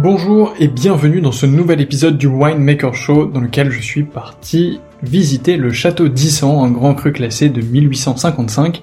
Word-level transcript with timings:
Bonjour 0.00 0.54
et 0.60 0.68
bienvenue 0.68 1.20
dans 1.20 1.32
ce 1.32 1.44
nouvel 1.44 1.80
épisode 1.80 2.18
du 2.18 2.28
Winemaker 2.28 2.94
Show 2.94 3.26
dans 3.26 3.40
lequel 3.40 3.72
je 3.72 3.80
suis 3.80 4.04
parti 4.04 4.78
visiter 5.02 5.56
le 5.56 5.72
château 5.72 6.06
d'Issan, 6.06 6.62
un 6.64 6.70
grand 6.70 6.94
cru 6.94 7.10
classé 7.10 7.48
de 7.48 7.60
1855 7.60 8.80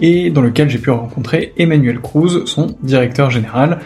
et 0.00 0.30
dans 0.30 0.40
lequel 0.40 0.68
j'ai 0.68 0.80
pu 0.80 0.90
rencontrer 0.90 1.52
Emmanuel 1.58 2.00
Cruz, 2.00 2.42
son 2.46 2.74
directeur 2.82 3.30
général. 3.30 3.78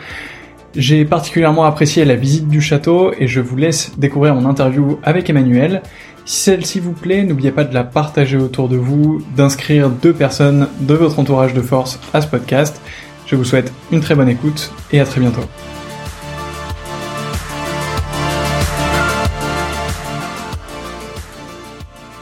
J'ai 0.75 1.05
particulièrement 1.05 1.65
apprécié 1.65 2.06
la 2.06 2.16
visite 2.16 2.49
du 2.49 2.62
château 2.62 3.12
et 3.19 3.27
je 3.27 3.43
vous 3.43 3.56
laisse 3.59 3.93
découvrir 3.99 4.34
mon 4.34 4.49
interview 4.49 4.99
avec 5.03 5.28
Emmanuel. 5.28 5.82
Si 6.25 6.41
celle-ci 6.41 6.81
vous 6.81 6.93
plaît, 6.93 7.22
n'oubliez 7.22 7.53
pas 7.53 7.65
de 7.65 7.75
la 7.75 7.84
partager 7.84 8.38
autour 8.38 8.71
de 8.71 8.77
vous, 8.77 9.22
d'inscrire 9.37 9.91
deux 9.91 10.15
personnes 10.15 10.69
de 10.81 10.94
votre 10.94 11.19
entourage 11.19 11.53
de 11.53 11.61
force 11.61 12.00
à 12.15 12.22
ce 12.22 12.28
podcast. 12.28 12.81
Je 13.27 13.37
vous 13.37 13.44
souhaite 13.44 13.71
une 13.93 14.00
très 14.00 14.15
bonne 14.15 14.31
écoute 14.31 14.72
et 14.91 15.00
à 15.00 15.05
très 15.05 15.21
bientôt. 15.21 15.43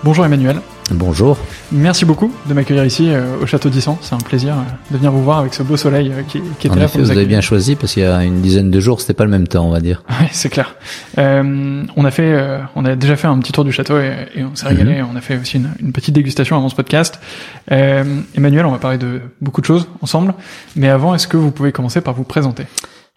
Bonjour 0.02 0.24
Emmanuel. 0.24 0.56
Bonjour. 0.92 1.36
Merci 1.70 2.06
beaucoup 2.06 2.32
de 2.46 2.54
m'accueillir 2.54 2.86
ici 2.86 3.10
euh, 3.10 3.36
au 3.42 3.46
château 3.46 3.68
d'Issan. 3.68 3.98
C'est 4.00 4.14
un 4.14 4.18
plaisir 4.18 4.54
euh, 4.54 4.62
de 4.90 4.96
venir 4.96 5.12
vous 5.12 5.22
voir 5.22 5.40
avec 5.40 5.52
ce 5.52 5.62
beau 5.62 5.76
soleil 5.76 6.10
euh, 6.10 6.22
qui, 6.22 6.40
qui 6.58 6.68
était 6.68 6.70
en 6.70 6.78
là. 6.78 6.86
Effet, 6.86 6.98
vous, 6.98 7.10
avez 7.10 7.26
bien 7.26 7.42
choisi 7.42 7.76
parce 7.76 7.92
qu'il 7.92 8.02
y 8.04 8.06
a 8.06 8.24
une 8.24 8.40
dizaine 8.40 8.70
de 8.70 8.80
jours, 8.80 9.02
c'était 9.02 9.12
pas 9.12 9.24
le 9.24 9.30
même 9.30 9.46
temps, 9.46 9.66
on 9.66 9.70
va 9.70 9.80
dire. 9.80 10.02
Oui, 10.20 10.26
c'est 10.32 10.48
clair. 10.48 10.74
on 11.18 12.04
a 12.04 12.10
fait, 12.10 12.60
on 12.76 12.84
a 12.86 12.96
déjà 12.96 13.16
fait 13.16 13.26
un 13.26 13.38
petit 13.40 13.52
tour 13.52 13.64
du 13.64 13.72
château 13.72 13.98
et, 13.98 14.42
on 14.42 14.54
s'est 14.54 14.68
régalé. 14.68 15.02
Mhm. 15.02 15.08
On 15.12 15.16
a 15.16 15.20
fait 15.20 15.38
aussi 15.38 15.58
une, 15.58 15.70
une, 15.80 15.92
petite 15.92 16.14
dégustation 16.14 16.56
avant 16.56 16.70
ce 16.70 16.74
podcast. 16.74 17.20
Emmanuel, 17.68 18.64
on 18.64 18.72
va 18.72 18.78
parler 18.78 18.98
de 18.98 19.20
beaucoup 19.42 19.60
de 19.60 19.66
choses 19.66 19.86
ensemble. 20.00 20.32
Mais 20.76 20.88
avant, 20.88 21.14
est-ce 21.14 21.28
que 21.28 21.36
vous 21.36 21.50
pouvez 21.50 21.72
commencer 21.72 22.00
par 22.00 22.14
vous 22.14 22.24
présenter? 22.24 22.64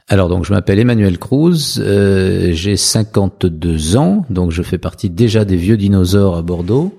Alors 0.10 0.28
donc 0.28 0.44
je 0.44 0.52
m'appelle 0.52 0.80
Emmanuel 0.80 1.18
Cruz, 1.18 1.80
euh, 1.80 2.52
j'ai 2.52 2.76
52 2.76 3.96
ans, 3.96 4.26
donc 4.30 4.52
je 4.52 4.62
fais 4.62 4.78
partie 4.78 5.10
déjà 5.10 5.46
des 5.46 5.56
vieux 5.56 5.78
dinosaures 5.78 6.36
à 6.36 6.42
Bordeaux 6.42 6.98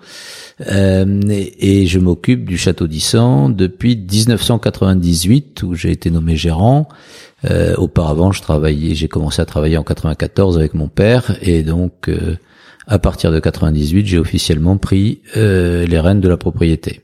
euh, 0.73 1.20
et, 1.26 1.87
je 1.87 1.99
m'occupe 1.99 2.46
du 2.46 2.56
château 2.56 2.87
d'Issan 2.87 3.50
depuis 3.50 3.96
1998 3.96 5.62
où 5.64 5.75
j'ai 5.75 5.90
été 5.90 6.11
nommé 6.11 6.37
gérant. 6.37 6.88
Euh, 7.50 7.75
auparavant 7.76 8.32
je 8.32 8.40
travaillais, 8.40 8.94
j'ai 8.94 9.08
commencé 9.08 9.43
à 9.43 9.44
travailler 9.44 9.76
en 9.76 9.84
94 9.84 10.56
avec 10.56 10.73
mon 10.73 10.88
père 10.88 11.37
et 11.43 11.62
donc 11.62 12.11
à 12.87 12.99
partir 12.99 13.32
de 13.32 13.38
98 13.38 14.06
j'ai 14.06 14.19
officiellement 14.19 14.79
pris 14.79 15.20
les 15.34 16.00
rênes 16.00 16.20
de 16.20 16.29
la 16.29 16.38
propriété. 16.38 17.04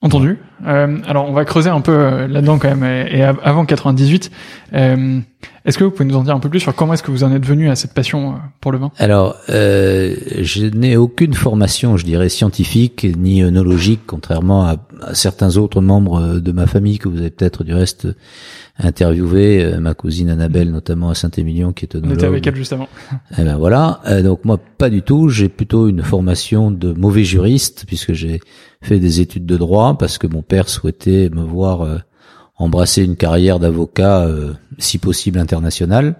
Entendu. 0.00 0.38
Euh, 0.64 0.98
alors 1.08 1.28
on 1.28 1.32
va 1.32 1.44
creuser 1.44 1.70
un 1.70 1.80
peu 1.80 1.90
euh, 1.90 2.28
là-dedans 2.28 2.58
quand 2.58 2.74
même. 2.74 2.84
Et, 2.84 3.22
avant 3.22 3.64
98, 3.64 4.30
euh, 4.74 5.20
Est-ce 5.64 5.78
que 5.78 5.84
vous 5.84 5.90
pouvez 5.90 6.04
nous 6.04 6.16
en 6.16 6.24
dire 6.24 6.34
un 6.34 6.40
peu 6.40 6.48
plus 6.48 6.60
sur 6.60 6.74
comment 6.74 6.94
est-ce 6.94 7.02
que 7.02 7.10
vous 7.10 7.24
en 7.24 7.32
êtes 7.32 7.44
venu 7.44 7.68
à 7.68 7.76
cette 7.76 7.92
passion 7.92 8.30
euh, 8.30 8.36
pour 8.60 8.72
le 8.72 8.78
vin? 8.78 8.90
Alors, 8.98 9.36
euh, 9.50 10.14
je 10.40 10.66
n'ai 10.66 10.96
aucune 10.96 11.34
formation, 11.34 11.96
je 11.96 12.04
dirais, 12.04 12.28
scientifique 12.28 13.06
ni 13.16 13.42
œnologique, 13.42 14.00
contrairement 14.06 14.64
à, 14.64 14.76
certains 15.12 15.56
autres 15.56 15.80
membres 15.80 16.40
de 16.40 16.52
ma 16.52 16.66
famille 16.66 16.98
que 16.98 17.08
vous 17.08 17.18
avez 17.18 17.30
peut-être 17.30 17.64
du 17.64 17.74
reste 17.74 18.08
interviewé, 18.78 19.64
euh, 19.64 19.80
ma 19.80 19.94
cousine 19.94 20.30
Annabelle 20.30 20.70
notamment 20.70 21.10
à 21.10 21.14
Saint-Émilion 21.14 21.72
qui 21.72 21.84
est 21.84 21.96
œnologue. 21.96 22.12
On 22.12 22.14
était 22.14 22.26
avec 22.26 22.46
elle 22.46 22.56
justement. 22.56 22.88
Eh 23.38 23.44
ben 23.44 23.56
voilà. 23.56 24.00
Euh, 24.06 24.22
donc 24.22 24.44
moi, 24.44 24.58
pas 24.78 24.90
du 24.90 25.02
tout. 25.02 25.28
J'ai 25.28 25.48
plutôt 25.48 25.88
une 25.88 26.02
formation 26.02 26.70
de 26.70 26.92
mauvais 26.92 27.24
juriste 27.24 27.84
puisque 27.86 28.12
j'ai 28.12 28.40
fait 28.82 28.98
des 28.98 29.20
études 29.20 29.46
de 29.46 29.56
droit 29.56 29.96
parce 29.98 30.18
que 30.18 30.26
mon 30.26 30.42
père 30.42 30.68
souhaitait 30.68 31.28
me 31.30 31.42
voir 31.42 31.82
euh, 31.82 31.98
embrasser 32.58 33.04
une 33.04 33.16
carrière 33.16 33.58
d'avocat, 33.58 34.26
euh, 34.26 34.52
si 34.78 34.98
possible 34.98 35.38
internationale. 35.38 36.16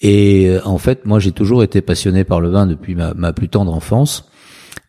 Et 0.00 0.48
euh, 0.48 0.60
en 0.64 0.78
fait, 0.78 1.06
moi, 1.06 1.18
j'ai 1.18 1.32
toujours 1.32 1.62
été 1.62 1.80
passionné 1.80 2.24
par 2.24 2.40
le 2.40 2.50
vin 2.50 2.66
depuis 2.66 2.94
ma, 2.94 3.32
plus 3.32 3.48
tendre 3.48 3.72
enfance, 3.72 4.28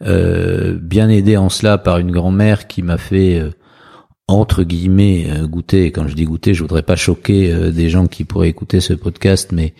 euh, 0.03 0.77
bien 0.79 1.09
aidé 1.09 1.37
en 1.37 1.49
cela 1.49 1.77
par 1.77 1.97
une 1.97 2.11
grand-mère 2.11 2.67
qui 2.67 2.81
m'a 2.81 2.97
fait 2.97 3.41
entre 4.27 4.63
guillemets 4.63 5.27
goûter. 5.43 5.91
quand 5.91 6.07
je 6.07 6.15
dis 6.15 6.25
goûter, 6.25 6.53
je 6.53 6.63
voudrais 6.63 6.81
pas 6.81 6.95
choquer 6.95 7.71
des 7.71 7.89
gens 7.89 8.07
qui 8.07 8.23
pourraient 8.23 8.49
écouter 8.49 8.81
ce 8.81 8.93
podcast, 8.93 9.51
mais 9.51 9.75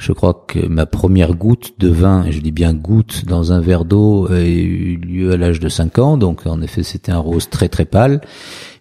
je 0.00 0.12
crois 0.12 0.46
que 0.48 0.66
ma 0.66 0.86
première 0.86 1.34
goutte 1.34 1.74
de 1.78 1.88
vin, 1.88 2.24
et 2.24 2.32
je 2.32 2.40
dis 2.40 2.52
bien 2.52 2.72
goutte 2.72 3.26
dans 3.26 3.52
un 3.52 3.60
verre 3.60 3.84
d'eau, 3.84 4.28
a 4.32 4.40
eu 4.40 4.96
lieu 4.96 5.32
à 5.32 5.36
l'âge 5.36 5.60
de 5.60 5.68
5 5.68 5.98
ans. 5.98 6.16
Donc 6.16 6.46
en 6.46 6.62
effet, 6.62 6.82
c'était 6.82 7.12
un 7.12 7.18
rose 7.18 7.50
très 7.50 7.68
très 7.68 7.84
pâle. 7.84 8.22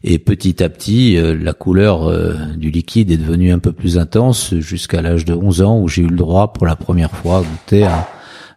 Et 0.02 0.18
petit 0.18 0.64
à 0.64 0.70
petit, 0.70 1.18
euh, 1.18 1.38
la 1.38 1.52
couleur 1.52 2.08
euh, 2.08 2.36
du 2.56 2.72
liquide 2.72 3.12
est 3.12 3.18
devenue 3.18 3.52
un 3.52 3.60
peu 3.60 3.74
plus 3.74 3.98
intense 3.98 4.56
jusqu'à 4.56 5.02
l'âge 5.02 5.26
de 5.26 5.34
11 5.34 5.62
ans 5.62 5.80
où 5.82 5.90
j'ai 5.90 6.04
eu 6.04 6.08
le 6.08 6.16
droit 6.16 6.54
pour 6.54 6.66
la 6.66 6.78
première 6.78 7.12
fois 7.12 7.40
à 7.40 7.42
goûter 7.42 7.86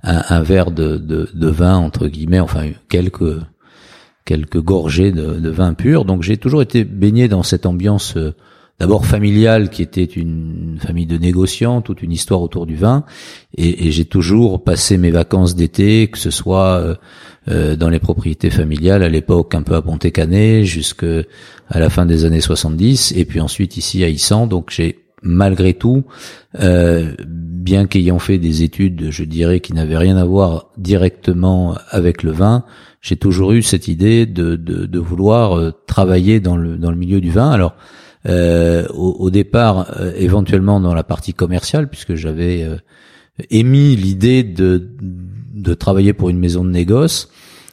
un, 0.04 0.42
verre 0.42 0.70
de, 0.70 1.28
vin 1.34 1.76
entre 1.76 2.06
guillemets, 2.06 2.40
enfin 2.40 2.66
quelques 2.88 3.40
quelques 4.24 4.60
gorgées 4.60 5.10
de, 5.10 5.40
de 5.40 5.50
vin 5.50 5.74
pur. 5.74 6.04
Donc 6.04 6.22
j'ai 6.22 6.36
toujours 6.36 6.62
été 6.62 6.84
baigné 6.84 7.26
dans 7.26 7.42
cette 7.42 7.66
ambiance 7.66 8.16
euh, 8.16 8.36
d'abord 8.82 9.06
familiale 9.06 9.70
qui 9.70 9.80
était 9.80 10.02
une 10.02 10.76
famille 10.84 11.06
de 11.06 11.16
négociants, 11.16 11.82
toute 11.82 12.02
une 12.02 12.10
histoire 12.10 12.42
autour 12.42 12.66
du 12.66 12.74
vin, 12.74 13.04
et, 13.56 13.86
et 13.86 13.92
j'ai 13.92 14.04
toujours 14.04 14.64
passé 14.64 14.98
mes 14.98 15.12
vacances 15.12 15.54
d'été, 15.54 16.08
que 16.08 16.18
ce 16.18 16.32
soit 16.32 16.98
euh, 17.48 17.76
dans 17.76 17.88
les 17.88 18.00
propriétés 18.00 18.50
familiales 18.50 19.04
à 19.04 19.08
l'époque 19.08 19.54
un 19.54 19.62
peu 19.62 19.76
à 19.76 19.82
Pontécanet 19.82 20.64
jusque 20.64 21.06
à 21.68 21.78
la 21.78 21.90
fin 21.90 22.06
des 22.06 22.24
années 22.24 22.40
70 22.40 23.14
et 23.16 23.24
puis 23.24 23.40
ensuite 23.40 23.76
ici 23.76 24.02
à 24.02 24.08
Issan 24.08 24.48
donc 24.48 24.70
j'ai 24.70 24.98
malgré 25.22 25.74
tout 25.74 26.02
euh, 26.60 27.14
bien 27.24 27.86
qu'ayant 27.86 28.18
fait 28.18 28.38
des 28.38 28.64
études 28.64 29.10
je 29.10 29.22
dirais 29.22 29.60
qui 29.60 29.74
n'avaient 29.74 29.96
rien 29.96 30.16
à 30.16 30.24
voir 30.24 30.70
directement 30.76 31.76
avec 31.90 32.24
le 32.24 32.32
vin 32.32 32.64
j'ai 33.00 33.16
toujours 33.16 33.52
eu 33.52 33.62
cette 33.62 33.88
idée 33.88 34.26
de, 34.26 34.56
de, 34.56 34.86
de 34.86 34.98
vouloir 34.98 35.58
euh, 35.58 35.72
travailler 35.86 36.40
dans 36.40 36.56
le 36.56 36.78
dans 36.78 36.90
le 36.90 36.96
milieu 36.96 37.20
du 37.20 37.30
vin. 37.30 37.50
Alors 37.50 37.74
euh, 38.26 38.86
au, 38.94 39.16
au, 39.18 39.30
départ 39.30 39.94
euh, 39.98 40.12
éventuellement 40.16 40.80
dans 40.80 40.94
la 40.94 41.02
partie 41.02 41.34
commerciale 41.34 41.88
puisque 41.88 42.14
j'avais 42.14 42.66
émis 43.50 43.96
l'idée 43.96 44.42
de 44.44 44.90
de 45.54 45.74
travailler 45.74 46.12
pour 46.12 46.28
une 46.30 46.38
maison 46.38 46.64
de 46.64 46.70
négoce. 46.70 47.28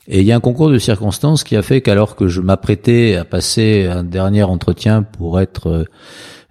Et 0.07 0.21
il 0.21 0.25
y 0.25 0.31
a 0.31 0.35
un 0.35 0.39
concours 0.39 0.69
de 0.69 0.79
circonstances 0.79 1.43
qui 1.43 1.55
a 1.55 1.61
fait 1.61 1.81
qu'alors 1.81 2.15
que 2.15 2.27
je 2.27 2.41
m'apprêtais 2.41 3.15
à 3.15 3.25
passer 3.25 3.85
un 3.85 4.03
dernier 4.03 4.43
entretien 4.43 5.03
pour 5.03 5.39
être 5.39 5.85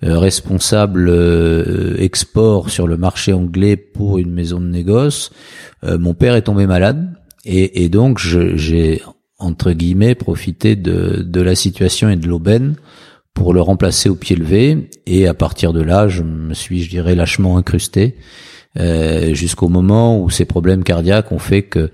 euh, 0.05 0.19
responsable 0.19 1.09
euh, 1.09 1.97
export 1.99 2.71
sur 2.71 2.87
le 2.87 2.97
marché 2.97 3.33
anglais 3.33 3.77
pour 3.77 4.19
une 4.19 4.33
maison 4.33 4.61
de 4.61 4.67
négoce, 4.67 5.33
euh, 5.83 5.99
mon 5.99 6.15
père 6.15 6.37
est 6.37 6.43
tombé 6.43 6.69
malade 6.69 7.13
et, 7.45 7.83
et 7.83 7.89
donc 7.89 8.19
j'ai 8.21 9.03
entre 9.39 9.73
guillemets 9.73 10.15
profité 10.15 10.77
de, 10.77 11.25
de 11.27 11.41
la 11.41 11.57
situation 11.57 12.09
et 12.09 12.17
de 12.17 12.29
l'aubaine 12.29 12.77
pour 13.39 13.55
le 13.55 13.61
remplacer 13.61 14.09
au 14.09 14.17
pied 14.17 14.35
levé 14.35 14.91
et 15.07 15.29
à 15.29 15.35
partir 15.35 15.73
de 15.73 15.81
là 15.81 16.09
je 16.09 16.25
me 16.25 16.55
suis 16.55 16.83
je 16.83 16.91
dirais 16.91 17.15
lâchement 17.15 17.57
incrusté 17.57 18.17
euh, 18.79 19.33
jusqu'au 19.33 19.69
moment 19.69 20.21
où 20.21 20.29
ces 20.29 20.45
problèmes 20.45 20.83
cardiaques 20.85 21.33
ont 21.33 21.39
fait 21.39 21.63
que 21.63 21.91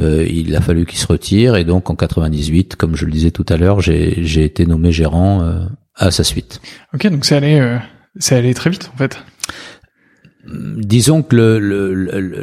euh, 0.00 0.26
il 0.28 0.54
a 0.54 0.60
fallu 0.60 0.84
qu'il 0.84 0.98
se 0.98 1.06
retire 1.06 1.56
et 1.56 1.64
donc 1.64 1.90
en 1.90 1.96
98, 1.96 2.76
comme 2.76 2.94
je 2.94 3.06
le 3.06 3.12
disais 3.12 3.30
tout 3.30 3.46
à 3.48 3.56
l'heure, 3.56 3.80
j'ai 3.80 4.44
été 4.44 4.66
nommé 4.66 4.92
gérant 4.92 5.42
euh, 5.42 5.64
à 5.96 6.10
sa 6.10 6.22
suite. 6.22 6.60
Ok, 6.92 7.06
donc 7.06 7.24
c'est 7.24 7.36
allé, 7.36 7.78
c'est 8.18 8.36
allé 8.36 8.52
très 8.52 8.70
vite 8.70 8.90
en 8.94 8.98
fait. 8.98 9.18
Disons 10.46 11.22
que 11.22 11.36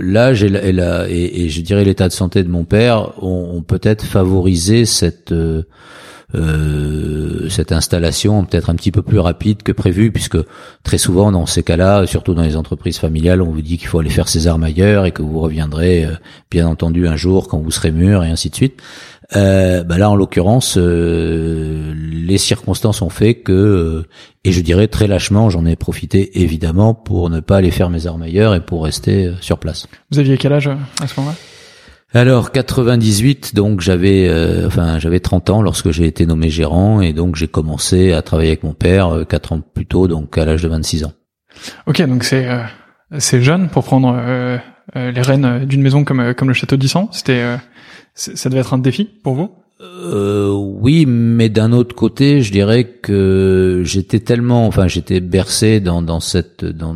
l'âge 0.02 0.44
le, 0.44 0.66
et, 0.66 0.72
la, 0.72 1.10
et, 1.10 1.44
et, 1.44 1.50
je 1.50 1.62
dirais 1.62 1.84
l'état 1.84 2.08
de 2.08 2.14
santé 2.14 2.44
de 2.44 2.50
mon 2.50 2.64
père 2.64 3.24
ont, 3.24 3.58
ont 3.58 3.62
peut-être 3.62 4.06
favorisé 4.06 4.86
cette 4.86 5.34
euh, 6.36 7.48
cette 7.50 7.72
installation 7.72 8.44
peut-être 8.44 8.70
un 8.70 8.76
petit 8.76 8.92
peu 8.92 9.02
plus 9.02 9.20
rapide 9.20 9.64
que 9.64 9.72
prévu, 9.72 10.12
puisque 10.12 10.38
très 10.84 10.98
souvent 10.98 11.32
dans 11.32 11.46
ces 11.46 11.64
cas-là, 11.64 12.06
surtout 12.06 12.34
dans 12.34 12.42
les 12.42 12.58
entreprises 12.58 12.98
familiales, 12.98 13.42
on 13.42 13.50
vous 13.50 13.62
dit 13.62 13.78
qu'il 13.78 13.88
faut 13.88 14.00
aller 14.00 14.10
faire 14.10 14.28
ses 14.28 14.48
armes 14.48 14.64
ailleurs 14.64 15.06
et 15.06 15.12
que 15.12 15.22
vous 15.22 15.40
reviendrez 15.40 16.06
euh, 16.06 16.12
bien 16.52 16.68
entendu 16.68 17.08
un 17.08 17.16
jour 17.16 17.48
quand 17.48 17.60
vous 17.60 17.72
serez 17.72 17.92
mûr 17.92 18.24
et 18.26 18.30
ainsi 18.30 18.50
de 18.50 18.56
suite. 18.56 18.82
Euh, 19.36 19.84
bah 19.84 19.98
là, 19.98 20.10
en 20.10 20.16
l'occurrence, 20.16 20.78
euh, 20.78 21.94
les 21.96 22.38
circonstances 22.38 23.02
ont 23.02 23.10
fait 23.10 23.36
que, 23.36 24.06
et 24.44 24.52
je 24.52 24.62
dirais 24.62 24.88
très 24.88 25.08
lâchement, 25.08 25.50
j'en 25.50 25.66
ai 25.66 25.76
profité 25.76 26.42
évidemment 26.42 26.94
pour 26.94 27.30
ne 27.30 27.40
pas 27.40 27.58
aller 27.58 27.72
faire 27.72 27.90
mes 27.90 28.08
armes 28.08 28.22
ailleurs 28.22 28.56
et 28.56 28.62
pour 28.62 28.84
rester 28.84 29.32
sur 29.42 29.60
place. 29.60 29.88
Vous 30.12 30.20
aviez 30.20 30.38
quel 30.38 30.54
âge 30.54 30.68
à 31.02 31.08
ce 31.08 31.20
moment-là? 31.20 31.36
Alors 32.14 32.52
98, 32.52 33.54
donc 33.54 33.82
j'avais, 33.82 34.28
euh, 34.30 34.68
enfin 34.68 35.00
j'avais 35.00 35.20
30 35.20 35.50
ans 35.50 35.62
lorsque 35.62 35.92
j'ai 35.92 36.06
été 36.06 36.26
nommé 36.26 36.50
gérant 36.50 37.02
et 37.02 37.14
donc 37.14 37.36
j'ai 37.36 37.48
commencé 37.48 38.14
à 38.14 38.22
travailler 38.22 38.50
avec 38.50 38.64
mon 38.64 38.74
père 38.74 39.10
euh, 39.10 39.24
4 39.26 39.54
ans 39.54 39.62
plus 39.62 39.86
tôt, 39.86 40.08
donc 40.08 40.38
à 40.38 40.46
l'âge 40.46 40.64
de 40.64 40.70
26 40.70 41.04
ans. 41.06 41.14
Ok, 41.86 42.02
donc 42.04 42.24
c'est 42.24 42.48
euh, 42.48 42.64
c'est 43.18 43.42
jeune 43.42 43.70
pour 43.70 43.84
prendre 43.84 44.16
euh, 44.18 44.58
les 44.96 45.22
rênes 45.22 45.66
d'une 45.66 45.82
maison 45.82 46.04
comme 46.04 46.34
comme 46.34 46.48
le 46.48 46.54
château 46.54 46.78
d'Issan. 46.78 47.10
C'était 47.12 47.58
ça 48.16 48.50
devait 48.50 48.62
être 48.62 48.74
un 48.74 48.80
défi 48.80 49.06
pour 49.06 49.36
vous? 49.36 49.52
Euh, 49.80 50.52
oui, 50.52 51.06
mais 51.08 51.50
d'un 51.50 51.72
autre 51.72 51.96
côté, 51.96 52.42
je 52.42 52.52
dirais 52.52 52.86
que 52.86 53.84
j'étais 53.86 54.20
tellement, 54.20 54.66
enfin, 54.66 54.88
j'étais 54.88 55.20
bercé 55.20 55.80
dans, 55.80 56.02
dans 56.02 56.20
cette 56.20 56.66
dans, 56.66 56.96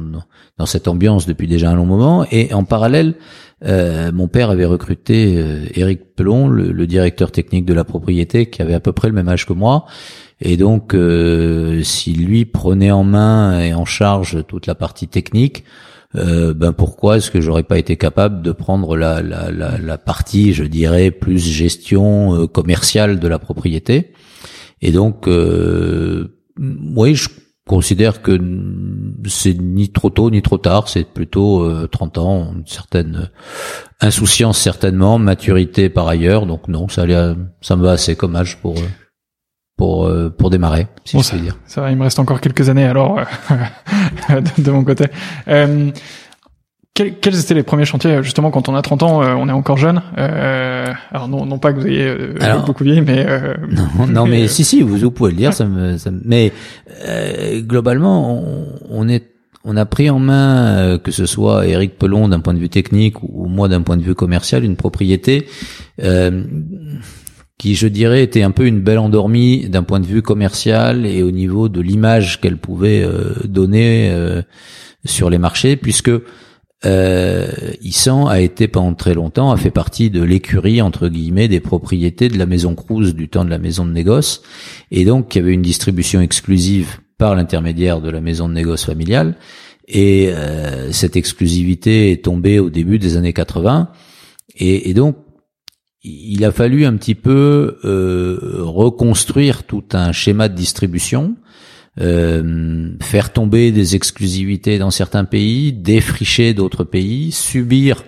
dans 0.58 0.66
cette 0.66 0.88
ambiance 0.88 1.28
depuis 1.28 1.48
déjà 1.48 1.70
un 1.70 1.76
long 1.76 1.86
moment, 1.86 2.26
et 2.32 2.54
en 2.54 2.64
parallèle, 2.64 3.16
euh, 3.64 4.12
mon 4.12 4.28
père 4.28 4.50
avait 4.50 4.66
recruté 4.66 5.38
euh, 5.38 5.66
Éric 5.76 6.16
Pelon, 6.16 6.48
le, 6.48 6.88
directeur 6.88 7.32
technique 7.32 7.66
de 7.66 7.74
la 7.74 7.84
propriété, 7.84 8.48
qui 8.48 8.62
avait 8.62 8.74
à 8.74 8.80
peu 8.80 8.92
près 8.92 9.08
le 9.08 9.14
même 9.14 9.30
âge 9.30 9.46
que 9.46 9.54
moi. 9.54 9.86
Et 10.40 10.58
donc, 10.58 10.96
euh, 10.96 11.84
si 11.84 12.14
lui 12.14 12.46
prenait 12.46 12.92
en 12.92 13.04
main 13.04 13.60
et 13.60 13.74
en 13.74 13.86
charge 13.86 14.44
toute 14.48 14.66
la 14.66 14.76
partie 14.76 15.08
technique, 15.08 15.64
ben 16.14 16.74
pourquoi 16.74 17.18
est-ce 17.18 17.32
que 17.32 17.40
j'aurais 17.40 17.64
pas 17.64 17.78
été 17.78 17.96
capable 17.96 18.42
de 18.42 18.52
prendre 18.52 18.98
la, 18.98 19.22
la, 19.22 19.50
la, 19.50 19.78
la 19.78 19.98
partie, 19.98 20.52
je 20.52 20.66
dirais, 20.66 21.10
plus 21.10 21.40
gestion 21.40 22.48
commerciale 22.48 23.18
de 23.18 23.28
la 23.30 23.40
propriété? 23.40 24.12
Et 24.82 24.92
donc, 24.92 25.26
oui, 25.28 27.16
je 27.16 27.30
considère 27.72 28.22
que 28.22 28.38
c'est 29.28 29.54
ni 29.54 29.90
trop 29.94 30.10
tôt 30.10 30.30
ni 30.30 30.42
trop 30.42 30.58
tard, 30.58 30.90
c'est 30.90 31.06
plutôt 31.06 31.66
30 31.88 32.18
euh, 32.18 32.22
ans, 32.22 32.54
une 32.54 32.68
certaine 32.68 33.30
insouciance 34.02 34.58
certainement, 34.58 35.18
maturité 35.18 35.88
par 35.88 36.10
ailleurs, 36.10 36.46
donc 36.46 36.68
non, 36.68 36.90
ça 36.90 37.04
allait, 37.04 37.34
ça 37.62 37.78
me 37.78 37.84
va 37.84 37.92
assez 37.92 38.18
comme 38.18 38.36
âge 38.36 38.58
pour 38.58 38.78
euh, 38.78 38.90
pour 39.78 40.06
euh, 40.06 40.30
pour 40.30 40.50
démarrer, 40.50 40.88
si 41.06 41.18
je 41.18 41.24
ça, 41.24 41.38
dire. 41.38 41.58
Ça 41.66 41.80
va, 41.80 41.92
il 41.92 41.98
me 41.98 42.04
reste 42.04 42.20
encore 42.20 42.42
quelques 42.42 42.68
années 42.68 42.84
alors 42.84 43.22
de, 44.30 44.62
de, 44.62 44.72
mon 44.72 44.84
côté. 44.84 45.06
Euh, 45.48 45.92
quels, 46.94 47.18
quels, 47.20 47.40
étaient 47.40 47.54
les 47.54 47.64
premiers 47.64 47.86
chantiers 47.86 48.22
justement 48.22 48.52
quand 48.52 48.68
on 48.68 48.76
a 48.76 48.82
30 48.82 49.04
ans, 49.04 49.24
euh, 49.24 49.34
on 49.34 49.48
est 49.48 49.54
encore 49.54 49.78
jeune. 49.78 50.02
Euh, 50.18 50.88
alors 51.12 51.28
non, 51.28 51.46
non 51.46 51.58
pas 51.58 51.72
que 51.72 51.80
vous 51.80 51.88
ayez 51.88 52.06
euh, 52.06 52.60
beaucoup 52.66 52.84
vieilli, 52.84 53.02
mais 53.02 53.26
euh, 53.28 53.56
non, 53.98 54.08
non, 54.08 54.26
mais 54.26 54.48
si 54.48 54.64
si, 54.64 54.82
vous, 54.82 54.98
vous 54.98 55.12
pouvez 55.12 55.32
le 55.32 55.38
dire. 55.38 55.54
Ça 55.54 55.66
me, 55.66 55.98
ça 55.98 56.12
me 56.12 56.22
mais 56.26 56.52
globalement, 57.62 58.44
on, 58.44 58.68
on, 58.90 59.08
est 59.08 59.32
on 59.64 59.78
a 59.78 59.86
pris 59.86 60.10
en 60.10 60.20
main, 60.20 60.98
que 60.98 61.12
ce 61.12 61.26
soit 61.26 61.66
Eric 61.68 61.98
Pelon 61.98 62.28
d'un 62.28 62.42
point 62.42 62.54
de 62.54 62.60
vue 62.60 62.70
technique 62.70 63.24
ou 63.24 63.48
moi 63.48 63.70
d'un 63.70 63.82
point 63.82 63.98
de 63.98 64.04
vue 64.04 64.16
commercial, 64.16 64.64
une 64.64 64.76
propriété 64.76 65.48
qui, 67.58 67.76
je 67.76 67.88
dirais, 67.88 68.24
était 68.24 68.42
un 68.42 68.50
peu 68.50 68.66
une 68.66 68.82
belle 68.82 68.98
endormie 68.98 69.70
d'un 69.70 69.84
point 69.84 70.00
de 70.00 70.08
vue 70.08 70.24
commercial 70.24 71.06
et 71.06 71.22
au 71.22 71.30
niveau 71.30 71.70
de 71.70 71.80
l'image 71.80 72.42
qu'elle 72.42 72.58
pouvait 72.58 73.08
donner 73.46 74.12
sur 75.06 75.30
les 75.30 75.38
marchés, 75.38 75.76
puisque 75.76 76.12
euh, 76.86 77.48
Issan 77.82 78.28
a 78.28 78.42
été 78.42 78.68
pendant 78.68 78.94
très 78.94 79.14
longtemps, 79.14 79.52
a 79.52 79.58
fait 79.58 79.72
partie 79.72 80.10
de 80.10 80.24
l'écurie 80.24 80.82
entre 80.82 81.10
guillemets 81.10 81.48
des 81.48 81.60
propriétés 81.60 82.28
de 82.28 82.38
la 82.38 82.46
maison 82.46 82.76
Cruz 82.76 83.14
du 83.14 83.30
temps 83.30 83.46
de 83.46 83.50
la 83.50 83.60
maison 83.60 83.86
de 83.86 83.92
négoce, 83.92 84.42
et 84.90 85.06
donc 85.06 85.36
il 85.36 85.40
y 85.40 85.42
avait 85.42 85.54
une 85.54 85.62
distribution 85.62 86.22
exclusive 86.22 87.00
par 87.18 87.36
l'intermédiaire 87.36 88.02
de 88.02 88.10
la 88.10 88.22
maison 88.22 88.50
de 88.50 88.54
négoce 88.54 88.86
familiale. 88.86 89.36
et 89.88 90.30
euh, 90.32 90.92
cette 90.92 91.16
exclusivité 91.16 92.12
est 92.12 92.24
tombée 92.24 92.60
au 92.60 92.70
début 92.70 92.98
des 92.98 93.18
années 93.18 93.34
80. 93.34 93.90
Et, 94.56 94.90
et 94.90 94.94
donc, 94.94 95.16
il 96.04 96.44
a 96.46 96.52
fallu 96.52 96.86
un 96.86 96.96
petit 96.98 97.16
peu 97.16 97.78
euh, 97.86 98.40
reconstruire 98.62 99.64
tout 99.64 99.84
un 99.94 100.12
schéma 100.12 100.50
de 100.50 100.56
distribution, 100.56 101.36
euh, 102.00 102.94
faire 103.02 103.34
tomber 103.34 103.72
des 103.72 103.96
exclusivités 103.96 104.78
dans 104.78 104.92
certains 104.92 105.26
pays, 105.26 105.74
défricher 105.74 106.54
d'autres 106.54 106.84
pays, 106.84 107.32
subir 107.32 108.04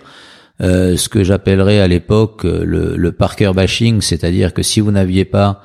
euh, 0.62 0.96
ce 0.96 1.10
que 1.10 1.24
j'appellerais 1.24 1.80
à 1.80 1.88
l'époque 1.88 2.44
le, 2.44 2.96
le 2.96 3.12
Parker 3.12 3.52
bashing, 3.54 4.02
c'est-à-dire 4.02 4.54
que 4.54 4.63
si 4.63 4.80
vous 4.80 4.92
n'aviez 4.92 5.25
pas 5.25 5.62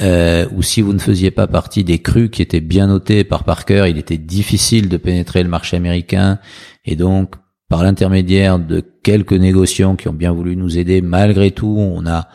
euh, 0.00 0.46
ou 0.54 0.62
si 0.62 0.82
vous 0.82 0.92
ne 0.92 0.98
faisiez 0.98 1.30
pas 1.30 1.46
partie 1.46 1.84
des 1.84 2.00
crus 2.00 2.30
qui 2.30 2.42
étaient 2.42 2.60
bien 2.60 2.86
notés 2.88 3.24
par 3.24 3.44
Parker, 3.44 3.84
il 3.88 3.98
était 3.98 4.18
difficile 4.18 4.88
de 4.88 4.96
pénétrer 4.96 5.42
le 5.42 5.48
marché 5.48 5.76
américain. 5.76 6.38
Et 6.84 6.96
donc 6.96 7.34
par 7.68 7.82
l'intermédiaire 7.82 8.58
de 8.58 8.82
quelques 9.02 9.32
négociants 9.32 9.96
qui 9.96 10.08
ont 10.08 10.12
bien 10.12 10.32
voulu 10.32 10.56
nous 10.56 10.78
aider, 10.78 11.00
malgré 11.00 11.50
tout, 11.50 11.76
on 11.78 12.06
a 12.06 12.28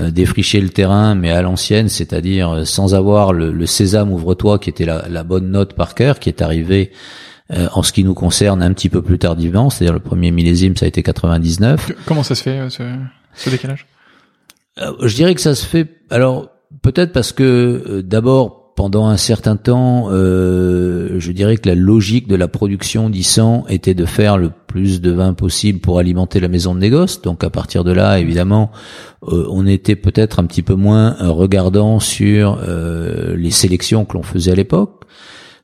euh, 0.00 0.10
défriché 0.10 0.58
le 0.62 0.70
terrain, 0.70 1.14
mais 1.14 1.30
à 1.30 1.42
l'ancienne, 1.42 1.90
c'est-à-dire 1.90 2.50
euh, 2.50 2.64
sans 2.64 2.94
avoir 2.94 3.34
le, 3.34 3.52
le 3.52 3.66
sésame 3.66 4.10
ouvre-toi 4.10 4.58
qui 4.58 4.70
était 4.70 4.86
la, 4.86 5.06
la, 5.06 5.22
bonne 5.22 5.50
note 5.50 5.74
Parker, 5.74 6.14
qui 6.18 6.30
est 6.30 6.40
arrivé 6.40 6.92
euh, 7.52 7.68
en 7.74 7.82
ce 7.82 7.92
qui 7.92 8.02
nous 8.02 8.14
concerne 8.14 8.62
un 8.62 8.72
petit 8.72 8.88
peu 8.88 9.02
plus 9.02 9.18
tardivement, 9.18 9.68
c'est-à-dire 9.68 9.92
le 9.92 10.00
premier 10.00 10.30
millésime, 10.30 10.78
ça 10.78 10.86
a 10.86 10.88
été 10.88 11.02
99. 11.02 11.92
Comment 12.06 12.22
ça 12.22 12.34
se 12.34 12.42
fait 12.42 12.70
ce, 12.70 12.82
ce 13.34 13.50
décalage? 13.50 13.86
Je 14.78 15.14
dirais 15.14 15.34
que 15.34 15.42
ça 15.42 15.54
se 15.54 15.66
fait. 15.66 16.00
Alors 16.08 16.48
peut-être 16.80 17.12
parce 17.12 17.32
que 17.32 18.00
d'abord 18.02 18.61
pendant 18.74 19.08
un 19.08 19.16
certain 19.16 19.56
temps, 19.56 20.08
euh, 20.10 21.16
je 21.18 21.32
dirais 21.32 21.56
que 21.56 21.68
la 21.68 21.74
logique 21.74 22.26
de 22.26 22.36
la 22.36 22.48
production 22.48 23.10
d'Issan 23.10 23.64
était 23.68 23.94
de 23.94 24.04
faire 24.04 24.38
le 24.38 24.50
plus 24.66 25.00
de 25.00 25.10
vin 25.10 25.34
possible 25.34 25.80
pour 25.80 25.98
alimenter 25.98 26.40
la 26.40 26.48
maison 26.48 26.74
de 26.74 26.80
négoce. 26.80 27.20
Donc 27.22 27.44
à 27.44 27.50
partir 27.50 27.84
de 27.84 27.92
là, 27.92 28.18
évidemment, 28.18 28.70
euh, 29.28 29.46
on 29.50 29.66
était 29.66 29.96
peut-être 29.96 30.40
un 30.40 30.44
petit 30.44 30.62
peu 30.62 30.74
moins 30.74 31.16
regardant 31.20 32.00
sur 32.00 32.60
euh, 32.66 33.36
les 33.36 33.50
sélections 33.50 34.04
que 34.04 34.14
l'on 34.14 34.22
faisait 34.22 34.52
à 34.52 34.56
l'époque. 34.56 35.02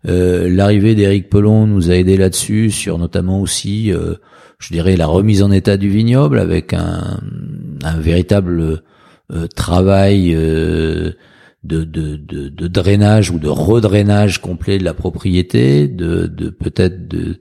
Euh, 0.06 0.48
l'arrivée 0.48 0.94
d'Éric 0.94 1.28
Pelon 1.28 1.66
nous 1.66 1.90
a 1.90 1.94
aidé 1.94 2.16
là-dessus, 2.16 2.70
sur 2.70 2.98
notamment 2.98 3.40
aussi, 3.40 3.92
euh, 3.92 4.14
je 4.58 4.72
dirais, 4.72 4.96
la 4.96 5.06
remise 5.06 5.42
en 5.42 5.50
état 5.50 5.76
du 5.76 5.88
vignoble 5.88 6.38
avec 6.38 6.72
un, 6.72 7.20
un 7.82 7.98
véritable 7.98 8.82
euh, 9.32 9.46
travail 9.54 10.36
de, 11.64 11.84
de, 11.84 12.16
de, 12.16 12.68
drainage 12.68 13.30
ou 13.30 13.38
de 13.38 13.48
redrainage 13.48 14.40
complet 14.40 14.78
de 14.78 14.84
la 14.84 14.94
propriété, 14.94 15.88
de, 15.88 16.26
de 16.26 16.50
peut-être 16.50 17.08
de 17.08 17.38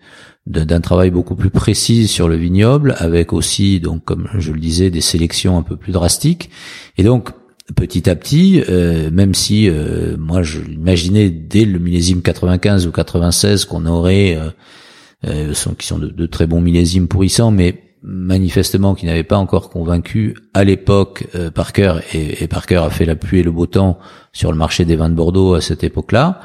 d'un 0.47 0.79
travail 0.79 1.11
beaucoup 1.11 1.35
plus 1.35 1.49
précis 1.49 2.07
sur 2.07 2.29
le 2.29 2.37
vignoble, 2.37 2.95
avec 2.99 3.33
aussi 3.33 3.81
donc 3.81 4.05
comme 4.05 4.29
je 4.37 4.53
le 4.53 4.59
disais 4.59 4.89
des 4.89 5.01
sélections 5.01 5.57
un 5.57 5.61
peu 5.61 5.75
plus 5.75 5.91
drastiques. 5.91 6.49
Et 6.97 7.03
donc 7.03 7.31
petit 7.75 8.09
à 8.09 8.15
petit, 8.15 8.63
euh, 8.69 9.11
même 9.11 9.33
si 9.33 9.69
euh, 9.69 10.15
moi 10.17 10.41
je 10.43 10.61
l'imaginais 10.61 11.29
dès 11.29 11.65
le 11.65 11.79
millésime 11.79 12.21
95 12.21 12.87
ou 12.87 12.91
96 12.91 13.65
qu'on 13.65 13.85
aurait, 13.85 14.39
euh, 15.25 15.53
sont, 15.53 15.73
qui 15.73 15.85
sont 15.85 15.99
de, 15.99 16.07
de, 16.07 16.25
très 16.25 16.47
bons 16.47 16.61
millésimes 16.61 17.09
pourrissants, 17.09 17.51
mais 17.51 17.86
manifestement 18.09 18.95
qui 18.95 19.05
n'avait 19.05 19.25
pas 19.25 19.37
encore 19.37 19.69
convaincu 19.69 20.33
à 20.53 20.63
l'époque 20.63 21.27
euh, 21.35 21.51
Parker 21.51 21.95
et, 22.13 22.41
et, 22.41 22.47
Parker 22.47 22.77
a 22.77 22.89
fait 22.89 23.05
la 23.05 23.15
pluie 23.15 23.39
et 23.39 23.43
le 23.43 23.51
beau 23.51 23.65
temps 23.65 23.99
sur 24.31 24.49
le 24.51 24.57
marché 24.57 24.85
des 24.85 24.95
vins 24.95 25.09
de 25.09 25.13
Bordeaux 25.13 25.55
à 25.55 25.61
cette 25.61 25.83
époque-là. 25.83 26.39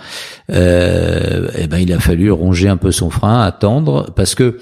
Euh, 0.51 1.49
et 1.51 1.63
eh 1.63 1.67
ben 1.69 1.79
il 1.79 1.93
a 1.93 2.01
fallu 2.01 2.33
ronger 2.33 2.69
un 2.69 2.77
peu 2.77 2.91
son 2.91 3.11
frein, 3.11 3.43
attendre 3.43 4.13
parce 4.17 4.35
que 4.35 4.59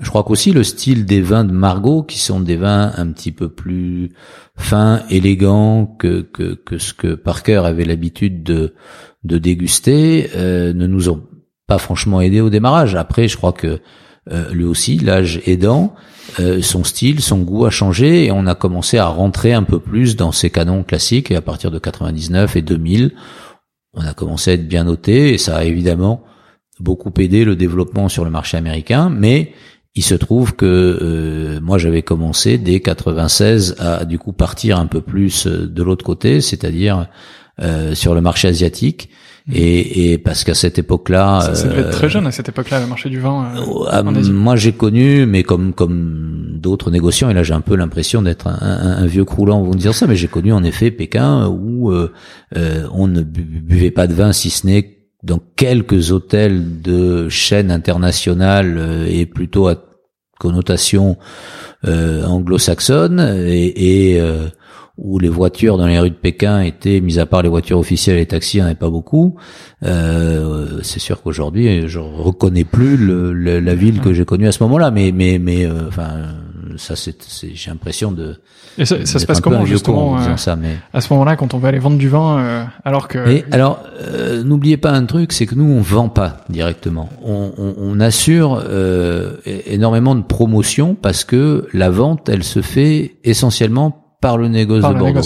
je 0.00 0.08
crois 0.08 0.24
qu'aussi 0.24 0.52
le 0.52 0.64
style 0.64 1.04
des 1.04 1.20
vins 1.20 1.44
de 1.44 1.52
Margot, 1.52 2.02
qui 2.02 2.18
sont 2.18 2.40
des 2.40 2.56
vins 2.56 2.92
un 2.96 3.12
petit 3.12 3.30
peu 3.30 3.50
plus 3.50 4.14
fins, 4.56 5.02
élégants 5.10 5.84
que 5.84 6.22
que, 6.22 6.54
que 6.54 6.78
ce 6.78 6.94
que 6.94 7.14
Parker 7.14 7.62
avait 7.66 7.84
l'habitude 7.84 8.42
de 8.42 8.74
de 9.22 9.36
déguster, 9.36 10.30
euh, 10.34 10.72
ne 10.72 10.86
nous 10.86 11.10
ont 11.10 11.22
pas 11.66 11.76
franchement 11.76 12.22
aidé 12.22 12.40
au 12.40 12.48
démarrage. 12.48 12.94
Après, 12.94 13.28
je 13.28 13.36
crois 13.36 13.52
que 13.52 13.80
euh, 14.30 14.52
lui 14.52 14.64
aussi, 14.64 14.98
l'âge 14.98 15.40
aidant, 15.46 15.94
euh, 16.40 16.62
son 16.62 16.84
style, 16.84 17.20
son 17.20 17.38
goût 17.38 17.66
a 17.66 17.70
changé 17.70 18.24
et 18.24 18.32
on 18.32 18.46
a 18.46 18.54
commencé 18.54 18.98
à 18.98 19.06
rentrer 19.06 19.52
un 19.52 19.62
peu 19.62 19.78
plus 19.78 20.16
dans 20.16 20.32
ces 20.32 20.50
canons 20.50 20.82
classiques 20.82 21.30
et 21.30 21.36
à 21.36 21.40
partir 21.40 21.70
de 21.70 21.78
99 21.78 22.56
et 22.56 22.62
2000, 22.62 23.12
on 23.94 24.00
a 24.00 24.14
commencé 24.14 24.50
à 24.50 24.54
être 24.54 24.66
bien 24.66 24.84
noté 24.84 25.34
et 25.34 25.38
ça 25.38 25.56
a 25.56 25.64
évidemment 25.64 26.24
beaucoup 26.80 27.12
aidé 27.18 27.44
le 27.44 27.56
développement 27.56 28.08
sur 28.08 28.24
le 28.24 28.30
marché 28.30 28.56
américain, 28.56 29.10
mais 29.10 29.52
il 29.94 30.02
se 30.02 30.14
trouve 30.14 30.54
que 30.54 30.66
euh, 30.66 31.60
moi 31.60 31.76
j'avais 31.76 32.02
commencé 32.02 32.56
dès 32.56 32.80
96 32.80 33.76
à 33.78 34.04
du 34.04 34.18
coup 34.18 34.32
partir 34.32 34.78
un 34.78 34.86
peu 34.86 35.02
plus 35.02 35.46
euh, 35.46 35.66
de 35.66 35.82
l'autre 35.82 36.04
côté, 36.04 36.40
c'est-à-dire 36.40 37.08
sur 37.92 38.14
le 38.14 38.20
marché 38.20 38.48
asiatique 38.48 39.10
et, 39.50 40.12
et 40.12 40.18
parce 40.18 40.44
qu'à 40.44 40.54
cette 40.54 40.78
époque-là, 40.78 41.40
ça, 41.40 41.54
ça 41.54 41.68
devait 41.68 41.80
être 41.80 41.90
très 41.90 42.08
jeune 42.08 42.26
à 42.26 42.30
cette 42.30 42.48
époque-là, 42.48 42.80
le 42.80 42.86
marché 42.86 43.08
du 43.08 43.18
vin. 43.18 43.52
Euh, 43.56 43.86
ah, 43.90 44.02
moi, 44.02 44.56
j'ai 44.56 44.72
connu, 44.72 45.26
mais 45.26 45.42
comme 45.42 45.72
comme 45.72 46.58
d'autres 46.62 46.90
négociants, 46.90 47.28
et 47.28 47.34
là 47.34 47.42
j'ai 47.42 47.54
un 47.54 47.60
peu 47.60 47.74
l'impression 47.76 48.22
d'être 48.22 48.46
un, 48.46 48.58
un, 48.60 49.06
vieux 49.06 49.24
croulant, 49.24 49.62
vous 49.62 49.72
me 49.72 49.78
dire 49.78 49.94
ça, 49.94 50.06
mais 50.06 50.16
j'ai 50.16 50.28
connu 50.28 50.52
en 50.52 50.62
effet 50.62 50.90
Pékin 50.90 51.48
où 51.48 51.90
euh, 51.90 52.12
euh, 52.56 52.86
on 52.92 53.08
ne 53.08 53.22
buvait 53.22 53.90
pas 53.90 54.06
de 54.06 54.14
vin 54.14 54.32
si 54.32 54.50
ce 54.50 54.66
n'est 54.66 54.98
dans 55.22 55.40
quelques 55.56 56.12
hôtels 56.12 56.80
de 56.82 57.28
chaînes 57.28 57.70
internationales 57.70 58.76
euh, 58.78 59.06
et 59.08 59.26
plutôt 59.26 59.68
à 59.68 59.76
connotation 60.38 61.16
euh, 61.84 62.24
anglo-saxonne 62.24 63.20
et, 63.20 64.14
et 64.14 64.20
où 64.98 65.18
les 65.18 65.28
voitures 65.28 65.78
dans 65.78 65.86
les 65.86 65.98
rues 65.98 66.10
de 66.10 66.14
Pékin 66.14 66.60
étaient, 66.60 67.00
mis 67.00 67.18
à 67.18 67.26
part 67.26 67.42
les 67.42 67.48
voitures 67.48 67.78
officielles 67.78 68.16
et 68.16 68.20
les 68.20 68.26
taxis, 68.26 68.58
il 68.58 68.60
n'y 68.60 68.64
en 68.64 68.66
avait 68.66 68.74
pas 68.74 68.90
beaucoup. 68.90 69.36
Euh, 69.82 70.80
c'est 70.82 71.00
sûr 71.00 71.22
qu'aujourd'hui, 71.22 71.88
je 71.88 71.98
reconnais 71.98 72.64
plus 72.64 72.96
le, 72.96 73.32
la 73.32 73.74
ville 73.74 74.00
que 74.00 74.12
j'ai 74.12 74.24
connue 74.24 74.48
à 74.48 74.52
ce 74.52 74.62
moment-là, 74.64 74.90
mais 74.90 75.12
mais 75.12 75.38
mais 75.38 75.64
euh, 75.66 75.88
enfin 75.88 76.34
ça 76.76 76.96
c'est 76.96 77.14
j'ai 77.54 77.70
l'impression 77.70 78.12
de 78.12 78.36
et 78.78 78.84
ça, 78.84 79.04
ça 79.04 79.18
se 79.18 79.26
passe 79.26 79.40
comment 79.40 79.64
justement 79.64 80.18
euh, 80.18 80.36
ça, 80.36 80.56
mais... 80.56 80.76
à 80.92 81.00
ce 81.00 81.12
moment-là 81.12 81.36
quand 81.36 81.54
on 81.54 81.58
va 81.58 81.68
aller 81.68 81.78
vendre 81.78 81.98
du 81.98 82.08
vin 82.08 82.38
euh, 82.38 82.64
alors 82.84 83.08
que 83.08 83.18
et 83.28 83.44
alors 83.50 83.82
euh, 84.00 84.42
n'oubliez 84.42 84.76
pas 84.76 84.92
un 84.92 85.04
truc 85.04 85.32
c'est 85.32 85.46
que 85.46 85.54
nous 85.54 85.64
on 85.64 85.80
vend 85.80 86.08
pas 86.08 86.38
directement 86.48 87.08
on, 87.22 87.52
on, 87.56 87.74
on 87.78 88.00
assure 88.00 88.62
énormément 89.44 90.14
de 90.14 90.22
promotion 90.22 90.94
parce 90.94 91.24
que 91.24 91.68
la 91.72 91.90
vente 91.90 92.28
elle 92.28 92.44
se 92.44 92.62
fait 92.62 93.16
essentiellement 93.24 94.01
par 94.22 94.38
le 94.38 94.48
négoce 94.48 94.84
de 94.84 94.94
Bordeaux. 94.94 95.20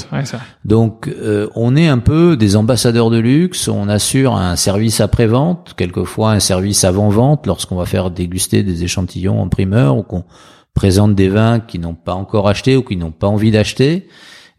Donc 0.64 1.06
euh, 1.06 1.48
on 1.54 1.76
est 1.76 1.86
un 1.86 1.98
peu 1.98 2.36
des 2.36 2.56
ambassadeurs 2.56 3.10
de 3.10 3.18
luxe, 3.18 3.68
on 3.68 3.88
assure 3.88 4.34
un 4.34 4.56
service 4.56 5.00
après-vente, 5.02 5.74
quelquefois 5.76 6.30
un 6.30 6.40
service 6.40 6.82
avant-vente 6.82 7.46
lorsqu'on 7.46 7.76
va 7.76 7.84
faire 7.84 8.10
déguster 8.10 8.62
des 8.62 8.84
échantillons 8.84 9.40
en 9.40 9.48
primeur 9.48 9.98
ou 9.98 10.02
qu'on 10.02 10.24
présente 10.74 11.14
des 11.14 11.28
vins 11.28 11.60
qui 11.60 11.78
n'ont 11.78 11.94
pas 11.94 12.14
encore 12.14 12.48
acheté 12.48 12.74
ou 12.74 12.82
qui 12.82 12.96
n'ont 12.96 13.10
pas 13.10 13.28
envie 13.28 13.50
d'acheter. 13.50 14.08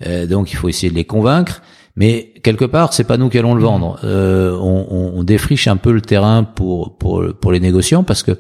Euh, 0.06 0.28
donc 0.28 0.52
il 0.52 0.56
faut 0.56 0.70
essayer 0.70 0.92
de 0.92 0.96
les 0.96 1.06
convaincre. 1.06 1.64
Mais 1.96 2.32
quelque 2.44 2.66
part, 2.66 2.94
c'est 2.94 3.06
pas 3.06 3.18
nous 3.18 3.30
qui 3.30 3.40
allons 3.40 3.56
le 3.56 3.64
vendre. 3.64 4.00
Euh, 4.04 4.56
on, 4.62 5.16
on, 5.16 5.24
défriche 5.24 5.68
un 5.68 5.78
peu 5.78 5.92
le 5.92 6.02
terrain 6.02 6.44
pour 6.44 6.96
pour 7.00 7.24
pour 7.42 7.52
les 7.52 7.60
négociants 7.60 8.04
parce 8.04 8.22
que 8.22 8.38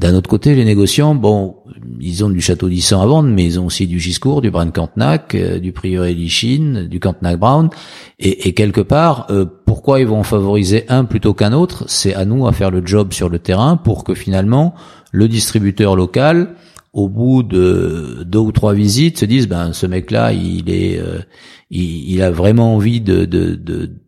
d'un 0.00 0.14
autre 0.14 0.30
côté, 0.30 0.54
les 0.54 0.64
négociants, 0.64 1.14
bon, 1.14 1.56
ils 2.00 2.24
ont 2.24 2.30
du 2.30 2.40
château 2.40 2.70
d'Issan 2.70 3.02
à 3.02 3.06
vendre, 3.06 3.28
mais 3.28 3.44
ils 3.44 3.60
ont 3.60 3.66
aussi 3.66 3.86
du 3.86 4.00
Giscourt, 4.00 4.40
du 4.40 4.50
Brand 4.50 4.72
Cantenac, 4.72 5.34
euh, 5.34 5.58
du 5.58 5.72
Prieuré 5.72 6.14
Lichine, 6.14 6.88
du 6.88 7.00
Cantenac 7.00 7.38
Brown. 7.38 7.68
Et, 8.18 8.48
et 8.48 8.54
quelque 8.54 8.80
part, 8.80 9.26
euh, 9.28 9.44
pourquoi 9.66 10.00
ils 10.00 10.06
vont 10.06 10.22
favoriser 10.22 10.86
un 10.88 11.04
plutôt 11.04 11.34
qu'un 11.34 11.52
autre? 11.52 11.84
C'est 11.86 12.14
à 12.14 12.24
nous 12.24 12.46
à 12.46 12.52
faire 12.52 12.70
le 12.70 12.84
job 12.84 13.12
sur 13.12 13.28
le 13.28 13.38
terrain 13.38 13.76
pour 13.76 14.02
que 14.02 14.14
finalement 14.14 14.74
le 15.12 15.28
distributeur 15.28 15.96
local, 15.96 16.54
au 16.92 17.08
bout 17.08 17.42
de 17.42 18.24
deux 18.24 18.38
ou 18.38 18.52
trois 18.52 18.74
visites, 18.74 19.18
se 19.18 19.24
dise 19.24 19.46
ben 19.46 19.72
ce 19.72 19.86
mec-là, 19.86 20.32
il 20.32 20.68
est, 20.70 20.98
euh, 20.98 21.20
il, 21.70 22.20
a 22.20 22.30
vraiment 22.30 22.74
envie 22.74 23.00
de, 23.00 23.24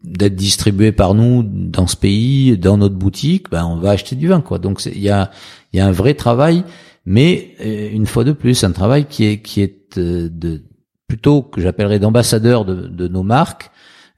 d'être 0.03 0.35
distribué 0.35 0.91
par 0.91 1.15
nous 1.15 1.45
dans 1.45 1.87
ce 1.87 1.97
pays, 1.97 2.59
dans 2.59 2.77
notre 2.77 2.97
boutique. 2.97 3.51
Ben 3.51 3.65
on 3.65 3.77
va 3.77 3.91
acheter 3.91 4.17
du 4.17 4.27
vin, 4.27 4.41
quoi. 4.41 4.59
Donc 4.59 4.85
il 4.85 5.01
y 5.01 5.11
a 5.11 5.31
il 5.73 5.79
y 5.79 5.81
a 5.81 5.87
un 5.87 5.93
vrai 5.93 6.15
travail, 6.15 6.65
mais 7.07 7.55
euh, 7.61 7.91
une 7.93 8.07
fois 8.07 8.25
de 8.25 8.33
plus, 8.33 8.65
un 8.65 8.73
travail 8.73 9.07
qui 9.07 9.27
est 9.27 9.39
qui 9.39 9.63
est 9.63 9.97
euh, 9.99 10.29
de 10.31 10.63
plutôt 11.07 11.43
que 11.43 11.61
j'appellerais 11.61 11.99
d'ambassadeur 11.99 12.65
de, 12.65 12.89
de, 12.89 13.07
nos 13.09 13.23
marques. 13.23 13.71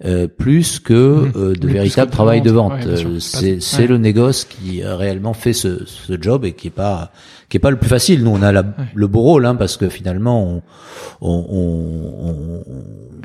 Euh, 0.05 0.27
plus 0.27 0.81
que 0.81 1.29
mmh. 1.29 1.57
de 1.57 1.69
véritable 1.69 2.11
travail 2.11 2.43
de 2.43 2.51
vente. 2.51 2.83
c'est 3.21 3.61
c'est 3.61 3.87
le 3.87 3.97
négoce 3.97 4.45
qui 4.45 4.83
a 4.83 4.97
réellement 4.97 5.35
fait 5.35 5.53
ce, 5.53 5.85
ce 5.87 6.21
job 6.21 6.45
et 6.45 6.53
qui 6.53 6.67
est 6.67 6.71
pas 6.71 7.13
qui 7.55 7.59
est 7.59 7.61
pas 7.61 7.71
le 7.71 7.77
plus 7.77 7.89
facile. 7.89 8.25
Nous, 8.25 8.33
on 8.33 8.43
a 8.43 8.51
la, 8.51 8.65
le 8.97 9.07
beau 9.07 9.21
rôle, 9.21 9.47
hein, 9.47 9.55
parce 9.55 9.77
que 9.77 9.89
finalement, 9.89 10.43
on 10.43 10.63
on 11.21 12.65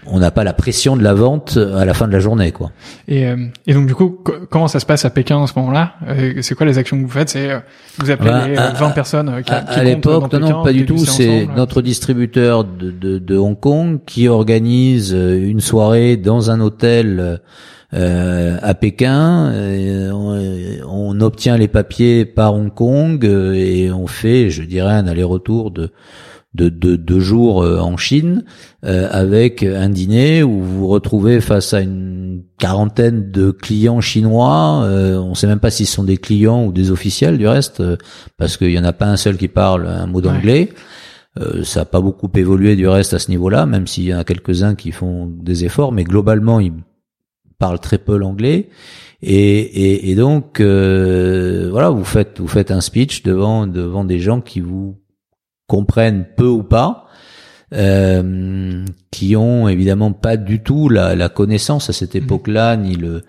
on 0.06 0.20
n'a 0.20 0.30
pas 0.30 0.44
la 0.44 0.54
pression 0.54 0.96
de 0.96 1.02
la 1.02 1.16
vente 1.16 1.58
à 1.58 1.84
la 1.84 1.96
fin 1.96 2.08
de 2.08 2.14
la 2.14 2.20
journée, 2.20 2.52
quoi. 2.52 2.72
Et, 3.08 3.26
euh, 3.26 3.48
et 3.66 3.74
donc 3.74 3.88
du 3.88 3.96
coup, 3.96 4.24
comment 4.52 4.68
ça 4.68 4.80
se 4.80 4.86
passe 4.86 5.04
à 5.04 5.10
Pékin 5.10 5.38
en 5.38 5.48
ce 5.48 5.54
moment-là? 5.58 5.96
Euh, 6.08 6.44
C'est 6.44 6.54
quoi 6.54 6.68
les 6.68 6.78
actions 6.78 6.96
que 6.96 7.02
vous 7.02 7.10
faites? 7.10 7.30
C'est 7.30 7.50
euh, 7.50 7.60
vous 7.98 8.12
appelez 8.12 8.30
bah, 8.30 8.48
les 8.48 8.56
20 8.56 8.90
personnes 8.92 9.42
qui, 9.44 9.52
à, 9.52 9.58
à 9.68 9.84
l'époque, 9.84 10.32
non, 10.32 10.40
non, 10.40 10.64
pas 10.64 10.74
du 10.74 10.86
tout. 10.86 11.00
C'est 11.00 11.48
notre 11.56 11.82
distributeur 11.82 12.66
de, 12.66 12.92
de, 12.92 13.18
de, 13.18 13.36
Hong 13.36 13.60
Kong 13.60 13.98
qui 14.06 14.28
organise 14.28 15.12
une 15.12 15.60
soirée 15.60 16.18
dans 16.18 16.52
un 16.52 16.62
hôtel. 16.62 17.42
Euh, 17.94 18.58
à 18.62 18.74
Pékin, 18.76 19.52
on, 20.14 20.40
on, 20.88 21.22
obtient 21.22 21.58
les 21.58 21.68
papiers 21.68 22.26
par 22.26 22.54
Hong 22.54 22.74
Kong 22.74 23.26
et 23.26 23.92
on 23.92 24.06
fait, 24.06 24.52
je 24.52 24.64
dirais, 24.64 24.94
un 24.94 25.08
aller-retour 25.08 25.72
de 25.72 25.92
de 26.56 26.96
deux 26.96 27.20
jours 27.20 27.64
euh, 27.64 27.80
en 27.80 27.96
Chine 27.96 28.44
euh, 28.84 29.08
avec 29.12 29.64
un 29.64 29.90
dîner 29.90 30.42
où 30.42 30.62
vous 30.62 30.80
vous 30.80 30.88
retrouvez 30.88 31.42
face 31.42 31.74
à 31.74 31.82
une 31.82 32.44
quarantaine 32.58 33.32
de 33.32 33.52
clients 33.52 34.02
chinois. 34.02 34.84
Euh, 34.84 35.18
on 35.18 35.30
ne 35.30 35.36
sait 35.36 35.48
même 35.48 35.60
pas 35.60 35.70
s'ils 35.70 35.88
sont 35.88 36.04
des 36.04 36.18
clients 36.18 36.66
ou 36.66 36.72
des 36.72 36.92
officiels 36.92 37.38
du 37.38 37.48
reste, 37.48 37.84
parce 38.38 38.58
qu'il 38.58 38.72
y 38.72 38.80
en 38.80 38.84
a 38.84 38.94
pas 38.94 39.06
un 39.06 39.18
seul 39.18 39.38
qui 39.38 39.48
parle 39.48 39.88
un 39.88 40.08
mot 40.08 40.22
d'anglais. 40.22 40.70
ça 41.64 41.82
n'a 41.82 41.86
pas 41.86 42.02
beaucoup 42.02 42.30
évolué 42.36 42.76
du 42.76 42.88
reste 42.88 43.14
à 43.14 43.20
ce 43.20 43.30
niveau-là, 43.30 43.66
même 43.66 43.88
s'il 43.88 44.06
y 44.06 44.14
en 44.14 44.20
a 44.20 44.24
quelques-uns 44.24 44.76
qui 44.76 44.92
font 44.92 45.28
des 45.28 45.66
efforts, 45.66 45.92
mais 45.92 46.04
globalement 46.04 46.60
ils 46.60 46.74
parlent 47.60 47.80
très 47.80 48.00
peu 48.00 48.18
l'anglais. 48.18 48.70
Et, 49.22 49.60
et, 49.60 50.10
et 50.12 50.16
donc 50.16 50.62
voilà, 50.62 51.90
vous 51.90 52.06
faites 52.06 52.40
vous 52.40 52.48
faites 52.48 52.72
un 52.72 52.82
speech 52.82 53.22
devant 53.24 53.68
devant 53.68 54.06
des 54.06 54.20
gens 54.20 54.42
qui 54.42 54.62
vous 54.62 54.98
comprennent 55.70 56.26
peu 56.36 56.48
ou 56.48 56.64
pas, 56.64 57.06
euh, 57.74 58.84
qui 59.12 59.36
ont 59.38 59.70
évidemment 59.70 60.12
pas 60.12 60.36
du 60.36 60.62
tout 60.62 60.90
la, 60.90 61.16
la 61.16 61.30
connaissance 61.30 61.90
à 61.90 61.94
cette 61.94 62.16
mmh. 62.16 62.24
époque-là, 62.26 62.76
ni 62.76 62.96
le 62.96 63.22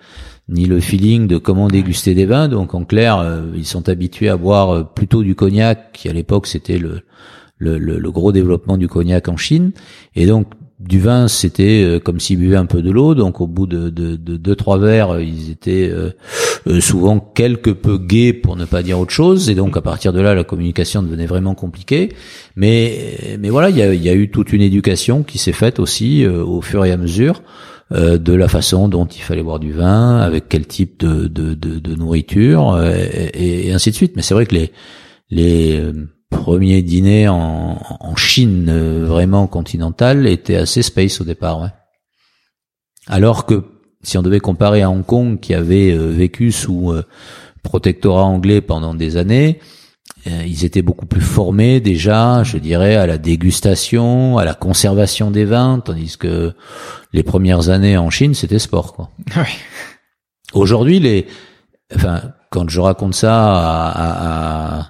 ni 0.49 0.67
le 0.67 0.81
feeling 0.81 1.29
de 1.29 1.37
comment 1.37 1.69
déguster 1.69 2.15
des 2.15 2.27
vins. 2.27 2.49
Donc 2.49 2.75
en 2.75 2.85
clair, 2.85 3.19
euh, 3.19 3.43
ils 3.55 3.67
sont 3.67 3.89
habitués 3.89 4.31
à 4.31 4.37
boire 4.37 4.71
euh, 4.71 4.83
plutôt 4.83 5.23
du 5.23 5.37
cognac, 5.37 5.93
qui 5.93 6.09
à 6.09 6.13
l'époque 6.13 6.49
c'était 6.49 6.79
le, 6.79 7.03
le, 7.59 7.79
le, 7.79 8.11
gros 8.11 8.33
développement 8.33 8.77
du 8.77 8.89
cognac 8.89 9.29
en 9.29 9.37
Chine. 9.37 9.71
Et 10.17 10.27
donc 10.27 10.49
du 10.81 10.99
vin, 10.99 11.29
c'était 11.29 11.85
euh, 11.85 12.01
comme 12.01 12.21
s'ils 12.21 12.39
buvaient 12.39 12.57
un 12.57 12.67
peu 12.67 12.81
de 12.81 12.91
l'eau. 12.91 13.15
Donc 13.15 13.41
au 13.41 13.47
bout 13.47 13.67
de, 13.67 13.91
de, 13.91 14.17
de 14.17 14.37
deux 14.37 14.57
trois 14.57 14.79
verres, 14.79 15.11
euh, 15.11 15.23
ils 15.23 15.51
étaient 15.51 15.91
euh, 15.91 16.81
souvent 16.81 17.21
quelque 17.21 17.71
peu 17.71 17.99
gais 17.99 18.33
pour 18.33 18.57
ne 18.57 18.65
pas 18.65 18.83
dire 18.83 18.99
autre 18.99 19.13
chose. 19.13 19.51
Et 19.51 19.55
donc 19.55 19.77
à 19.77 19.83
partir 19.83 20.13
de 20.13 20.21
là, 20.21 20.35
la 20.35 20.45
communication 20.45 21.03
devenait 21.03 21.27
vraiment 21.27 21.55
compliquée. 21.55 22.09
Mais 22.57 23.37
mais 23.39 23.51
voilà, 23.51 23.69
il 23.69 23.77
y 23.77 24.09
a, 24.09 24.15
eu 24.15 24.31
toute 24.31 24.53
une 24.53 24.63
éducation 24.63 25.23
qui 25.23 25.39
s'est 25.39 25.53
faite 25.53 25.79
aussi 25.79 26.27
au 26.27 26.61
fur 26.61 26.85
et 26.85 26.93
à 26.93 26.97
mesure 26.97 27.43
de 27.91 28.33
la 28.33 28.49
façon 28.49 28.89
dont 28.89 29.07
il 29.07 29.23
fallait 29.23 29.43
boire 29.43 29.59
du 29.59 29.73
vin, 29.73 30.19
avec 30.19 30.49
quel 30.49 30.67
type 30.67 31.01
de, 31.01 31.95
nourriture, 31.97 32.81
et, 32.83 33.69
et, 33.69 33.73
ainsi 33.73 33.91
de 33.91 33.97
suite. 33.97 34.13
Mais 34.17 34.23
c'est 34.23 34.35
vrai 34.35 34.47
que 34.47 34.55
les 34.55 34.73
les 35.31 35.81
premier 36.31 36.83
dîner 36.83 37.29
en, 37.29 37.79
en 38.01 38.17
Chine 38.17 38.69
euh, 38.69 39.05
vraiment 39.05 39.47
continentale 39.47 40.27
était 40.27 40.57
assez 40.57 40.83
space 40.83 41.21
au 41.21 41.25
départ. 41.25 41.61
Ouais. 41.61 41.69
Alors 43.07 43.47
que 43.47 43.65
si 44.03 44.17
on 44.17 44.23
devait 44.23 44.41
comparer 44.41 44.83
à 44.83 44.91
Hong 44.91 45.05
Kong 45.05 45.41
qui 45.41 45.53
avait 45.53 45.93
euh, 45.93 46.07
vécu 46.07 46.53
sous 46.53 46.93
euh, 46.93 47.05
protectorat 47.63 48.25
anglais 48.25 48.61
pendant 48.61 48.95
des 48.95 49.17
années, 49.17 49.61
ils 50.27 50.67
étaient 50.67 50.83
beaucoup 50.83 51.07
plus 51.07 51.23
formés 51.23 51.81
déjà, 51.81 52.43
je 52.43 52.59
dirais, 52.59 52.97
à 52.97 53.07
la 53.07 53.17
dégustation, 53.17 54.37
à 54.37 54.45
la 54.45 54.53
conservation 54.53 55.31
des 55.31 55.47
vins, 55.47 55.81
tandis 55.83 56.19
que 56.19 56.53
les 57.15 57.23
premières 57.23 57.71
années 57.71 57.97
en 57.97 58.11
Chine, 58.11 58.35
c'était 58.35 58.59
sport. 58.59 58.93
Quoi. 58.93 59.09
Oui. 59.37 59.49
Aujourd'hui, 60.53 61.01
les, 61.01 61.27
enfin, 61.95 62.33
quand 62.51 62.69
je 62.69 62.81
raconte 62.81 63.15
ça 63.15 63.35
à, 63.35 63.91
à, 63.91 64.79
à 64.79 64.79
euh, 64.79 64.83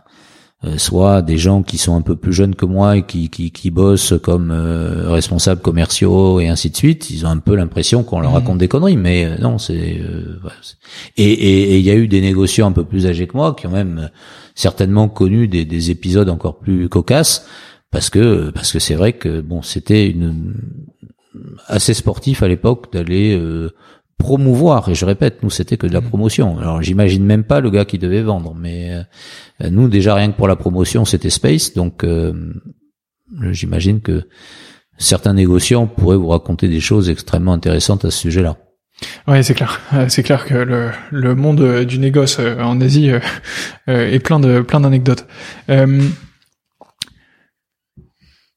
soit 0.76 1.23
des 1.23 1.38
gens 1.38 1.62
qui 1.62 1.79
sont 1.79 1.97
un 1.97 2.02
peu 2.02 2.17
plus 2.17 2.35
jeunes 2.35 2.55
que 2.55 2.67
moi 2.67 2.99
et 2.99 3.02
qui, 3.02 3.31
qui, 3.31 3.50
qui 3.50 3.71
bossent 3.71 4.14
comme 4.23 4.50
euh, 4.50 5.11
responsables 5.11 5.62
commerciaux 5.62 6.38
et 6.38 6.49
ainsi 6.49 6.69
de 6.69 6.76
suite, 6.76 7.09
ils 7.11 7.25
ont 7.25 7.31
un 7.31 7.38
peu 7.38 7.55
l'impression 7.55 8.02
qu'on 8.02 8.21
leur 8.21 8.33
mmh. 8.33 8.35
raconte 8.35 8.59
des 8.59 8.69
conneries, 8.69 8.99
mais 8.99 9.25
euh, 9.25 9.38
non, 9.38 9.57
c'est 9.57 10.00
et 11.17 11.79
il 11.79 11.85
y 11.85 11.90
a 11.90 11.95
eu 11.95 12.09
des 12.09 12.21
négociants 12.21 12.69
un 12.69 12.73
peu 12.73 12.85
plus 12.85 13.07
âgés 13.07 13.26
que 13.26 13.37
moi 13.37 13.55
qui 13.55 13.67
ont 13.67 13.71
même 13.71 14.11
certainement 14.55 15.09
connu 15.09 15.49
des, 15.49 15.64
des 15.64 15.90
épisodes 15.90 16.29
encore 16.29 16.59
plus 16.59 16.88
cocasses 16.88 17.47
parce 17.90 18.11
que 18.11 18.50
parce 18.50 18.73
que 18.73 18.79
c'est 18.79 18.95
vrai 18.95 19.14
que 19.14 19.40
bon 19.40 19.62
c'était 19.62 20.09
une 20.09 20.55
assez 21.68 21.94
sportif 21.94 22.42
à 22.42 22.49
l'époque 22.49 22.92
d'aller 22.92 23.38
promouvoir. 24.20 24.88
Et 24.88 24.94
je 24.94 25.04
répète, 25.04 25.42
nous 25.42 25.50
c'était 25.50 25.76
que 25.76 25.87
de 25.87 25.92
la 25.92 26.00
mm. 26.00 26.09
promotion. 26.09 26.59
Alors 26.59 26.83
j'imagine 26.83 27.24
même 27.24 27.42
pas 27.42 27.61
le 27.61 27.70
gars 27.70 27.85
qui 27.85 27.98
devait 27.98 28.22
vendre, 28.22 28.54
mais 28.54 28.92
euh, 28.92 29.70
nous 29.70 29.88
déjà 29.88 30.14
rien 30.14 30.30
que 30.30 30.37
pour 30.37 30.46
la 30.46 30.56
promotion 30.56 31.04
c'était 31.04 31.30
Space, 31.30 31.74
donc 31.74 32.04
euh, 32.04 32.33
j'imagine 33.50 34.00
que 34.00 34.28
certains 34.98 35.35
négociants 35.35 35.87
pourraient 35.87 36.16
vous 36.16 36.28
raconter 36.28 36.68
des 36.68 36.80
choses 36.80 37.11
extrêmement 37.11 37.52
intéressantes 37.52 38.04
à 38.04 38.11
ce 38.11 38.18
sujet-là. 38.18 38.56
Ouais, 39.26 39.42
c'est 39.42 39.54
clair. 39.54 39.80
Euh, 39.94 40.06
c'est 40.09 40.22
clair 40.22 40.44
que 40.44 40.54
le, 40.54 40.90
le 41.11 41.35
monde 41.35 41.85
du 41.85 41.98
négoce 41.98 42.38
en 42.38 42.80
Asie 42.83 43.11
est 43.87 44.18
plein 44.20 44.38
de 44.38 44.61
plein 44.61 44.80
d'anecdotes. 44.80 45.26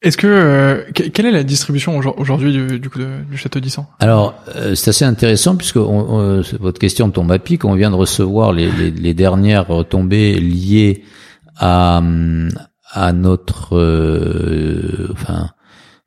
Est-ce 0.04 0.18
que 0.18 0.28
euh, 0.28 0.84
quelle 0.94 1.26
est 1.26 1.32
la 1.32 1.44
distribution 1.44 1.98
aujourd'hui 2.18 2.52
du, 2.52 2.78
du, 2.78 2.90
coup 2.90 3.00
du 3.00 3.38
château 3.38 3.62
d'Issan? 3.62 3.88
Alors 4.00 4.36
euh, 4.54 4.76
c'est 4.76 4.90
assez 4.90 5.06
intéressant 5.06 5.56
puisque 5.56 5.78
on, 5.78 6.20
euh, 6.20 6.42
votre 6.60 6.78
question 6.78 7.10
tombe 7.10 7.32
à 7.32 7.40
pic. 7.40 7.64
On 7.64 7.74
vient 7.74 7.90
de 7.90 7.96
recevoir 7.96 8.52
les, 8.52 8.70
les, 8.70 8.92
les 8.92 9.14
dernières 9.14 9.68
retombées 9.68 10.40
liées 10.40 11.04
à 11.58 12.02
à 12.92 13.14
notre 13.14 13.74
enfin 15.14 15.50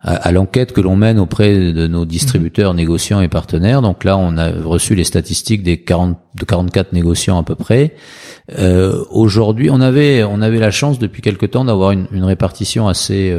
à, 0.00 0.30
l'enquête 0.30 0.72
que 0.72 0.82
l'on 0.82 0.94
mène 0.94 1.18
auprès 1.18 1.72
de 1.72 1.86
nos 1.88 2.04
distributeurs, 2.04 2.72
mhm. 2.72 2.76
négociants 2.76 3.20
et 3.22 3.28
partenaires. 3.28 3.80
Donc 3.80 4.04
là, 4.04 4.16
on 4.18 4.36
a 4.36 4.50
reçu 4.50 4.94
les 4.94 5.02
statistiques 5.02 5.62
des 5.64 5.82
40 5.82 6.16
de 6.38 6.44
44 6.44 6.92
négociants 6.92 7.38
à 7.38 7.42
peu 7.42 7.54
près. 7.54 7.94
Aujourd'hui, 9.10 9.70
on 9.70 9.80
avait 9.80 10.22
on 10.22 10.42
avait 10.42 10.58
la 10.58 10.70
chance 10.70 10.98
depuis 10.98 11.22
quelque 11.22 11.46
temps 11.46 11.64
d'avoir 11.64 11.92
une, 11.92 12.06
une 12.12 12.24
répartition 12.24 12.88
assez 12.88 13.34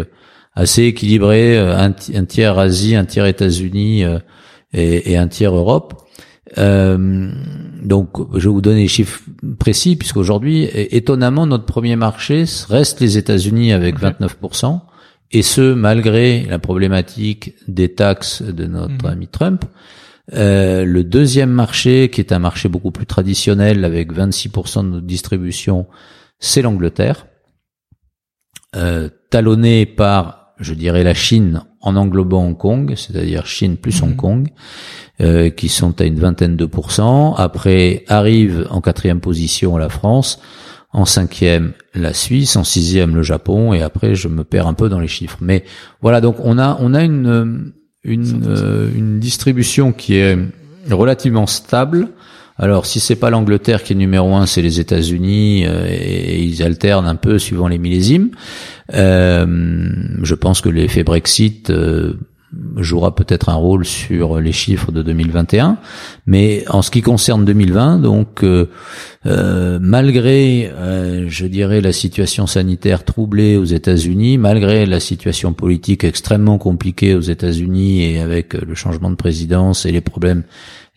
assez 0.58 0.84
équilibré, 0.84 1.58
euh, 1.58 1.78
un, 1.78 2.26
tiers 2.26 2.58
Asie, 2.58 2.96
un 2.96 3.06
tiers 3.06 3.28
États-Unis 3.28 4.04
euh, 4.04 4.17
et, 4.74 5.12
et, 5.12 5.17
un 5.17 5.28
tiers 5.28 5.56
Europe. 5.56 5.93
Euh, 6.58 7.30
donc, 7.84 8.10
je 8.34 8.50
vais 8.50 8.54
vous 8.54 8.62
donner 8.62 8.82
les 8.82 8.88
chiffres 8.88 9.22
précis, 9.60 9.96
puisqu'aujourd'hui, 9.96 10.67
étonnamment, 10.74 11.46
notre 11.46 11.65
premier 11.65 11.96
marché 11.96 12.46
reste 12.70 13.00
les 13.00 13.17
États-Unis 13.17 13.72
avec 13.72 14.00
29%, 14.00 14.82
et 15.32 15.43
ce, 15.43 15.74
malgré 15.74 16.46
la 16.46 16.58
problématique 16.58 17.54
des 17.67 17.93
taxes 17.93 18.41
de 18.41 18.65
notre 18.65 19.06
mhm. 19.06 19.12
ami 19.12 19.28
Trump. 19.28 19.65
Euh, 20.34 20.86
le 20.86 21.04
deuxième 21.04 21.52
marché, 21.52 22.10
qui 22.10 22.20
est 22.20 22.34
un 22.34 22.39
marché 22.39 22.67
beaucoup 22.67 22.91
plus 22.91 23.06
traditionnel, 23.06 23.86
avec 23.86 24.12
26% 24.12 24.84
de 24.84 24.89
notre 24.89 25.06
distribution, 25.06 25.86
c'est 26.39 26.63
l'Angleterre, 26.63 27.28
euh, 28.76 29.10
talonné 29.30 29.86
par 29.86 30.37
je 30.60 30.74
dirais 30.74 31.04
la 31.04 31.13
Chine 31.13 31.63
en 31.82 31.96
englobant 31.96 32.46
Hong 32.46 32.58
Kong, 32.58 32.93
c'est-à-dire 32.96 33.46
Chine 33.46 33.78
plus 33.78 34.02
Hong 34.02 34.12
mhm. 34.12 34.15
Kong, 34.15 34.48
euh, 35.22 35.50
qui 35.50 35.70
sont 35.70 36.00
à 36.02 36.06
une 36.06 36.20
vingtaine 36.20 36.56
de 36.56 36.65
pourcents. 36.65 37.36
Après 37.36 38.04
arrive 38.08 38.67
en 38.70 38.82
quatrième 38.82 39.20
position 39.20 39.78
la 39.78 39.89
France, 39.89 40.39
en 40.91 41.06
cinquième 41.06 41.74
la 41.93 42.13
Suisse, 42.13 42.56
en 42.56 42.63
sixième 42.63 43.15
le 43.15 43.24
Japon, 43.24 43.74
et 43.74 43.82
après 43.82 44.15
je 44.15 44.28
me 44.28 44.43
perds 44.43 44.67
un 44.67 44.74
peu 44.74 44.89
dans 44.89 45.00
les 45.00 45.08
chiffres. 45.08 45.38
Mais 45.41 45.63
voilà, 46.02 46.22
donc 46.22 46.38
on 46.39 46.58
a 46.58 46.78
on 46.80 46.93
a 46.93 47.04
une 47.04 47.74
une, 48.04 48.43
euh, 48.48 48.89
une 48.96 49.20
distribution 49.20 49.91
qui 49.91 50.15
est 50.15 50.38
relativement 50.89 51.46
stable 51.46 52.10
alors, 52.60 52.86
si 52.88 53.00
c'est 53.00 53.15
pas 53.15 53.30
l'Angleterre 53.30 53.84
qui 53.84 53.93
est 53.93 53.96
numéro 53.96 54.36
un, 54.36 54.48
c'est 54.48 54.63
les 54.63 54.80
États-Unis 54.80 55.65
euh, 55.65 55.86
et, 55.88 56.41
ils 56.43 56.63
alternent 56.63 57.08
un 57.08 57.15
peu 57.15 57.38
suivant 57.38 57.67
les 57.67 57.78
millésimes. 57.78 58.32
Euh, 58.93 59.89
je 60.24 60.36
pense 60.36 60.62
que 60.62 60.70
l'effet 60.70 61.04
Brexit 61.04 61.70
euh, 61.70 62.13
jouera 62.78 63.13
peut-être 63.13 63.50
un 63.50 63.56
rôle 63.56 63.86
sur 63.86 64.39
les 64.39 64.54
chiffres 64.54 64.91
de 64.91 65.04
2021, 65.04 65.78
mais 66.26 66.63
en 66.70 66.82
ce 66.82 66.89
qui 66.89 67.02
concerne 67.02 67.46
2020, 67.46 68.00
donc 68.00 68.43
malgré, 69.26 70.72
je 71.28 71.46
dirais, 71.46 71.82
la 71.82 71.91
situation 71.91 72.48
sanitaire 72.48 73.04
troublée 73.04 73.58
aux 73.58 73.65
États-Unis, 73.65 74.38
malgré 74.38 74.86
la 74.86 75.02
situation 75.02 75.52
politique 75.52 76.06
extrêmement 76.06 76.58
compliquée 76.58 77.15
aux 77.15 77.22
États-Unis 77.22 78.13
et 78.13 78.22
avec 78.22 78.54
le 78.54 78.76
changement 78.76 79.10
de 79.10 79.15
présidence 79.15 79.86
et 79.86 79.91
les 79.91 80.02
problèmes 80.02 80.43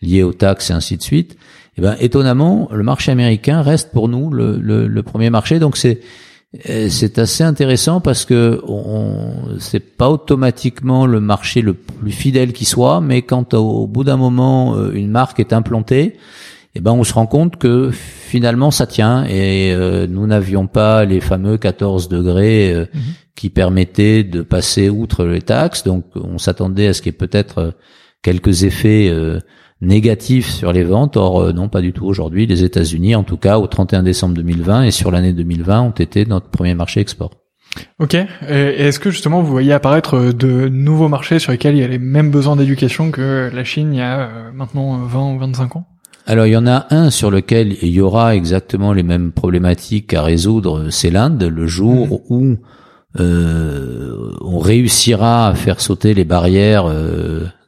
liés 0.01 0.23
aux 0.23 0.33
taxes 0.33 0.69
et 0.69 0.73
ainsi 0.73 0.97
de 0.97 1.03
suite, 1.03 1.37
eh 1.77 1.81
ben, 1.81 1.95
étonnamment, 1.99 2.69
le 2.71 2.83
marché 2.83 3.11
américain 3.11 3.61
reste 3.61 3.91
pour 3.91 4.09
nous 4.09 4.29
le, 4.31 4.57
le, 4.57 4.87
le 4.87 5.03
premier 5.03 5.29
marché. 5.29 5.59
Donc 5.59 5.77
c'est 5.77 6.01
c'est 6.89 7.17
assez 7.17 7.43
intéressant 7.43 8.01
parce 8.01 8.25
que 8.25 8.61
on, 8.67 9.57
c'est 9.59 9.79
pas 9.79 10.09
automatiquement 10.09 11.05
le 11.05 11.21
marché 11.21 11.61
le 11.61 11.73
plus 11.73 12.11
fidèle 12.11 12.51
qui 12.51 12.65
soit, 12.65 12.99
mais 12.99 13.21
quand 13.21 13.53
au, 13.53 13.87
bout 13.87 14.03
d'un 14.03 14.17
moment 14.17 14.75
euh, 14.75 14.91
une 14.91 15.09
marque 15.09 15.39
est 15.39 15.53
implantée, 15.53 16.17
eh 16.75 16.81
ben 16.81 16.91
on 16.91 17.05
se 17.05 17.13
rend 17.13 17.25
compte 17.25 17.55
que 17.55 17.89
finalement 17.91 18.69
ça 18.69 18.85
tient 18.85 19.23
et 19.25 19.71
euh, 19.73 20.07
nous 20.07 20.27
n'avions 20.27 20.67
pas 20.67 21.05
les 21.05 21.21
fameux 21.21 21.57
14 21.57 22.09
degrés 22.09 22.73
euh, 22.73 22.85
mhm. 22.93 23.01
qui 23.35 23.49
permettaient 23.49 24.25
de 24.25 24.41
passer 24.41 24.89
outre 24.89 25.23
les 25.23 25.41
taxes, 25.41 25.85
donc 25.85 26.03
on 26.15 26.37
s'attendait 26.37 26.87
à 26.87 26.93
ce 26.93 27.01
qu'il 27.01 27.13
y 27.13 27.15
ait 27.15 27.17
peut-être 27.17 27.75
quelques 28.21 28.63
effets 28.63 29.09
négatif 29.81 30.49
sur 30.49 30.71
les 30.71 30.83
ventes. 30.83 31.17
Or, 31.17 31.41
euh, 31.41 31.53
non, 31.53 31.69
pas 31.69 31.81
du 31.81 31.93
tout. 31.93 32.05
Aujourd'hui, 32.05 32.45
les 32.45 32.63
États-Unis, 32.63 33.15
en 33.15 33.23
tout 33.23 33.37
cas, 33.37 33.57
au 33.57 33.67
31 33.67 34.03
décembre 34.03 34.35
2020 34.35 34.83
et 34.83 34.91
sur 34.91 35.11
l'année 35.11 35.33
2020, 35.33 35.81
ont 35.81 35.91
été 35.91 36.25
notre 36.25 36.49
premier 36.49 36.75
marché 36.75 36.99
export. 36.99 37.31
Ok. 37.99 38.15
Et 38.15 38.27
est-ce 38.49 38.99
que 38.99 39.11
justement 39.11 39.41
vous 39.41 39.51
voyez 39.51 39.73
apparaître 39.73 40.15
euh, 40.15 40.33
de 40.33 40.67
nouveaux 40.67 41.07
marchés 41.07 41.39
sur 41.39 41.51
lesquels 41.51 41.75
il 41.75 41.81
y 41.81 41.83
a 41.83 41.87
les 41.87 41.99
mêmes 41.99 42.31
besoins 42.31 42.55
d'éducation 42.55 43.11
que 43.11 43.49
la 43.53 43.63
Chine 43.63 43.93
il 43.93 43.97
y 43.97 44.01
a 44.01 44.19
euh, 44.19 44.51
maintenant 44.53 44.97
20 44.97 45.35
ou 45.35 45.39
25 45.39 45.75
ans? 45.77 45.85
Alors 46.27 46.45
il 46.45 46.51
y 46.51 46.57
en 46.57 46.67
a 46.67 46.87
un 46.91 47.09
sur 47.09 47.31
lequel 47.31 47.77
il 47.81 47.89
y 47.89 48.01
aura 48.01 48.35
exactement 48.35 48.93
les 48.93 49.03
mêmes 49.03 49.31
problématiques 49.31 50.13
à 50.13 50.21
résoudre, 50.21 50.89
c'est 50.89 51.09
l'Inde, 51.09 51.43
le 51.43 51.65
jour 51.65 52.07
mmh. 52.07 52.33
où 52.33 52.57
euh, 53.19 54.31
on 54.41 54.59
réussira 54.59 55.47
à 55.47 55.55
faire 55.55 55.81
sauter 55.81 56.13
les 56.13 56.23
barrières 56.23 56.85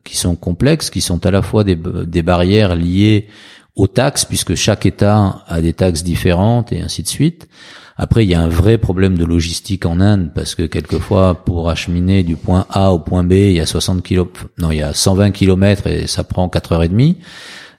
qui 0.04 0.18
sont 0.18 0.36
complexes, 0.36 0.90
qui 0.90 1.02
sont 1.02 1.26
à 1.26 1.32
la 1.32 1.42
fois 1.42 1.64
des, 1.64 1.76
barrières 2.22 2.76
liées 2.76 3.28
aux 3.76 3.88
taxes, 3.88 4.26
puisque 4.26 4.56
chaque 4.56 4.86
État 4.86 5.44
a 5.48 5.62
des 5.62 5.74
taxes 5.74 6.04
différentes 6.04 6.72
et 6.72 6.82
ainsi 6.82 7.04
de 7.04 7.08
suite. 7.08 7.48
Après, 7.96 8.26
il 8.26 8.30
y 8.30 8.34
a 8.34 8.42
un 8.42 8.50
vrai 8.50 8.78
problème 8.78 9.18
de 9.18 9.26
logistique 9.26 9.86
en 9.86 10.00
Inde 10.00 10.32
parce 10.34 10.56
que 10.56 10.64
quelquefois, 10.64 11.44
pour 11.46 11.70
acheminer 11.70 12.24
du 12.24 12.36
point 12.36 12.66
A 12.70 12.92
au 12.92 13.00
point 13.00 13.24
B, 13.24 13.34
il 13.34 13.54
y 13.54 13.60
a 13.60 13.66
60 13.66 14.02
km, 14.02 14.48
non, 14.58 14.72
il 14.72 14.78
y 14.78 14.82
a 14.82 14.94
120 14.94 15.32
km 15.32 15.88
et 15.88 16.08
ça 16.08 16.24
prend 16.24 16.50
4 16.50 16.72
heures 16.74 16.84
et 16.84 16.90
demie. 16.90 17.18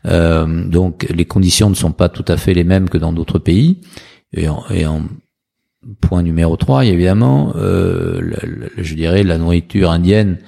Euh, 0.06 0.66
donc, 0.66 1.06
les 1.10 1.24
conditions 1.24 1.68
ne 1.68 1.74
sont 1.74 1.92
pas 1.92 2.08
tout 2.08 2.24
à 2.28 2.36
fait 2.36 2.54
les 2.54 2.64
mêmes 2.64 2.88
que 2.88 2.98
dans 2.98 3.12
d'autres 3.12 3.38
pays. 3.38 3.80
Et 4.32 4.48
en, 4.48 4.64
et 4.70 4.86
en, 4.86 5.02
point 6.00 6.22
numéro 6.22 6.56
3, 6.56 6.84
il 6.84 6.88
y 6.88 6.90
a 6.90 6.94
évidemment, 6.94 7.52
euh, 7.56 8.20
je 8.78 8.94
dirais, 8.94 9.22
la 9.22 9.38
nourriture 9.38 9.90
indienne 9.90 10.38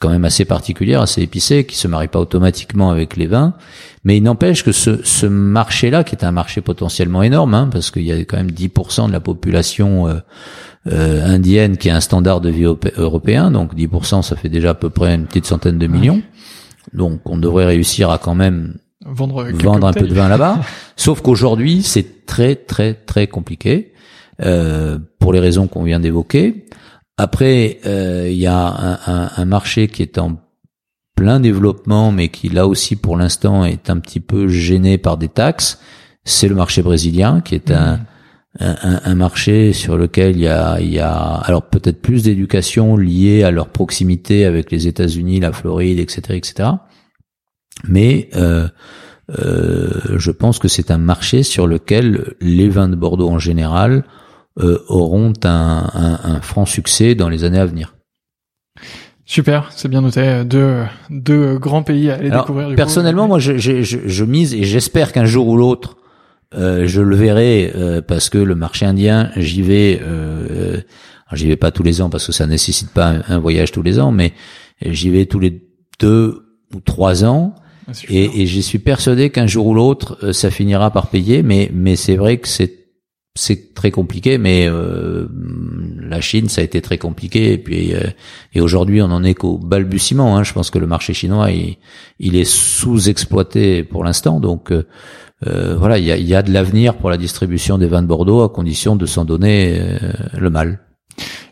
quand 0.00 0.10
même 0.10 0.24
assez 0.24 0.44
particulière, 0.44 1.00
assez 1.00 1.22
épicée, 1.22 1.64
qui 1.64 1.76
se 1.76 1.88
marie 1.88 2.08
pas 2.08 2.20
automatiquement 2.20 2.90
avec 2.90 3.16
les 3.16 3.26
vins. 3.26 3.54
Mais 4.04 4.16
il 4.18 4.22
n'empêche 4.22 4.62
que 4.62 4.72
ce, 4.72 5.02
ce 5.04 5.26
marché-là, 5.26 6.04
qui 6.04 6.14
est 6.14 6.24
un 6.24 6.32
marché 6.32 6.60
potentiellement 6.60 7.22
énorme, 7.22 7.54
hein, 7.54 7.68
parce 7.72 7.90
qu'il 7.90 8.02
y 8.02 8.12
a 8.12 8.16
quand 8.18 8.36
même 8.36 8.50
10% 8.50 9.08
de 9.08 9.12
la 9.12 9.20
population 9.20 10.06
euh, 10.06 10.14
euh, 10.88 11.24
indienne 11.24 11.78
qui 11.78 11.90
a 11.90 11.96
un 11.96 12.00
standard 12.00 12.40
de 12.40 12.50
vie 12.50 12.64
européen, 12.96 13.50
donc 13.50 13.74
10%, 13.74 14.22
ça 14.22 14.36
fait 14.36 14.48
déjà 14.48 14.70
à 14.70 14.74
peu 14.74 14.90
près 14.90 15.14
une 15.14 15.26
petite 15.26 15.46
centaine 15.46 15.78
de 15.78 15.86
millions. 15.86 16.22
Donc 16.92 17.28
on 17.28 17.36
devrait 17.36 17.66
réussir 17.66 18.10
à 18.10 18.18
quand 18.18 18.34
même 18.34 18.74
vendre, 19.04 19.44
vendre 19.52 19.86
un 19.86 19.92
peu 19.92 20.06
de 20.06 20.14
vin 20.14 20.28
là-bas. 20.28 20.60
Sauf 20.96 21.22
qu'aujourd'hui, 21.22 21.82
c'est 21.82 22.26
très 22.26 22.54
très 22.54 22.94
très 22.94 23.26
compliqué 23.26 23.92
euh, 24.44 24.98
pour 25.18 25.32
les 25.32 25.40
raisons 25.40 25.66
qu'on 25.66 25.82
vient 25.82 26.00
d'évoquer. 26.00 26.65
Après, 27.18 27.78
euh, 27.86 28.28
il 28.30 28.36
y 28.36 28.46
a 28.46 28.98
un, 29.06 29.30
un, 29.36 29.44
marché 29.46 29.88
qui 29.88 30.02
est 30.02 30.18
en 30.18 30.38
plein 31.14 31.40
développement, 31.40 32.12
mais 32.12 32.28
qui 32.28 32.50
là 32.50 32.66
aussi 32.66 32.94
pour 32.94 33.16
l'instant 33.16 33.64
est 33.64 33.88
un 33.88 33.98
petit 33.98 34.20
peu 34.20 34.48
gêné 34.48 34.98
par 34.98 35.16
des 35.16 35.28
taxes. 35.28 35.80
C'est 36.24 36.48
le 36.48 36.54
marché 36.54 36.82
brésilien, 36.82 37.40
qui 37.40 37.54
est 37.54 37.70
un, 37.70 38.00
un, 38.60 39.00
un, 39.04 39.14
marché 39.14 39.72
sur 39.72 39.96
lequel 39.96 40.36
il 40.36 40.42
y 40.42 40.48
a, 40.48 40.80
il 40.80 40.92
y 40.92 40.98
a 40.98 41.14
alors 41.14 41.62
peut-être 41.62 42.02
plus 42.02 42.24
d'éducation 42.24 42.96
liée 42.96 43.42
à 43.42 43.50
leur 43.50 43.68
proximité 43.68 44.44
avec 44.44 44.70
les 44.70 44.86
États-Unis, 44.86 45.40
la 45.40 45.52
Floride, 45.52 45.98
etc., 45.98 46.20
etc. 46.30 46.70
Mais 47.84 48.28
euh, 48.36 48.68
euh, 49.38 50.16
je 50.16 50.30
pense 50.30 50.58
que 50.58 50.68
c'est 50.68 50.90
un 50.90 50.98
marché 50.98 51.42
sur 51.42 51.66
lequel 51.66 52.34
les 52.40 52.68
vins 52.68 52.88
de 52.88 52.96
Bordeaux 52.96 53.28
en 53.28 53.38
général 53.38 54.04
euh, 54.58 54.82
auront 54.88 55.32
un, 55.44 55.90
un, 55.92 56.20
un, 56.24 56.40
franc 56.40 56.66
succès 56.66 57.14
dans 57.14 57.28
les 57.28 57.44
années 57.44 57.58
à 57.58 57.66
venir. 57.66 57.94
Super, 59.24 59.72
c'est 59.74 59.88
bien 59.88 60.02
noté. 60.02 60.44
Deux, 60.44 60.84
deux 61.10 61.58
grands 61.58 61.82
pays 61.82 62.10
à 62.10 62.14
aller 62.14 62.30
découvrir. 62.30 62.74
personnellement, 62.76 63.26
moi, 63.26 63.40
je, 63.40 63.58
je, 63.58 63.82
je, 63.82 64.24
mise 64.24 64.54
et 64.54 64.62
j'espère 64.62 65.12
qu'un 65.12 65.24
jour 65.24 65.48
ou 65.48 65.56
l'autre, 65.56 65.96
euh, 66.54 66.86
je 66.86 67.00
le 67.00 67.16
verrai 67.16 67.72
euh, 67.74 68.00
parce 68.00 68.30
que 68.30 68.38
le 68.38 68.54
marché 68.54 68.86
indien, 68.86 69.30
j'y 69.36 69.62
vais. 69.62 70.00
Euh, 70.00 70.80
j'y 71.32 71.48
vais 71.48 71.56
pas 71.56 71.72
tous 71.72 71.82
les 71.82 72.00
ans 72.00 72.08
parce 72.08 72.24
que 72.26 72.32
ça 72.32 72.46
nécessite 72.46 72.90
pas 72.90 73.14
un, 73.26 73.38
voyage 73.38 73.72
tous 73.72 73.82
les 73.82 73.98
ans, 73.98 74.12
mais 74.12 74.32
j'y 74.80 75.10
vais 75.10 75.26
tous 75.26 75.40
les 75.40 75.60
deux 75.98 76.46
ou 76.72 76.80
trois 76.80 77.24
ans. 77.24 77.54
Ah, 77.88 77.92
et, 78.08 78.42
et 78.42 78.46
j'y 78.46 78.62
suis 78.62 78.78
persuadé 78.78 79.30
qu'un 79.30 79.46
jour 79.46 79.66
ou 79.66 79.74
l'autre, 79.74 80.18
euh, 80.22 80.32
ça 80.32 80.50
finira 80.50 80.92
par 80.92 81.08
payer. 81.08 81.42
Mais, 81.42 81.70
mais 81.74 81.96
c'est 81.96 82.16
vrai 82.16 82.38
que 82.38 82.48
c'est 82.48 82.85
c'est 83.36 83.74
très 83.74 83.90
compliqué, 83.90 84.38
mais 84.38 84.66
euh, 84.66 85.28
la 86.00 86.20
Chine, 86.20 86.48
ça 86.48 86.62
a 86.62 86.64
été 86.64 86.80
très 86.80 86.98
compliqué. 86.98 87.52
Et 87.52 87.58
puis, 87.58 87.94
euh, 87.94 88.00
et 88.54 88.60
aujourd'hui, 88.60 89.02
on 89.02 89.10
en 89.12 89.22
est 89.22 89.34
qu'au 89.34 89.58
balbutiement. 89.58 90.36
Hein. 90.36 90.42
Je 90.42 90.52
pense 90.52 90.70
que 90.70 90.78
le 90.78 90.86
marché 90.86 91.14
chinois, 91.14 91.50
il, 92.18 92.36
est 92.36 92.44
sous-exploité 92.44 93.84
pour 93.84 94.04
l'instant. 94.04 94.40
Donc, 94.40 94.72
euh 94.72 94.84
voilà, 95.78 95.98
il 95.98 96.04
y 96.04 96.12
a, 96.12 96.16
y 96.16 96.34
a, 96.34 96.42
de 96.42 96.50
l'avenir 96.50 96.94
pour 96.96 97.10
la 97.10 97.18
distribution 97.18 97.76
des 97.76 97.86
vins 97.86 98.00
de 98.00 98.06
Bordeaux 98.06 98.42
à 98.42 98.48
condition 98.48 98.96
de 98.96 99.04
s'en 99.04 99.26
donner 99.26 99.78
le 100.32 100.48
mal. 100.48 100.85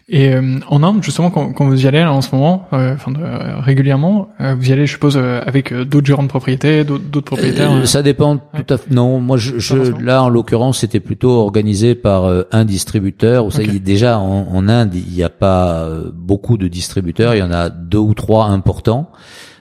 Et 0.06 0.34
euh, 0.34 0.58
en 0.68 0.82
Inde, 0.82 1.02
justement, 1.02 1.30
quand, 1.30 1.52
quand, 1.54 1.66
vous 1.66 1.84
y 1.84 1.88
allez 1.88 2.00
là, 2.00 2.12
en 2.12 2.20
ce 2.20 2.34
moment, 2.34 2.68
euh, 2.74 2.94
enfin 2.94 3.12
euh, 3.18 3.58
régulièrement, 3.60 4.28
vous 4.38 4.68
y 4.68 4.72
allez, 4.72 4.86
je 4.86 4.92
suppose, 4.92 5.16
avec 5.16 5.72
d'autres 5.72 6.06
gérants 6.06 6.22
de 6.22 6.28
propriété, 6.28 6.84
d'autres 6.84 7.20
propriétaires. 7.22 7.88
ça 7.88 8.02
dépend 8.02 8.36
tout 8.36 8.74
à 8.74 8.76
fait. 8.76 8.90
Non, 8.90 9.18
moi, 9.18 9.38
je, 9.38 9.58
je 9.58 9.76
là, 10.02 10.22
en 10.22 10.28
l'occurrence, 10.28 10.80
c'était 10.80 11.00
plutôt 11.00 11.30
organisé 11.30 11.94
par 11.94 12.30
un 12.52 12.64
distributeur. 12.66 13.44
Vous 13.44 13.50
savez, 13.50 13.78
déjà 13.78 14.18
en, 14.18 14.46
en, 14.52 14.68
Inde, 14.68 14.94
il 14.94 15.12
n'y 15.12 15.22
a 15.22 15.30
pas 15.30 15.88
beaucoup 16.12 16.58
de 16.58 16.68
distributeurs. 16.68 17.34
Il 17.34 17.38
y 17.38 17.42
en 17.42 17.52
a 17.52 17.70
deux 17.70 17.98
ou 17.98 18.14
trois 18.14 18.46
importants 18.46 19.10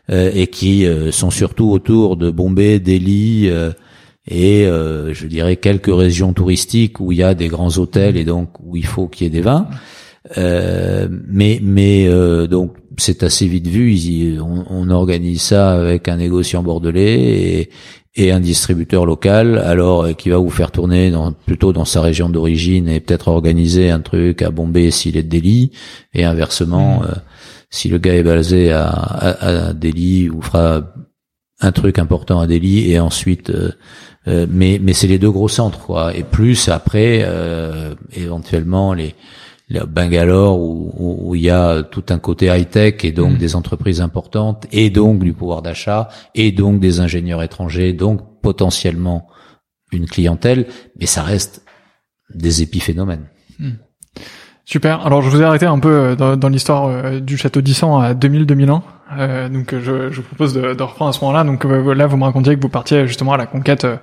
et 0.09 0.47
qui 0.47 0.85
sont 1.11 1.31
surtout 1.31 1.69
autour 1.69 2.17
de 2.17 2.31
Bombay, 2.31 2.79
Delhi 2.79 3.47
et 4.27 4.65
je 4.65 5.25
dirais 5.27 5.55
quelques 5.55 5.93
régions 5.93 6.33
touristiques 6.33 6.99
où 6.99 7.13
il 7.13 7.19
y 7.19 7.23
a 7.23 7.33
des 7.33 7.47
grands 7.47 7.77
hôtels 7.77 8.17
et 8.17 8.25
donc 8.25 8.49
où 8.59 8.75
il 8.75 8.85
faut 8.85 9.07
qu'il 9.07 9.25
y 9.25 9.27
ait 9.27 9.31
des 9.31 9.41
vins. 9.41 9.69
Euh, 10.37 11.07
mais 11.27 11.59
mais 11.61 12.07
euh, 12.07 12.47
donc 12.47 12.75
c'est 12.97 13.23
assez 13.23 13.45
vite 13.45 13.67
vu. 13.67 14.39
on, 14.39 14.65
on, 14.69 14.89
organise 14.89 15.41
ça 15.41 15.73
avec 15.73 16.07
un 16.07 16.15
négociant 16.15 16.63
bordelais 16.63 17.19
et, 17.19 17.69
et 18.15 18.31
un 18.31 18.39
distributeur 18.39 19.05
local, 19.05 19.57
alors 19.57 20.03
euh, 20.03 20.13
qui 20.13 20.29
va 20.29 20.37
vous 20.37 20.49
faire 20.49 20.71
tourner 20.71 21.11
dans, 21.11 21.33
plutôt 21.33 21.73
dans 21.73 21.83
sa 21.83 22.01
région 22.01 22.29
d'origine 22.29 22.87
et 22.87 23.01
peut-être 23.01 23.27
organiser 23.27 23.89
un 23.89 23.99
truc 23.99 24.41
à 24.41 24.49
Bombay 24.49 24.91
s'il 24.91 25.17
est 25.17 25.23
de 25.23 25.29
Delhi 25.29 25.71
et 26.13 26.23
inversement 26.23 27.01
mmh. 27.01 27.07
si 27.69 27.89
le 27.89 27.97
gars 27.97 28.15
est 28.15 28.23
basé 28.23 28.71
à, 28.71 28.87
à, 28.87 29.47
à, 29.47 29.73
Delhi 29.73 30.29
ou 30.29 30.41
fera 30.41 30.83
un 31.59 31.71
truc 31.73 31.99
important 31.99 32.39
à 32.39 32.47
Delhi 32.47 32.91
et 32.91 32.99
ensuite 32.99 33.51
mais 34.25 34.79
mais 34.81 34.93
c'est 34.93 35.07
les 35.07 35.19
deux 35.19 35.31
gros 35.31 35.47
centres 35.47 35.79
quoi 35.79 36.15
et 36.15 36.23
plus 36.23 36.67
après 36.69 37.25
éventuellement 38.15 38.93
les 38.93 39.15
Bangalore 39.87 40.59
où, 40.59 40.93
où, 40.97 41.35
il 41.35 41.41
y 41.41 41.49
a 41.49 41.83
tout 41.83 42.03
un 42.09 42.19
côté 42.19 42.47
high-tech 42.47 43.03
et 43.03 43.11
donc 43.11 43.33
mm. 43.33 43.37
des 43.37 43.55
entreprises 43.55 44.01
importantes 44.01 44.67
et 44.71 44.89
donc 44.89 45.19
du 45.19 45.33
pouvoir 45.33 45.61
d'achat 45.61 46.09
et 46.35 46.51
donc 46.51 46.79
des 46.79 46.99
ingénieurs 46.99 47.41
étrangers, 47.43 47.93
donc 47.93 48.41
potentiellement 48.41 49.27
une 49.91 50.05
clientèle, 50.05 50.67
mais 50.99 51.05
ça 51.05 51.23
reste 51.23 51.63
des 52.33 52.61
épiphénomènes. 52.61 53.27
Mm. 53.59 53.71
Super. 54.65 55.05
Alors 55.05 55.21
je 55.21 55.29
vous 55.29 55.41
ai 55.41 55.43
arrêté 55.43 55.65
un 55.65 55.79
peu 55.79 55.89
euh, 55.89 56.15
dans, 56.15 56.37
dans 56.37 56.49
l'histoire 56.49 56.85
euh, 56.85 57.19
du 57.19 57.37
château 57.37 57.61
d'Issan 57.61 57.99
à 57.99 58.13
2000-2001. 58.13 58.81
Euh, 59.17 59.49
donc 59.49 59.73
je, 59.73 60.11
je, 60.11 60.15
vous 60.17 60.23
propose 60.23 60.53
de, 60.53 60.73
de, 60.73 60.83
reprendre 60.83 61.09
à 61.09 61.13
ce 61.13 61.21
moment-là. 61.21 61.43
Donc 61.43 61.65
euh, 61.65 61.93
là, 61.93 62.07
vous 62.07 62.17
me 62.17 62.23
racontiez 62.23 62.55
que 62.55 62.61
vous 62.61 62.69
partiez 62.69 63.07
justement 63.07 63.33
à 63.33 63.37
la 63.37 63.45
conquête 63.45 63.85
euh, 63.85 63.97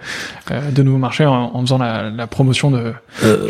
de 0.71 0.83
nouveaux 0.83 0.99
marchés 0.99 1.27
en, 1.27 1.51
en 1.55 1.61
faisant 1.61 1.79
la, 1.79 2.11
la, 2.11 2.27
promotion 2.27 2.71
de. 2.71 2.93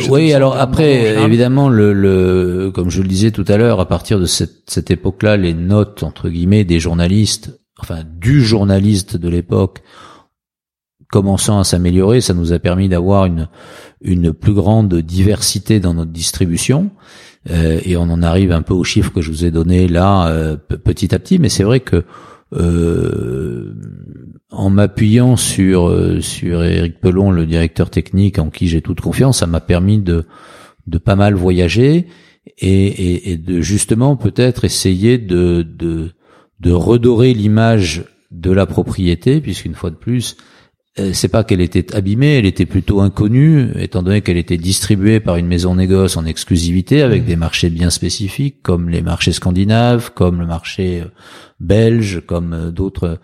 oui, 0.09 0.33
alors 0.33 0.57
après, 0.57 1.23
évidemment, 1.25 1.69
le, 1.69 1.93
le, 1.93 2.71
comme 2.75 2.91
je 2.91 3.03
le 3.03 3.09
disais 3.09 3.31
tout 3.31 3.45
à 3.49 3.57
l'heure, 3.57 3.81
à 3.81 3.87
partir 3.87 4.19
de 4.19 4.27
cette, 4.27 4.71
cette 4.71 4.91
époque-là, 4.91 5.37
les 5.37 5.55
notes 5.55 6.03
entre 6.03 6.29
guillemets 6.29 6.65
des 6.65 6.81
journalistes, 6.81 7.61
enfin 7.79 8.03
du 8.05 8.43
journaliste 8.43 9.17
de 9.17 9.29
l'époque, 9.29 9.83
commençant 11.11 11.59
à 11.59 11.65
s'améliorer, 11.65 12.21
ça 12.21 12.35
nous 12.35 12.53
a 12.53 12.59
permis 12.59 12.89
d'avoir 12.89 13.27
une 13.27 13.49
une 14.03 14.33
plus 14.33 14.55
grande 14.55 14.95
diversité 14.95 15.81
dans 15.81 15.95
notre 15.95 16.13
distribution. 16.13 16.91
Euh, 17.49 17.81
et 17.85 17.97
on 17.97 18.03
en 18.03 18.23
arrive 18.23 18.53
un 18.53 18.63
peu 18.63 18.75
aux 18.75 18.85
chiffres 18.85 19.13
que 19.13 19.23
je 19.23 19.31
vous 19.31 19.45
ai 19.47 19.51
donnés 19.51 19.89
là 19.89 20.29
euh, 20.29 20.57
petit 20.57 21.15
à 21.15 21.19
petit. 21.19 21.39
Mais 21.39 21.49
c'est 21.49 21.63
vrai 21.63 21.81
que 21.81 22.05
euh, 22.53 23.73
en 24.51 24.69
m'appuyant 24.69 25.37
sur 25.37 25.95
sur 26.21 26.65
Eric 26.65 27.01
Pelon, 27.01 27.31
le 27.31 27.47
directeur 27.47 27.89
technique 27.89 28.39
en 28.39 28.51
qui 28.51 28.69
j'ai 28.69 28.83
toute 28.83 29.01
confiance, 29.01 29.39
ça 29.39 29.47
m'a 29.47 29.61
permis 29.61 29.99
de 29.99 30.27
de 30.87 30.99
pas 30.99 31.17
mal 31.17 31.35
voyager 31.35 32.07
et, 32.59 33.37
de 33.37 33.61
justement 33.61 34.17
peut-être 34.17 34.65
essayer 34.65 35.19
de, 35.19 35.63
de, 35.63 36.73
redorer 36.73 37.35
l'image 37.35 38.05
de 38.31 38.51
la 38.51 38.67
propriété, 38.67 39.41
puisqu'une 39.41 39.75
fois 39.75 39.91
de 39.91 39.97
plus, 39.97 40.37
c'est 40.97 41.29
pas 41.29 41.45
qu'elle 41.45 41.61
était 41.61 41.95
abîmée, 41.95 42.39
elle 42.39 42.47
était 42.47 42.67
plutôt 42.67 43.01
inconnue, 43.01 43.71
étant 43.77 44.03
donné 44.03 44.23
qu'elle 44.23 44.37
était 44.37 44.57
distribuée 44.57 45.21
par 45.21 45.37
une 45.37 45.47
maison 45.47 45.77
négoce 45.77 46.17
en 46.17 46.25
exclusivité 46.25 47.03
avec 47.03 47.25
des 47.25 47.37
marchés 47.37 47.71
bien 47.71 47.91
spécifiques, 47.91 48.61
comme 48.63 48.89
les 48.89 49.01
marchés 49.01 49.33
scandinaves, 49.33 50.11
comme 50.15 50.41
le 50.41 50.47
marché 50.47 51.03
euh, 51.03 51.09
belge, 51.61 52.23
comme 52.27 52.53
euh, 52.53 52.71
d'autres 52.71 53.21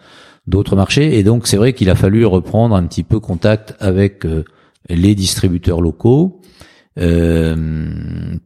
d'autres 0.46 0.76
marchés. 0.76 1.18
Et 1.18 1.24
donc 1.24 1.48
c'est 1.48 1.56
vrai 1.56 1.72
qu'il 1.72 1.90
a 1.90 1.96
fallu 1.96 2.24
reprendre 2.24 2.76
un 2.76 2.84
petit 2.84 3.02
peu 3.02 3.18
contact 3.18 3.74
avec 3.80 4.24
les 4.88 5.16
distributeurs 5.16 5.80
locaux 5.80 6.40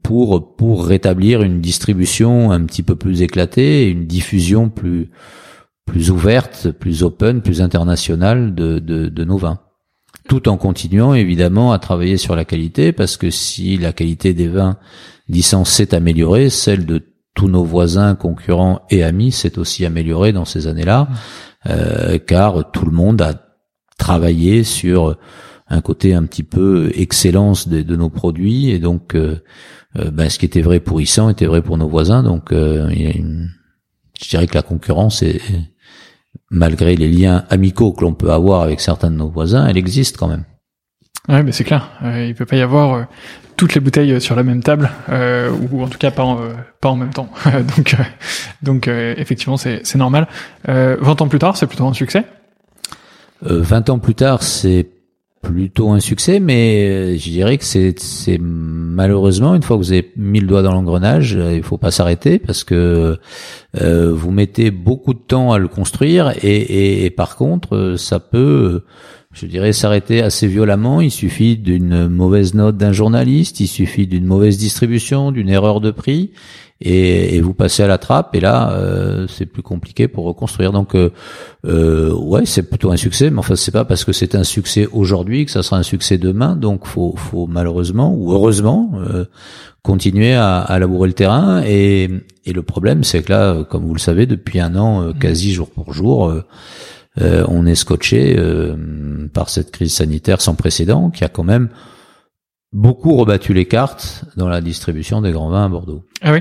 pour 0.02 0.56
pour 0.56 0.87
rétablir 0.87 1.42
une 1.42 1.61
distribution 1.61 2.52
un 2.52 2.64
petit 2.64 2.83
peu 2.83 2.96
plus 2.96 3.20
éclatée, 3.20 3.90
une 3.90 4.06
diffusion 4.06 4.70
plus 4.70 5.11
plus 5.90 6.12
ouverte, 6.12 6.70
plus 6.70 7.03
open, 7.03 7.42
plus 7.42 7.61
internationale 7.61 8.55
de, 8.55 9.24
nos 9.24 9.38
vins. 9.38 9.59
Tout 10.29 10.48
en 10.48 10.57
continuant 10.57 11.14
évidemment 11.14 11.72
à 11.72 11.81
travailler 11.81 12.16
sur 12.16 12.37
la 12.37 12.44
qualité, 12.44 12.92
parce 12.92 13.16
que 13.16 13.31
si 13.31 13.76
la 13.76 13.92
qualité 13.92 14.33
des 14.33 14.46
vins 14.46 14.76
d'Issens 15.29 15.64
s'est 15.64 15.92
améliorée, 15.92 16.48
celle 16.48 16.87
de 16.87 17.03
tous 17.35 17.48
nos 17.48 17.64
voisins, 17.64 18.14
concurrents 18.14 18.83
et 18.90 19.03
amis 19.03 19.33
s'est 19.33 19.59
aussi 19.59 19.85
améliorée 19.85 20.33
dans 20.33 20.44
ces 20.44 20.68
années-là, 20.68 21.09
euh, 21.68 22.18
car 22.18 22.70
tout 22.70 22.85
le 22.85 22.92
monde 22.92 23.20
a 23.20 23.35
travaillé 23.98 24.62
sur 24.62 25.18
un 25.66 25.81
côté 25.81 26.14
un 26.14 26.24
petit 26.24 26.44
peu 26.44 26.92
excellence 26.94 27.66
de, 27.66 27.96
nos 27.96 28.11
produits, 28.11 28.70
et 28.70 28.79
donc 28.79 29.16
euh, 29.16 29.42
euh, 29.98 30.12
ben, 30.12 30.29
ce 30.29 30.38
qui 30.38 30.46
était 30.46 30.62
vrai 30.62 30.79
pour 30.79 31.00
Issens 31.00 31.31
était 31.31 31.46
vrai 31.46 31.62
pour 31.62 31.79
nos 31.79 31.88
voisins, 31.88 32.22
donc 32.22 32.53
une, 32.53 33.50
je 34.22 34.29
dirais 34.29 34.46
que 34.46 34.55
la 34.55 34.62
concurrence 34.62 35.22
est, 35.22 35.40
malgré 36.50 36.96
les 36.96 37.08
liens 37.08 37.44
amicaux 37.48 37.92
que 37.92 38.02
l'on 38.02 38.14
peut 38.14 38.32
avoir 38.32 38.62
avec 38.62 38.80
certains 38.80 39.10
de 39.10 39.16
nos 39.16 39.28
voisins, 39.28 39.66
elle 39.66 39.78
existe 39.78 40.16
quand 40.16 40.28
même. 40.28 40.44
Ouais, 41.28 41.42
mais 41.42 41.52
c'est 41.52 41.64
clair. 41.64 41.90
Euh, 42.02 42.26
il 42.26 42.34
peut 42.34 42.46
pas 42.46 42.56
y 42.56 42.60
avoir 42.60 42.94
euh, 42.94 43.02
toutes 43.56 43.74
les 43.74 43.80
bouteilles 43.80 44.20
sur 44.20 44.34
la 44.34 44.42
même 44.42 44.62
table, 44.62 44.90
euh, 45.10 45.50
ou 45.70 45.82
en 45.82 45.88
tout 45.88 45.98
cas 45.98 46.10
pas 46.10 46.24
en, 46.24 46.40
euh, 46.40 46.52
pas 46.80 46.88
en 46.88 46.96
même 46.96 47.12
temps. 47.12 47.28
donc, 47.76 47.96
donc 48.62 48.88
effectivement, 48.88 49.56
c'est, 49.56 49.80
c'est 49.84 49.98
normal. 49.98 50.26
20 50.66 51.20
ans 51.20 51.28
plus 51.28 51.38
tard, 51.38 51.56
c'est 51.56 51.66
plutôt 51.66 51.86
un 51.86 51.94
succès? 51.94 52.24
20 53.42 53.90
ans 53.90 53.98
plus 53.98 54.14
tard, 54.14 54.42
c'est 54.42 54.88
plutôt 55.42 55.90
un 55.90 56.00
succès, 56.00 56.38
mais 56.38 56.88
euh, 56.88 57.16
je 57.16 57.31
dirais 57.31 57.57
que 57.57 57.64
c'est, 57.64 58.38
malheureusement 58.38 59.55
une 59.55 59.62
fois 59.62 59.76
que 59.76 59.83
vous 59.83 59.92
avez 59.92 60.12
mis 60.16 60.38
le 60.40 60.46
doigt 60.46 60.62
dans 60.62 60.72
l'engrenage, 60.72 61.35
euh, 61.35 61.55
il 61.55 61.62
faut 61.62 61.79
pas 61.79 61.90
s'arrêter 61.90 62.38
parce 62.38 62.62
que 62.62 63.18
euh, 63.81 64.12
vous 64.12 64.31
mettez 64.31 64.70
beaucoup 64.70 65.14
de 65.14 65.18
temps 65.18 65.53
à 65.53 65.59
le 65.59 65.68
construire 65.68 66.35
et, 66.42 67.11
par 67.16 67.37
contre 67.37 67.94
ça 67.96 68.20
peut, 68.20 68.83
je 69.32 69.46
dirais, 69.46 69.72
s'arrêter 69.72 70.22
assez 70.22 70.46
violemment. 70.46 71.00
Il 71.00 71.10
suffit 71.10 71.56
d'une 71.56 72.08
mauvaise 72.08 72.54
note 72.54 72.76
d'un 72.76 72.92
journaliste, 72.92 73.60
il 73.60 73.68
suffit 73.68 74.06
d'une 74.06 74.24
mauvaise 74.24 74.58
distribution, 74.58 75.30
d'une 75.30 75.48
erreur 75.48 75.80
de 75.80 75.90
prix 75.90 76.32
et, 76.80 77.36
et, 77.36 77.40
vous 77.40 77.52
passez 77.52 77.82
à 77.82 77.86
la 77.86 77.98
trappe. 77.98 78.34
Et 78.34 78.40
là 78.40 78.72
euh, 78.72 79.26
c'est 79.28 79.46
plus 79.46 79.62
compliqué 79.62 80.08
pour 80.08 80.24
reconstruire. 80.24 80.72
Donc 80.72 80.94
euh, 80.94 81.10
euh, 81.66 82.12
ouais 82.12 82.46
c'est 82.46 82.62
plutôt 82.62 82.90
un 82.90 82.96
succès 82.96 83.30
mais 83.30 83.38
enfin 83.38 83.54
c'est 83.54 83.70
pas 83.70 83.84
parce 83.84 84.04
que 84.04 84.12
c'est 84.12 84.34
un 84.34 84.44
succès 84.44 84.88
aujourd'hui 84.92 85.44
que 85.44 85.50
ça 85.50 85.62
sera 85.62 85.76
un 85.76 85.82
succès 85.82 86.18
demain. 86.18 86.56
Donc 86.56 86.86
faut 86.86 87.14
faut 87.16 87.46
malheureusement 87.46 88.12
ou 88.14 88.32
heureusement 88.32 88.92
euh, 88.96 89.26
continuer 89.82 90.34
à, 90.34 90.58
à, 90.58 90.78
labourer 90.78 91.08
le 91.08 91.14
terrain. 91.14 91.62
Et, 91.64 92.08
et 92.46 92.52
le 92.52 92.62
problème 92.62 93.04
c'est 93.04 93.22
que 93.22 93.32
là 93.32 93.64
comme 93.64 93.84
vous 93.84 93.94
le 93.94 94.00
savez 94.00 94.26
depuis 94.26 94.58
un 94.58 94.74
an 94.74 95.02
euh, 95.02 95.12
quasi 95.12 95.52
jour 95.52 95.68
pour 95.68 95.92
jour 95.92 96.32
on 97.20 97.66
est 97.66 97.74
scotché 97.74 98.37
par 99.33 99.48
cette 99.48 99.70
crise 99.70 99.94
sanitaire 99.94 100.40
sans 100.40 100.54
précédent 100.54 101.11
qui 101.11 101.24
a 101.24 101.28
quand 101.28 101.44
même 101.44 101.68
beaucoup 102.72 103.16
rebattu 103.16 103.52
les 103.52 103.66
cartes 103.66 104.24
dans 104.37 104.48
la 104.48 104.61
distribution 104.61 105.20
des 105.20 105.33
grands 105.33 105.50
vins 105.50 105.66
à 105.66 105.68
Bordeaux. 105.68 106.04
Ah 106.22 106.33
oui 106.33 106.40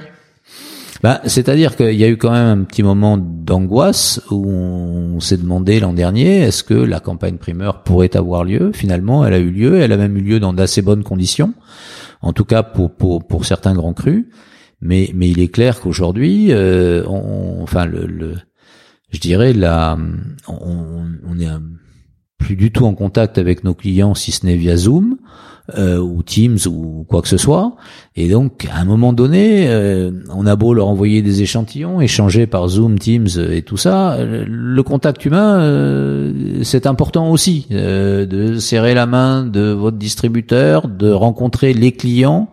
bah, 1.02 1.22
c'est-à-dire 1.26 1.78
qu'il 1.78 1.96
y 1.96 2.04
a 2.04 2.10
eu 2.10 2.18
quand 2.18 2.32
même 2.32 2.60
un 2.60 2.64
petit 2.64 2.84
moment 2.84 3.18
d'angoisse 3.18 4.22
où 4.32 4.50
on 4.50 5.20
s'est 5.22 5.38
demandé 5.38 5.80
l'an 5.80 5.94
dernier 5.94 6.40
est-ce 6.40 6.64
que 6.64 6.74
la 6.74 7.00
campagne 7.00 7.38
primeur 7.38 7.84
pourrait 7.84 8.18
avoir 8.18 8.44
lieu? 8.44 8.72
Finalement, 8.74 9.26
elle 9.26 9.34
a 9.34 9.40
eu 9.40 9.50
lieu, 9.50 9.80
elle 9.80 9.94
a 9.94 9.98
même 9.98 10.18
eu 10.18 10.22
lieu 10.22 10.40
dans 10.42 10.52
d'assez 10.52 10.82
bonnes 10.82 11.04
conditions, 11.04 11.54
en 12.22 12.34
tout 12.34 12.44
cas 12.44 12.64
pour 12.64 12.94
pour, 12.96 13.26
pour 13.26 13.46
certains 13.46 13.74
grands 13.74 13.94
crus. 13.94 14.26
Mais 14.82 15.12
mais 15.14 15.30
il 15.30 15.40
est 15.40 15.48
clair 15.48 15.80
qu'aujourd'hui, 15.80 16.52
euh, 16.52 17.06
on, 17.08 17.64
enfin 17.64 17.86
le, 17.86 18.06
le, 18.06 18.36
je 19.12 19.20
dirais 19.20 19.54
là, 19.54 19.98
on, 20.48 21.06
on 21.28 21.40
est 21.40 21.48
plus 22.38 22.56
du 22.56 22.72
tout 22.72 22.86
en 22.86 22.96
contact 22.96 23.38
avec 23.38 23.64
nos 23.64 23.76
clients 23.76 24.16
si 24.16 24.32
ce 24.32 24.46
n'est 24.46 24.56
via 24.56 24.76
Zoom 24.76 25.18
euh, 25.78 26.00
ou 26.00 26.24
Teams 26.24 26.58
ou 26.68 27.06
quoi 27.08 27.22
que 27.22 27.28
ce 27.28 27.38
soit. 27.38 27.76
Et 28.16 28.30
donc, 28.30 28.68
à 28.72 28.80
un 28.80 28.86
moment 28.86 29.14
donné, 29.14 29.68
euh, 29.68 30.12
on 30.34 30.48
a 30.48 30.56
beau 30.56 30.74
leur 30.74 30.88
envoyer 30.88 31.22
des 31.22 31.44
échantillons, 31.44 32.02
échanger 32.02 32.48
par 32.48 32.68
Zoom, 32.68 32.98
Teams 32.98 33.28
et 33.52 33.62
tout 33.62 33.78
ça, 33.78 34.18
le 34.20 34.82
contact 34.84 35.26
humain, 35.26 35.60
euh, 35.60 36.64
c'est 36.64 36.88
important 36.88 37.30
aussi, 37.30 37.68
euh, 37.72 38.26
de 38.26 38.58
serrer 38.58 38.94
la 38.94 39.06
main 39.06 39.46
de 39.46 39.72
votre 39.72 39.98
distributeur, 39.98 40.88
de 40.88 41.12
rencontrer 41.12 41.74
les 41.74 41.92
clients, 41.92 42.50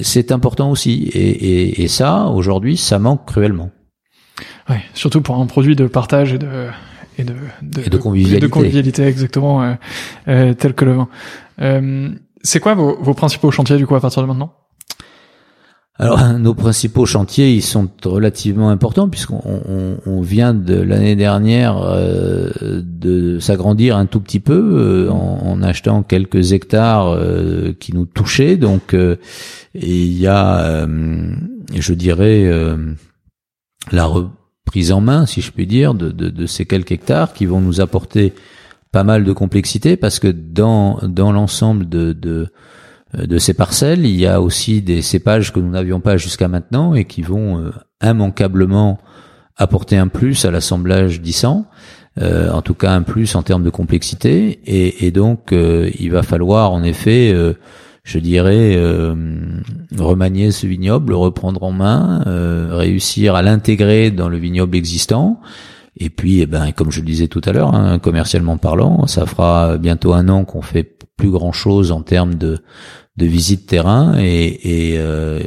c'est 0.00 0.32
important 0.32 0.70
aussi. 0.70 1.10
Et, 1.12 1.28
et, 1.28 1.82
et 1.82 1.88
ça, 1.88 2.28
aujourd'hui, 2.28 2.76
ça 2.76 2.98
manque 2.98 3.26
cruellement. 3.26 3.70
Ouais, 4.68 4.82
surtout 4.94 5.20
pour 5.20 5.36
un 5.36 5.46
produit 5.46 5.76
de 5.76 5.86
partage 5.86 6.32
et 6.32 6.38
de 6.38 6.68
et 7.18 7.24
de, 7.24 7.34
de, 7.62 7.88
de 7.88 7.96
convivialité. 7.98 8.40
De 8.40 8.46
convivialité 8.46 9.02
exactement, 9.02 9.62
euh, 9.62 9.74
euh, 10.28 10.54
tel 10.54 10.74
que 10.74 10.84
le 10.84 10.92
vin. 10.94 11.08
Euh, 11.60 12.10
c'est 12.42 12.60
quoi 12.60 12.74
vos, 12.74 12.96
vos, 13.02 13.14
principaux 13.14 13.50
chantiers 13.50 13.76
du 13.76 13.86
coup 13.86 13.94
à 13.94 14.00
partir 14.00 14.22
de 14.22 14.26
maintenant? 14.26 14.54
Alors 15.98 16.32
nos 16.38 16.54
principaux 16.54 17.04
chantiers, 17.06 17.52
ils 17.52 17.62
sont 17.62 17.88
relativement 18.04 18.70
importants 18.70 19.08
puisqu'on 19.08 19.42
on, 19.44 19.98
on 20.06 20.20
vient 20.22 20.54
de 20.54 20.74
l'année 20.74 21.16
dernière 21.16 21.78
euh, 21.78 22.50
de 22.82 23.38
s'agrandir 23.38 23.96
un 23.96 24.06
tout 24.06 24.20
petit 24.20 24.40
peu 24.40 24.54
euh, 24.54 25.10
en, 25.10 25.40
en, 25.44 25.62
achetant 25.62 26.02
quelques 26.02 26.52
hectares 26.52 27.08
euh, 27.08 27.74
qui 27.78 27.94
nous 27.94 28.06
touchaient. 28.06 28.56
Donc 28.56 28.96
il 29.74 30.12
y 30.18 30.26
a, 30.26 30.86
je 31.74 31.94
dirais, 31.94 32.50
la 33.90 34.08
prise 34.64 34.92
en 34.92 35.00
main, 35.00 35.26
si 35.26 35.40
je 35.40 35.50
puis 35.50 35.66
dire, 35.66 35.94
de, 35.94 36.10
de, 36.10 36.28
de, 36.28 36.46
ces 36.46 36.66
quelques 36.66 36.92
hectares 36.92 37.32
qui 37.32 37.46
vont 37.46 37.60
nous 37.60 37.80
apporter 37.80 38.32
pas 38.92 39.04
mal 39.04 39.24
de 39.24 39.32
complexité 39.32 39.96
parce 39.96 40.18
que 40.18 40.28
dans, 40.28 40.98
dans 41.02 41.32
l'ensemble 41.32 41.88
de, 41.88 42.12
de, 42.12 42.48
de 43.18 43.38
ces 43.38 43.54
parcelles, 43.54 44.06
il 44.06 44.16
y 44.16 44.26
a 44.26 44.40
aussi 44.40 44.82
des 44.82 45.02
cépages 45.02 45.52
que 45.52 45.60
nous 45.60 45.70
n'avions 45.70 46.00
pas 46.00 46.16
jusqu'à 46.16 46.48
maintenant 46.48 46.94
et 46.94 47.04
qui 47.04 47.22
vont 47.22 47.58
euh, 47.58 47.70
immanquablement 48.02 48.98
apporter 49.56 49.96
un 49.96 50.08
plus 50.08 50.44
à 50.44 50.50
l'assemblage 50.50 51.20
d'Issan, 51.20 51.66
euh, 52.20 52.50
en 52.50 52.62
tout 52.62 52.74
cas 52.74 52.92
un 52.92 53.02
plus 53.02 53.34
en 53.34 53.42
termes 53.42 53.64
de 53.64 53.70
complexité, 53.70 54.60
et, 54.64 55.06
et 55.06 55.10
donc 55.10 55.52
euh, 55.52 55.90
il 55.98 56.10
va 56.10 56.22
falloir 56.22 56.72
en 56.72 56.82
effet 56.82 57.34
je 58.04 58.18
dirais, 58.18 58.74
euh, 58.76 59.14
remanier 59.96 60.50
ce 60.50 60.66
vignoble, 60.66 61.10
le 61.10 61.16
reprendre 61.16 61.62
en 61.62 61.72
main, 61.72 62.22
euh, 62.26 62.70
réussir 62.72 63.34
à 63.34 63.42
l'intégrer 63.42 64.10
dans 64.10 64.28
le 64.28 64.38
vignoble 64.38 64.76
existant. 64.76 65.40
Et 65.96 66.10
puis, 66.10 66.40
eh 66.40 66.46
ben, 66.46 66.72
comme 66.72 66.90
je 66.90 67.00
le 67.00 67.06
disais 67.06 67.28
tout 67.28 67.42
à 67.44 67.52
l'heure, 67.52 67.74
hein, 67.74 67.98
commercialement 67.98 68.56
parlant, 68.56 69.06
ça 69.06 69.26
fera 69.26 69.76
bientôt 69.78 70.14
un 70.14 70.28
an 70.28 70.44
qu'on 70.44 70.62
fait 70.62 70.96
plus 71.16 71.30
grand 71.30 71.52
chose 71.52 71.92
en 71.92 72.02
termes 72.02 72.34
de, 72.34 72.58
de 73.16 73.26
visite 73.26 73.66
terrain 73.66 74.16
et, 74.18 74.94
euh, 74.96 75.40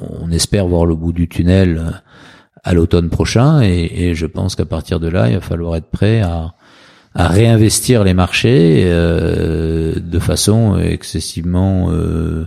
on 0.00 0.30
espère 0.30 0.66
voir 0.66 0.86
le 0.86 0.96
bout 0.96 1.12
du 1.12 1.28
tunnel 1.28 2.00
à 2.64 2.72
l'automne 2.72 3.10
prochain. 3.10 3.60
Et, 3.60 4.08
et 4.08 4.14
je 4.14 4.26
pense 4.26 4.56
qu'à 4.56 4.64
partir 4.64 4.98
de 4.98 5.06
là, 5.06 5.28
il 5.28 5.34
va 5.34 5.40
falloir 5.42 5.76
être 5.76 5.90
prêt 5.90 6.22
à, 6.22 6.54
à 7.14 7.28
réinvestir 7.28 8.04
les 8.04 8.14
marchés 8.14 8.84
euh, 8.86 9.94
de 10.00 10.18
façon 10.18 10.78
excessivement 10.78 11.90
euh, 11.90 12.46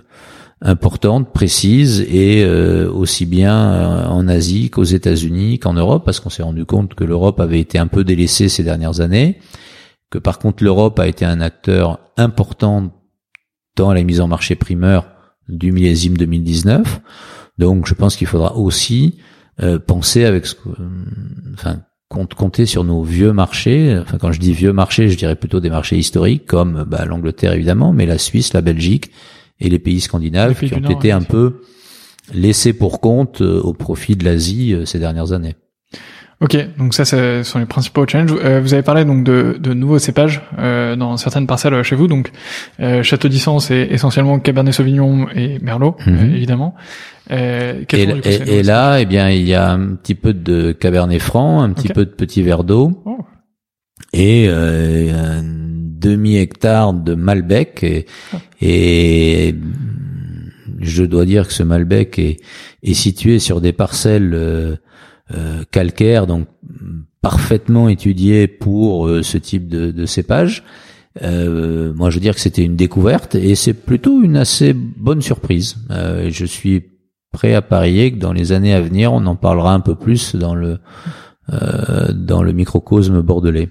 importante, 0.62 1.32
précise 1.34 2.02
et 2.02 2.44
euh, 2.44 2.92
aussi 2.92 3.26
bien 3.26 4.08
en 4.08 4.28
Asie 4.28 4.70
qu'aux 4.70 4.84
États-Unis 4.84 5.60
qu'en 5.60 5.74
Europe, 5.74 6.04
parce 6.06 6.20
qu'on 6.20 6.30
s'est 6.30 6.44
rendu 6.44 6.66
compte 6.66 6.96
que 6.96 7.04
l'Europe 7.04 7.40
avait 7.40 7.60
été 7.60 7.78
un 7.78 7.88
peu 7.88 8.04
délaissée 8.04 8.50
ces 8.50 8.64
dernières 8.64 9.02
années, 9.02 9.40
que 10.10 10.18
par 10.18 10.40
contre 10.40 10.64
l'Europe 10.64 11.00
a 11.00 11.08
été 11.08 11.26
un 11.26 11.42
acteur 11.42 12.00
important 12.18 12.92
dans 13.76 13.94
la 13.94 14.04
mise 14.04 14.22
en 14.22 14.28
marché 14.28 14.56
primeur 14.56 15.06
du 15.48 15.72
millésime 15.72 16.18
2019. 16.18 17.02
Donc 17.60 17.88
je 17.88 17.94
pense 17.94 18.16
qu'il 18.16 18.28
faudra 18.28 18.56
aussi 18.56 19.20
penser 19.88 20.26
avec 20.26 20.48
ce 20.48 20.56
que, 20.56 20.70
enfin 21.54 21.82
compter 22.10 22.66
sur 22.66 22.84
nos 22.84 23.04
vieux 23.04 23.34
marchés. 23.34 23.98
Enfin, 24.02 24.18
quand 24.18 24.32
je 24.32 24.40
dis 24.40 24.54
vieux 24.54 24.74
marchés, 24.74 25.10
je 25.10 25.18
dirais 25.18 25.36
plutôt 25.36 25.60
des 25.60 25.70
marchés 25.70 25.98
historiques 25.98 26.46
comme 26.46 26.86
bah, 26.88 27.06
l'Angleterre 27.06 27.54
évidemment, 27.54 27.94
mais 27.94 28.06
la 28.06 28.18
Suisse, 28.18 28.54
la 28.54 28.62
Belgique 28.62 29.12
et 29.60 29.70
les 29.70 29.80
pays 29.80 30.02
scandinaves 30.02 30.60
qui 30.60 30.74
ont 30.74 30.80
Nord, 30.80 30.92
été 30.92 31.12
un 31.12 31.22
peu 31.22 31.62
laissés 32.34 32.74
pour 32.74 33.00
compte 33.00 33.42
euh, 33.42 33.62
au 33.62 33.74
profit 33.74 34.16
de 34.16 34.26
l'Asie 34.26 34.74
euh, 34.74 34.86
ces 34.86 35.00
dernières 35.00 35.32
années. 35.32 35.56
Ok, 36.42 36.58
donc 36.78 36.94
ça, 36.94 37.06
ce 37.06 37.44
sont 37.44 37.60
les 37.60 37.66
principaux 37.66 38.06
challenges. 38.06 38.36
Euh, 38.44 38.60
vous 38.60 38.74
avez 38.74 38.84
parlé 38.84 39.06
donc 39.06 39.24
de, 39.24 39.56
de 39.58 39.74
nouveaux 39.74 40.00
cépages 40.00 40.42
euh, 40.60 40.96
dans 40.98 41.16
certaines 41.16 41.48
parcelles 41.48 41.82
chez 41.84 41.96
vous. 41.96 42.08
Donc, 42.08 42.30
euh, 42.82 43.04
Château 43.04 43.30
d'Issant, 43.30 43.60
c'est 43.60 43.88
essentiellement 43.90 44.38
Cabernet 44.40 44.74
Sauvignon 44.74 45.28
et 45.34 45.60
Merlot, 45.60 45.96
Mhm. 46.06 46.16
euh, 46.18 46.36
évidemment. 46.36 46.76
Euh, 47.32 47.82
Et, 47.94 48.06
coup, 48.06 48.12
et- 48.28 48.58
et 48.60 48.64
là, 48.64 49.00
eh 49.00 49.06
bien, 49.06 49.30
il 49.30 49.44
y 49.44 49.54
a 49.54 49.72
un 49.72 49.96
petit 49.96 50.14
peu 50.14 50.34
de 50.34 50.74
Cabernet 50.74 51.22
Franc, 51.22 51.62
un 51.64 51.72
petit 51.72 51.88
peu 51.88 52.04
de 52.06 52.12
petit 52.12 52.42
verre 52.44 52.66
d'eau 52.66 53.02
Oh. 53.06 53.18
et 54.14 54.48
euh, 54.50 55.40
un 55.40 55.42
demi 55.42 56.36
hectare 56.36 56.94
de 56.94 57.16
Malbec. 57.16 57.82
Et, 57.84 58.06
Ah. 58.34 58.38
et, 58.62 59.56
je 60.82 61.04
dois 61.04 61.26
dire 61.26 61.48
que 61.48 61.54
ce 61.54 61.64
Malbec 61.64 62.20
est, 62.20 62.38
est 62.84 62.94
situé 62.94 63.40
sur 63.40 63.62
des 63.62 63.72
parcelles 63.74 64.34
euh, 65.34 65.64
calcaires, 65.72 66.28
donc 66.28 66.48
parfaitement 67.22 67.90
étudiées 67.90 68.48
pour 68.48 69.08
euh, 69.08 69.24
ce 69.24 69.40
type 69.40 69.68
de, 69.68 70.06
cépage. 70.06 70.64
Euh, 71.24 71.94
moi, 71.96 72.12
je 72.12 72.16
veux 72.16 72.22
dire 72.22 72.36
que 72.36 72.42
c'était 72.42 72.64
une 72.64 72.76
découverte 72.76 73.34
et 73.34 73.56
c'est 73.56 73.74
plutôt 73.74 74.22
une 74.22 74.38
assez 74.38 74.74
bonne 74.74 75.24
surprise. 75.24 75.78
Je 75.90 76.46
suis 76.46 76.84
prêt 77.32 77.56
à 77.56 77.64
parier 77.64 78.12
que 78.12 78.20
dans 78.20 78.34
les 78.34 78.52
années 78.52 78.74
à 78.74 78.82
venir, 78.82 79.14
on 79.14 79.26
en 79.26 79.36
parlera 79.36 79.74
un 79.74 79.80
peu 79.80 79.96
plus 79.96 80.36
dans 80.36 80.54
le 80.54 80.78
dans 82.14 82.44
le 82.44 82.54
microcosme 82.54 83.22
bordelais. 83.22 83.70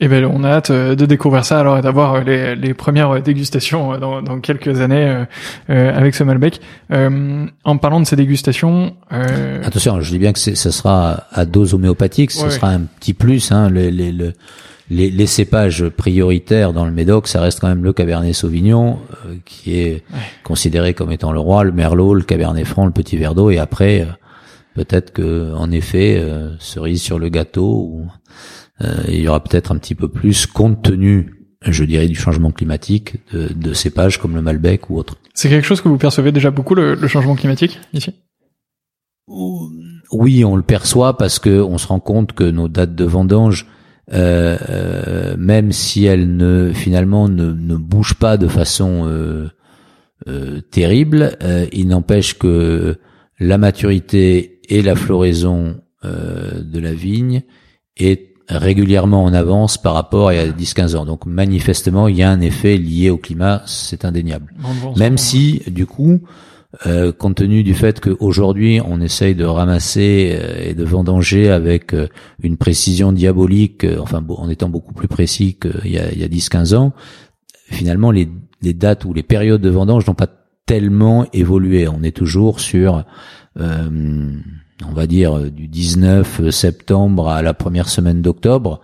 Eh 0.00 0.08
ben, 0.08 0.24
on 0.24 0.42
a 0.42 0.48
hâte 0.48 0.70
euh, 0.70 0.96
de 0.96 1.06
découvrir 1.06 1.44
ça 1.44 1.60
alors 1.60 1.78
et 1.78 1.80
d'avoir 1.80 2.14
euh, 2.14 2.20
les, 2.22 2.56
les 2.56 2.74
premières 2.74 3.22
dégustations 3.22 3.92
euh, 3.94 3.98
dans, 3.98 4.22
dans 4.22 4.40
quelques 4.40 4.80
années 4.80 5.24
euh, 5.70 5.96
avec 5.96 6.16
ce 6.16 6.24
Malbec. 6.24 6.60
Euh, 6.92 7.46
en 7.62 7.76
parlant 7.76 8.00
de 8.00 8.04
ces 8.06 8.16
dégustations, 8.16 8.96
euh, 9.12 9.62
Attention, 9.64 10.00
je 10.00 10.10
dis 10.10 10.18
bien 10.18 10.32
que 10.32 10.40
ça 10.40 10.72
sera 10.72 11.24
à 11.30 11.44
dose 11.44 11.74
homéopathique, 11.74 12.32
ce 12.32 12.42
Ouais, 12.44 12.50
sera 12.50 12.70
un 12.70 12.80
petit 12.80 13.14
plus. 13.14 13.52
Hein, 13.52 13.70
les, 13.70 13.92
les, 13.92 14.10
le- 14.10 14.32
les, 14.90 15.10
les 15.10 15.26
cépages 15.26 15.88
prioritaires 15.88 16.72
dans 16.74 16.84
le 16.84 16.90
Médoc, 16.90 17.26
ça 17.28 17.40
reste 17.40 17.60
quand 17.60 17.68
même 17.68 17.84
le 17.84 17.92
Cabernet 17.94 18.34
Sauvignon, 18.34 18.98
euh, 19.26 19.36
qui 19.46 19.78
est 19.78 19.92
Ouais. 20.12 20.18
considéré 20.42 20.92
comme 20.92 21.10
étant 21.12 21.30
le 21.32 21.38
roi, 21.38 21.62
le 21.64 21.72
Merlot, 21.72 22.14
le 22.14 22.22
Cabernet 22.22 22.66
Franc, 22.66 22.84
le 22.84 22.92
Petit 22.92 23.16
Verdot, 23.16 23.50
et 23.50 23.58
après, 23.58 24.06
peut-être 24.74 25.12
que, 25.12 25.54
en 25.54 25.70
effet, 25.70 26.16
euh, 26.18 26.50
cerise 26.58 27.00
sur 27.00 27.18
le 27.18 27.28
gâteau, 27.30 27.88
ou, 27.92 28.06
il 28.80 29.20
y 29.20 29.28
aura 29.28 29.42
peut-être 29.42 29.72
un 29.72 29.78
petit 29.78 29.94
peu 29.94 30.08
plus, 30.08 30.46
compte 30.46 30.82
tenu, 30.82 31.46
je 31.62 31.84
dirais, 31.84 32.08
du 32.08 32.14
changement 32.14 32.50
climatique, 32.50 33.16
de, 33.32 33.52
de 33.52 33.72
cépages 33.72 34.18
comme 34.18 34.34
le 34.34 34.42
Malbec 34.42 34.90
ou 34.90 34.98
autre. 34.98 35.16
c'est 35.32 35.48
quelque 35.48 35.66
chose 35.66 35.80
que 35.80 35.88
vous 35.88 35.98
percevez 35.98 36.32
déjà 36.32 36.50
beaucoup 36.50 36.74
le, 36.74 36.94
le 36.94 37.08
changement 37.08 37.36
climatique 37.36 37.78
ici? 37.92 38.12
Oui, 40.12 40.44
on 40.44 40.56
le 40.56 40.62
perçoit 40.62 41.16
parce 41.16 41.38
que 41.38 41.60
on 41.62 41.78
se 41.78 41.86
rend 41.86 42.00
compte 42.00 42.32
que 42.34 42.44
nos 42.44 42.68
dates 42.68 42.94
de 42.94 43.04
vendange, 43.04 43.66
euh, 44.12 44.58
euh, 44.68 45.36
même 45.38 45.72
si 45.72 46.04
elles 46.04 46.36
ne 46.36 46.72
finalement 46.74 47.28
ne, 47.28 47.52
ne 47.52 47.76
bougent 47.76 48.14
pas 48.18 48.36
de 48.36 48.48
façon 48.48 49.06
euh, 49.06 49.48
euh, 50.28 50.60
terrible, 50.60 51.38
euh, 51.42 51.66
il 51.72 51.88
n'empêche 51.88 52.38
que 52.38 52.98
la 53.40 53.56
maturité 53.56 54.60
et 54.68 54.82
la 54.82 54.94
floraison 54.94 55.80
euh, 56.04 56.60
de 56.62 56.78
la 56.78 56.92
vigne 56.92 57.42
est 57.96 58.33
régulièrement 58.48 59.24
en 59.24 59.32
avance 59.32 59.78
par 59.78 59.94
rapport 59.94 60.28
à 60.28 60.34
il 60.34 60.36
y 60.36 60.40
a 60.40 60.52
10-15 60.52 60.96
ans. 60.96 61.06
Donc 61.06 61.26
manifestement, 61.26 62.08
il 62.08 62.16
y 62.16 62.22
a 62.22 62.30
un 62.30 62.40
effet 62.40 62.76
lié 62.76 63.10
au 63.10 63.16
climat, 63.16 63.62
c'est 63.66 64.04
indéniable. 64.04 64.52
Même 64.96 65.18
si, 65.18 65.62
du 65.66 65.86
coup, 65.86 66.20
euh, 66.86 67.12
compte 67.12 67.36
tenu 67.36 67.62
du 67.62 67.72
fait 67.72 68.00
qu'aujourd'hui 68.00 68.80
on 68.84 69.00
essaye 69.00 69.36
de 69.36 69.44
ramasser 69.44 70.36
euh, 70.36 70.70
et 70.70 70.74
de 70.74 70.82
vendanger 70.82 71.48
avec 71.48 71.94
euh, 71.94 72.08
une 72.42 72.56
précision 72.56 73.12
diabolique, 73.12 73.84
euh, 73.84 73.98
enfin 74.00 74.24
en 74.28 74.48
étant 74.48 74.68
beaucoup 74.68 74.92
plus 74.92 75.06
précis 75.06 75.56
qu'il 75.56 75.92
y 75.92 75.98
a, 76.00 76.10
il 76.10 76.18
y 76.18 76.24
a 76.24 76.28
10-15 76.28 76.74
ans, 76.74 76.92
finalement 77.70 78.10
les, 78.10 78.28
les 78.60 78.74
dates 78.74 79.04
ou 79.04 79.14
les 79.14 79.22
périodes 79.22 79.60
de 79.60 79.70
vendange 79.70 80.04
n'ont 80.08 80.14
pas 80.14 80.28
tellement 80.66 81.26
évolué. 81.32 81.86
On 81.88 82.02
est 82.02 82.16
toujours 82.16 82.60
sur, 82.60 83.04
euh, 83.60 84.32
on 84.88 84.92
va 84.92 85.06
dire, 85.06 85.36
euh, 85.36 85.50
du 85.50 85.68
19 85.68 86.50
septembre 86.50 87.28
à 87.28 87.42
la 87.42 87.54
première 87.54 87.88
semaine 87.88 88.22
d'octobre. 88.22 88.80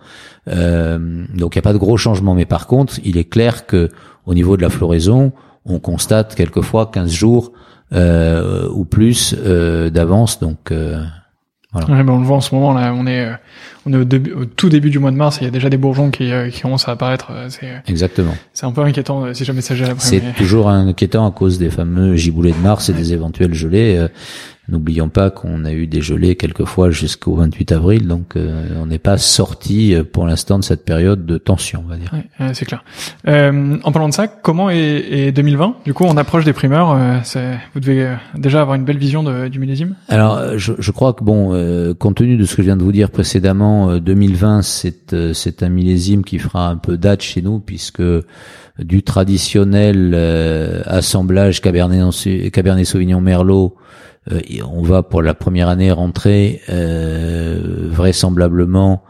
Euh, 0.47 1.25
donc 1.35 1.55
il 1.55 1.57
n'y 1.57 1.61
a 1.61 1.63
pas 1.63 1.73
de 1.73 1.77
gros 1.77 1.97
changements. 1.97 2.33
Mais 2.33 2.45
par 2.45 2.67
contre, 2.67 2.99
il 3.03 3.17
est 3.17 3.29
clair 3.29 3.65
que 3.65 3.89
au 4.25 4.33
niveau 4.33 4.57
de 4.57 4.61
la 4.61 4.69
floraison, 4.69 5.31
on 5.65 5.79
constate 5.79 6.35
quelquefois 6.35 6.89
15 6.91 7.11
jours 7.11 7.51
euh, 7.93 8.69
ou 8.73 8.85
plus 8.85 9.35
euh, 9.37 9.89
d'avance. 9.89 10.39
Donc 10.39 10.71
euh, 10.71 11.03
Ouais, 11.73 12.03
ben, 12.03 12.09
on 12.09 12.19
le 12.19 12.25
voit 12.25 12.35
en 12.35 12.41
ce 12.41 12.53
moment 12.53 12.73
là, 12.73 12.93
on 12.93 13.07
est 13.07 13.27
euh, 13.27 13.33
on 13.85 13.93
est 13.93 13.97
au, 13.97 14.03
début, 14.03 14.33
au 14.33 14.43
tout 14.43 14.67
début 14.67 14.89
du 14.89 14.99
mois 14.99 15.11
de 15.11 15.15
mars, 15.15 15.37
et 15.37 15.41
il 15.41 15.43
y 15.45 15.47
a 15.47 15.51
déjà 15.51 15.69
des 15.69 15.77
bourgeons 15.77 16.11
qui, 16.11 16.29
euh, 16.29 16.49
qui 16.49 16.59
commencent 16.61 16.89
à 16.89 16.91
apparaître. 16.91 17.31
euh, 17.31 17.47
exactement. 17.87 18.33
c'est 18.53 18.65
un 18.65 18.73
peu 18.73 18.81
inquiétant 18.81 19.23
euh, 19.23 19.33
si 19.33 19.45
jamais 19.45 19.61
ça 19.61 19.73
après. 19.75 19.95
C'est 19.99 20.21
mais- 20.21 20.33
toujours 20.33 20.67
inquiétant 20.69 21.25
à 21.25 21.31
cause 21.31 21.59
des 21.59 21.69
fameux 21.69 22.17
giboulées 22.17 22.51
de 22.51 22.57
mars 22.57 22.89
et 22.89 22.93
des 22.93 23.13
éventuels 23.13 23.53
gelées. 23.53 24.05
N'oublions 24.71 25.09
pas 25.09 25.29
qu'on 25.31 25.65
a 25.65 25.73
eu 25.73 25.85
des 25.85 26.01
gelées 26.01 26.35
quelquefois 26.35 26.91
jusqu'au 26.91 27.35
28 27.35 27.71
avril, 27.73 28.07
donc 28.07 28.35
euh, 28.37 28.69
on 28.81 28.85
n'est 28.85 28.99
pas 28.99 29.17
sorti 29.17 29.93
euh, 29.93 30.03
pour 30.03 30.25
l'instant 30.25 30.57
de 30.59 30.63
cette 30.63 30.85
période 30.85 31.25
de 31.25 31.37
tension, 31.37 31.83
on 31.85 31.89
va 31.89 31.97
dire. 31.97 32.11
Ouais, 32.39 32.53
c'est 32.53 32.65
clair. 32.65 32.83
Euh, 33.27 33.77
en 33.83 33.91
parlant 33.91 34.07
de 34.07 34.13
ça, 34.13 34.27
comment 34.27 34.69
est, 34.69 34.77
est 35.27 35.31
2020 35.33 35.75
Du 35.85 35.93
coup, 35.93 36.05
on 36.07 36.15
approche 36.17 36.45
des 36.45 36.53
primeurs. 36.53 36.91
euh, 36.91 37.17
c'est- 37.23 37.59
vous 37.73 37.81
devez 37.81 38.03
euh, 38.05 38.15
déjà 38.37 38.61
avoir 38.61 38.75
une 38.75 38.85
belle 38.85 38.97
vision 38.97 39.23
de, 39.23 39.49
du 39.49 39.59
millésime? 39.59 39.95
Alors, 40.07 40.37
euh, 40.37 40.57
je, 40.57 40.71
je 40.79 40.91
crois 40.91 41.13
que 41.13 41.23
bon, 41.23 41.49
euh, 41.53 41.93
compte 41.93 42.15
tenu 42.15 42.37
de 42.37 42.45
ce 42.45 42.55
que 42.55 42.61
je 42.61 42.67
viens 42.67 42.77
de 42.77 42.83
vous 42.83 42.93
dire 42.93 43.11
précédemment, 43.11 43.89
euh, 43.91 43.99
2020 43.99 44.61
c'est 44.61 45.13
euh, 45.13 45.33
c'est 45.33 45.63
un 45.63 45.69
millésime 45.69 46.23
qui 46.23 46.39
fera 46.39 46.69
un 46.69 46.77
peu 46.77 46.97
date 46.97 47.21
chez 47.21 47.41
nous 47.41 47.59
puisque 47.59 48.01
du 48.79 49.03
traditionnel 49.03 50.13
euh, 50.15 50.81
assemblage 50.85 51.61
Cabernet, 51.61 52.01
Cabernet 52.51 52.85
Sauvignon 52.85 53.21
Merlot, 53.21 53.75
et 54.29 54.61
on 54.61 54.81
va 54.81 55.03
pour 55.03 55.21
la 55.21 55.33
première 55.33 55.67
année 55.67 55.91
rentrer 55.91 56.61
euh, 56.69 57.87
vraisemblablement 57.89 59.03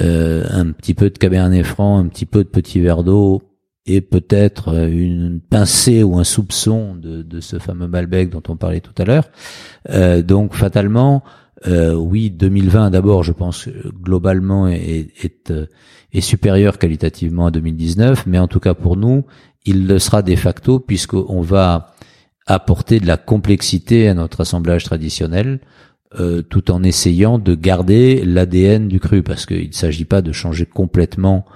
euh, 0.00 0.44
un 0.50 0.70
petit 0.72 0.94
peu 0.94 1.10
de 1.10 1.18
Cabernet 1.18 1.64
Franc, 1.64 1.98
un 1.98 2.06
petit 2.06 2.26
peu 2.26 2.44
de 2.44 2.48
Petit 2.48 2.80
Verre 2.80 3.04
d'eau 3.04 3.42
et 3.84 4.00
peut-être 4.00 4.68
euh, 4.68 4.88
une 4.88 5.40
pincée 5.40 6.02
ou 6.02 6.18
un 6.18 6.24
soupçon 6.24 6.94
de, 6.94 7.40
ce 7.40 7.58
fameux 7.58 7.88
Malbec 7.88 8.30
dont 8.30 8.42
on 8.48 8.56
parlait 8.56 8.80
tout 8.80 8.94
à 8.98 9.04
l'heure. 9.04 9.28
Euh, 9.90 10.22
donc 10.22 10.54
fatalement, 10.54 11.22
euh, 11.66 11.94
oui, 11.94 12.30
2020 12.30 12.90
d'abord, 12.90 13.22
je 13.22 13.32
pense 13.32 13.68
euh, 13.68 13.92
globalement 14.02 14.68
est, 14.68 15.08
est, 15.22 15.50
euh, 15.50 15.66
est 16.12 16.20
supérieur 16.20 16.78
qualitativement 16.78 17.46
à 17.46 17.50
2019, 17.50 18.26
mais 18.26 18.38
en 18.38 18.48
tout 18.48 18.60
cas 18.60 18.74
pour 18.74 18.96
nous, 18.96 19.24
il 19.64 19.86
le 19.86 19.98
sera 19.98 20.22
de 20.22 20.34
facto 20.36 20.80
puisqu'on 20.80 21.40
va 21.40 21.94
apporter 22.46 23.00
de 23.00 23.06
la 23.06 23.16
complexité 23.16 24.08
à 24.08 24.14
notre 24.14 24.40
assemblage 24.40 24.84
traditionnel, 24.84 25.60
euh, 26.18 26.42
tout 26.42 26.70
en 26.70 26.82
essayant 26.82 27.38
de 27.38 27.54
garder 27.54 28.22
l'ADN 28.24 28.88
du 28.88 29.00
cru, 29.00 29.22
parce 29.22 29.46
qu'il 29.46 29.68
ne 29.68 29.72
s'agit 29.72 30.04
pas 30.04 30.20
de 30.20 30.32
changer 30.32 30.66
complètement 30.66 31.46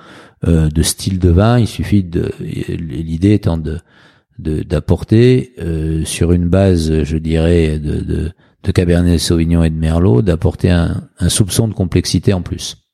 euh, 0.46 0.68
de 0.68 0.82
style 0.82 1.18
de 1.18 1.28
vin, 1.30 1.58
il 1.58 1.66
suffit 1.66 2.04
de 2.04 2.32
l'idée 2.40 3.32
étant 3.32 3.58
de 3.58 3.78
d'apporter 4.38 5.54
euh, 5.60 6.04
sur 6.04 6.30
une 6.32 6.46
base, 6.50 7.04
je 7.04 7.16
dirais, 7.16 7.78
de, 7.78 8.00
de, 8.00 8.32
de 8.64 8.70
Cabernet 8.70 9.18
Sauvignon 9.18 9.64
et 9.64 9.70
de 9.70 9.76
Merlot, 9.76 10.20
d'apporter 10.20 10.68
un 10.68 11.08
soupçon 11.28 11.68
de 11.68 11.72
complexité 11.72 12.34
en 12.34 12.42
plus. 12.42 12.85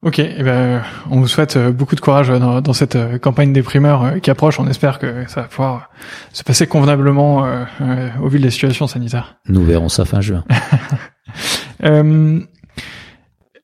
Ok, 0.00 0.20
eh 0.20 0.42
ben, 0.44 0.82
on 1.10 1.18
vous 1.20 1.26
souhaite 1.26 1.56
euh, 1.56 1.72
beaucoup 1.72 1.96
de 1.96 2.00
courage 2.00 2.30
euh, 2.30 2.38
dans, 2.38 2.60
dans 2.60 2.72
cette 2.72 2.94
euh, 2.94 3.18
campagne 3.18 3.52
des 3.52 3.62
primeurs 3.62 4.04
euh, 4.04 4.18
qui 4.20 4.30
approche. 4.30 4.60
On 4.60 4.68
espère 4.68 5.00
que 5.00 5.24
ça 5.26 5.40
va 5.42 5.48
pouvoir 5.48 5.74
euh, 5.74 5.78
se 6.32 6.44
passer 6.44 6.68
convenablement 6.68 7.44
euh, 7.44 7.64
euh, 7.80 8.08
au 8.22 8.28
vu 8.28 8.38
de 8.38 8.44
la 8.44 8.50
situation 8.52 8.86
sanitaire. 8.86 9.38
Nous 9.48 9.64
verrons 9.64 9.88
ça 9.88 10.04
fin 10.04 10.20
juin. 10.20 10.44
Euh, 11.84 12.40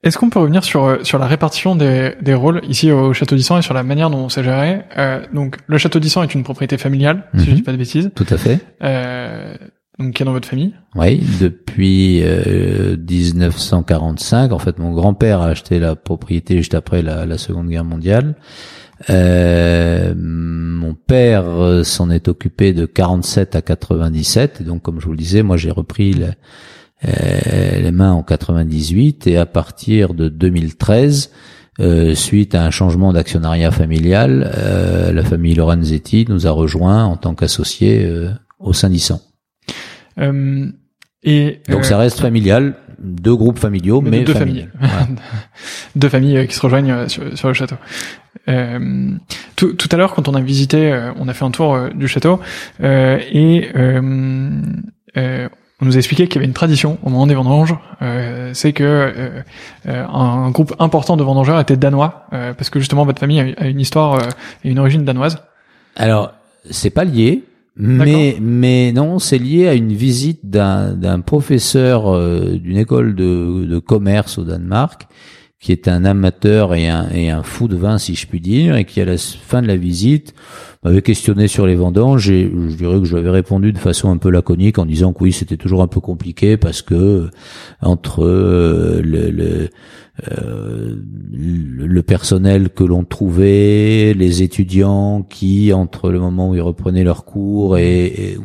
Est-ce 0.03 0.17
qu'on 0.17 0.29
peut 0.29 0.39
revenir 0.39 0.63
sur 0.63 0.85
euh, 0.85 0.97
sur 1.03 1.17
la 1.19 1.25
répartition 1.27 1.75
des, 1.75 2.13
des 2.21 2.33
rôles 2.33 2.61
ici 2.69 2.89
au 2.91 3.11
Château 3.11 3.35
d'Issan 3.35 3.57
et 3.57 3.61
sur 3.61 3.73
la 3.73 3.83
manière 3.83 4.09
dont 4.09 4.29
c'est 4.29 4.43
géré? 4.43 4.83
Euh, 4.97 5.19
Donc, 5.33 5.57
le 5.67 5.77
Château 5.77 5.99
d'Issan 5.99 6.23
est 6.23 6.33
une 6.33 6.43
propriété 6.43 6.77
familiale, 6.77 7.23
si 7.37 7.45
je 7.45 7.49
Mhm. 7.49 7.55
dis 7.57 7.61
pas 7.63 7.71
de 7.73 7.77
bêtises, 7.77 8.11
Tout 8.15 8.25
à 8.29 8.37
fait. 8.37 8.59
Donc 9.99 10.13
qui 10.13 10.23
est 10.23 10.25
dans 10.25 10.33
votre 10.33 10.47
famille. 10.47 10.73
Oui, 10.95 11.21
depuis 11.39 12.21
euh, 12.23 12.97
1945. 12.97 14.51
En 14.51 14.59
fait, 14.59 14.77
mon 14.79 14.91
grand-père 14.93 15.41
a 15.41 15.47
acheté 15.47 15.79
la 15.79 15.95
propriété 15.95 16.57
juste 16.57 16.73
après 16.73 17.01
la, 17.01 17.25
la 17.25 17.37
Seconde 17.37 17.69
Guerre 17.69 17.85
mondiale. 17.85 18.35
Euh, 19.09 20.13
mon 20.17 20.93
père 20.93 21.45
euh, 21.47 21.83
s'en 21.83 22.09
est 22.09 22.27
occupé 22.27 22.73
de 22.73 22.85
47 22.85 23.55
à 23.55 23.61
97. 23.61 24.61
Et 24.61 24.63
donc, 24.63 24.81
comme 24.81 24.99
je 24.99 25.05
vous 25.05 25.11
le 25.11 25.17
disais, 25.17 25.43
moi, 25.43 25.57
j'ai 25.57 25.71
repris 25.71 26.13
la- 26.13 26.27
euh, 27.07 27.81
les 27.81 27.91
mains 27.91 28.13
en 28.13 28.23
98 28.23 29.27
et 29.27 29.37
à 29.37 29.45
partir 29.45 30.13
de 30.13 30.29
2013, 30.29 31.29
euh, 31.81 32.15
suite 32.15 32.55
à 32.55 32.63
un 32.65 32.71
changement 32.71 33.11
d'actionnariat 33.11 33.69
familial, 33.71 34.49
euh, 34.57 35.11
la 35.11 35.23
famille 35.23 35.55
Lorenzetti 35.55 36.25
nous 36.29 36.47
a 36.47 36.51
rejoint 36.51 37.03
en 37.03 37.17
tant 37.17 37.35
qu'associé 37.35 38.05
euh, 38.05 38.29
au 38.59 38.71
sein 38.71 38.89
d'Issan. 38.89 39.19
Et 40.17 41.61
donc 41.69 41.85
ça 41.85 41.97
reste 41.97 42.19
familial, 42.19 42.75
deux 42.99 43.35
groupes 43.35 43.59
familiaux, 43.59 44.01
mais, 44.01 44.23
deux 44.23 44.33
familles, 44.33 44.69
deux 45.95 46.09
familles 46.09 46.47
qui 46.47 46.55
se 46.55 46.61
rejoignent 46.61 47.07
sur, 47.07 47.37
sur 47.37 47.47
le 47.47 47.53
château. 47.53 47.75
Euh, 48.47 49.09
tout, 49.55 49.73
tout, 49.73 49.89
à 49.91 49.97
l'heure, 49.97 50.13
quand 50.13 50.27
on 50.27 50.35
a 50.35 50.41
visité, 50.41 51.11
on 51.17 51.27
a 51.27 51.33
fait 51.33 51.45
un 51.45 51.51
tour 51.51 51.89
du 51.95 52.07
château 52.07 52.39
euh, 52.81 53.19
et 53.31 53.69
on 55.81 55.85
nous 55.85 55.95
a 55.95 55.97
expliqué 55.97 56.27
qu'il 56.27 56.35
y 56.35 56.37
avait 56.39 56.47
une 56.47 56.53
tradition 56.53 56.97
au 57.03 57.09
moment 57.09 57.27
des 57.27 57.35
vendanges, 57.35 57.75
euh, 58.01 58.51
c'est 58.53 58.71
que 58.71 58.83
euh, 58.83 59.41
euh, 59.87 60.07
un 60.07 60.49
groupe 60.51 60.73
important 60.79 61.17
de 61.17 61.23
vendangeurs 61.23 61.59
était 61.59 61.75
danois, 61.75 62.27
parce 62.31 62.69
que 62.69 62.79
justement 62.79 63.05
votre 63.05 63.19
famille 63.19 63.55
a 63.57 63.67
une 63.67 63.79
histoire 63.79 64.21
et 64.63 64.69
une 64.69 64.79
origine 64.79 65.03
danoise. 65.03 65.39
Alors, 65.95 66.33
c'est 66.69 66.89
pas 66.89 67.03
lié, 67.03 67.43
mais 67.77 68.37
mais 68.41 68.91
non, 68.93 69.19
c'est 69.19 69.37
lié 69.37 69.67
à 69.67 69.73
une 69.73 69.93
visite 69.93 70.49
d'un 70.49 71.19
professeur 71.21 72.17
d'une 72.59 72.77
école 72.77 73.15
de, 73.15 73.65
de 73.65 73.79
commerce 73.79 74.37
au 74.37 74.43
Danemark 74.43 75.07
qui 75.65 75.71
est 75.71 75.87
un 75.87 76.05
amateur 76.05 76.75
et 76.75 76.87
un, 76.87 77.09
et 77.09 77.31
un 77.31 77.41
fou 77.41 77.67
de 77.67 77.75
vin, 77.75 77.97
si 77.97 78.13
je 78.13 78.27
puis 78.27 78.39
dire, 78.39 78.75
et 78.75 78.85
qui 78.85 79.01
à 79.01 79.05
la 79.05 79.17
fin 79.17 79.63
de 79.63 79.67
la 79.67 79.75
visite 79.75 80.35
m'avait 80.83 81.01
questionné 81.01 81.47
sur 81.47 81.65
les 81.65 81.73
vendanges 81.73 82.29
et 82.29 82.51
je 82.69 82.75
dirais 82.75 82.99
que 82.99 83.05
je 83.05 83.13
lui 83.13 83.21
avais 83.21 83.31
répondu 83.31 83.73
de 83.73 83.79
façon 83.79 84.11
un 84.11 84.17
peu 84.17 84.29
laconique 84.29 84.77
en 84.77 84.85
disant 84.85 85.11
que 85.11 85.23
oui, 85.23 85.31
c'était 85.31 85.57
toujours 85.57 85.81
un 85.81 85.87
peu 85.87 86.01
compliqué 86.01 86.55
parce 86.55 86.83
que 86.83 86.93
euh, 86.93 87.29
entre 87.81 88.23
euh, 88.23 89.01
le, 89.03 89.31
le, 89.31 89.69
euh, 90.31 90.95
le 91.31 92.03
personnel 92.03 92.69
que 92.69 92.83
l'on 92.83 93.03
trouvait, 93.03 94.13
les 94.13 94.43
étudiants 94.43 95.23
qui, 95.23 95.73
entre 95.73 96.11
le 96.11 96.19
moment 96.19 96.51
où 96.51 96.53
ils 96.53 96.61
reprenaient 96.61 97.03
leurs 97.03 97.25
cours 97.25 97.79
et, 97.79 98.05
et, 98.05 98.37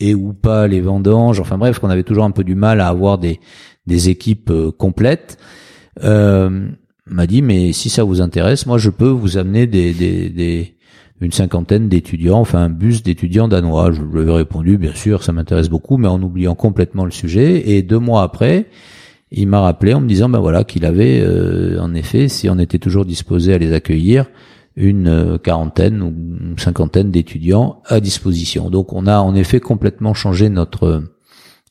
et 0.00 0.12
ou 0.16 0.32
pas 0.32 0.66
les 0.66 0.80
vendanges, 0.80 1.38
enfin 1.38 1.56
bref, 1.56 1.78
qu'on 1.78 1.90
avait 1.90 2.02
toujours 2.02 2.24
un 2.24 2.32
peu 2.32 2.42
du 2.42 2.56
mal 2.56 2.80
à 2.80 2.88
avoir 2.88 3.18
des, 3.18 3.38
des 3.86 4.08
équipes 4.08 4.52
complètes 4.76 5.38
euh, 6.02 6.68
m'a 7.06 7.26
dit 7.26 7.42
mais 7.42 7.72
si 7.72 7.90
ça 7.90 8.04
vous 8.04 8.20
intéresse, 8.20 8.66
moi 8.66 8.78
je 8.78 8.90
peux 8.90 9.08
vous 9.08 9.36
amener 9.38 9.66
des, 9.66 9.92
des, 9.92 10.74
une 11.20 11.32
cinquantaine 11.32 11.88
d'étudiants, 11.88 12.40
enfin 12.40 12.60
un 12.60 12.70
bus 12.70 13.02
d'étudiants 13.02 13.48
danois. 13.48 13.92
Je 13.92 14.02
lui 14.02 14.20
avais 14.20 14.32
répondu 14.32 14.78
bien 14.78 14.94
sûr, 14.94 15.22
ça 15.22 15.32
m'intéresse 15.32 15.68
beaucoup, 15.68 15.96
mais 15.96 16.08
en 16.08 16.22
oubliant 16.22 16.54
complètement 16.54 17.04
le 17.04 17.10
sujet. 17.10 17.70
Et 17.70 17.82
deux 17.82 17.98
mois 17.98 18.22
après, 18.22 18.66
il 19.30 19.48
m'a 19.48 19.60
rappelé 19.60 19.94
en 19.94 20.00
me 20.00 20.08
disant 20.08 20.28
ben 20.28 20.40
voilà 20.40 20.64
qu'il 20.64 20.84
avait 20.84 21.20
euh, 21.20 21.80
en 21.80 21.94
effet, 21.94 22.28
si 22.28 22.48
on 22.48 22.58
était 22.58 22.78
toujours 22.78 23.04
disposé 23.04 23.54
à 23.54 23.58
les 23.58 23.72
accueillir, 23.72 24.26
une 24.76 25.08
euh, 25.08 25.38
quarantaine 25.38 26.02
ou 26.02 26.58
cinquantaine 26.58 27.10
d'étudiants 27.10 27.82
à 27.86 28.00
disposition. 28.00 28.70
Donc 28.70 28.92
on 28.92 29.06
a 29.06 29.18
en 29.18 29.34
effet 29.34 29.60
complètement 29.60 30.14
changé 30.14 30.48
notre 30.48 31.04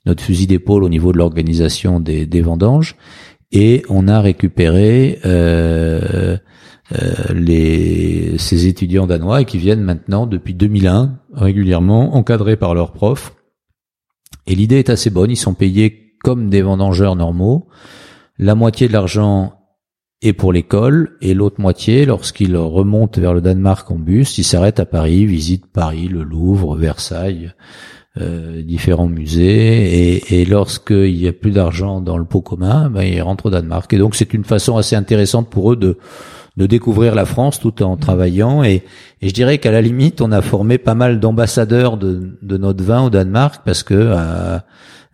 notre 0.05 0.21
fusil 0.21 0.47
d'épaule 0.47 0.83
au 0.83 0.89
niveau 0.89 1.13
de 1.13 1.17
l'organisation 1.17 2.01
des 2.01 2.41
vendanges 2.41 2.97
et 3.53 3.83
on 3.87 4.07
a 4.07 4.19
récupéré 4.19 5.19
euh, 5.25 6.37
euh, 6.99 8.37
ces 8.37 8.65
étudiants 8.65 9.07
danois 9.07 9.43
qui 9.43 9.59
viennent 9.59 9.83
maintenant 9.83 10.25
depuis 10.25 10.55
2001 10.55 11.19
régulièrement 11.33 12.15
encadrés 12.15 12.57
par 12.57 12.73
leurs 12.73 12.91
profs. 12.91 13.35
Et 14.47 14.55
l'idée 14.55 14.79
est 14.79 14.89
assez 14.89 15.11
bonne, 15.11 15.31
ils 15.31 15.37
sont 15.37 15.53
payés 15.53 16.15
comme 16.23 16.49
des 16.49 16.63
vendangeurs 16.63 17.15
normaux. 17.15 17.67
La 18.39 18.55
moitié 18.55 18.87
de 18.87 18.93
l'argent 18.93 19.53
est 20.23 20.33
pour 20.33 20.51
l'école 20.51 21.17
et 21.21 21.33
l'autre 21.33 21.61
moitié, 21.61 22.05
lorsqu'ils 22.05 22.57
remontent 22.57 23.21
vers 23.21 23.33
le 23.33 23.41
Danemark 23.41 23.89
en 23.91 23.99
bus, 23.99 24.37
ils 24.37 24.43
s'arrêtent 24.43 24.79
à 24.79 24.85
Paris, 24.85 25.25
visitent 25.25 25.67
Paris, 25.67 26.07
le 26.07 26.23
Louvre, 26.23 26.75
Versailles, 26.75 27.53
euh, 28.21 28.61
différents 28.61 29.07
musées 29.07 30.17
et, 30.17 30.41
et 30.41 30.45
lorsqu'il 30.45 31.17
n'y 31.17 31.27
a 31.27 31.33
plus 31.33 31.49
d'argent 31.49 31.99
dans 31.99 32.19
le 32.19 32.25
pot 32.25 32.41
commun, 32.41 32.91
ben, 32.91 33.01
ils 33.01 33.23
rentrent 33.23 33.47
au 33.47 33.49
Danemark. 33.49 33.91
Et 33.91 33.97
donc 33.97 34.13
c'est 34.13 34.35
une 34.35 34.43
façon 34.43 34.77
assez 34.77 34.95
intéressante 34.95 35.49
pour 35.49 35.73
eux 35.73 35.75
de, 35.75 35.97
de 36.55 36.67
découvrir 36.67 37.15
la 37.15 37.25
France 37.25 37.59
tout 37.59 37.81
en 37.81 37.97
travaillant. 37.97 38.63
Et, 38.63 38.83
et 39.21 39.29
je 39.29 39.33
dirais 39.33 39.57
qu'à 39.57 39.71
la 39.71 39.81
limite, 39.81 40.21
on 40.21 40.31
a 40.31 40.43
formé 40.43 40.77
pas 40.77 40.93
mal 40.93 41.19
d'ambassadeurs 41.19 41.97
de, 41.97 42.37
de, 42.39 42.57
notre 42.57 42.83
vin 42.83 43.03
au 43.03 43.09
Danemark 43.09 43.63
parce 43.65 43.81
que 43.81 43.95
euh, 43.95 44.59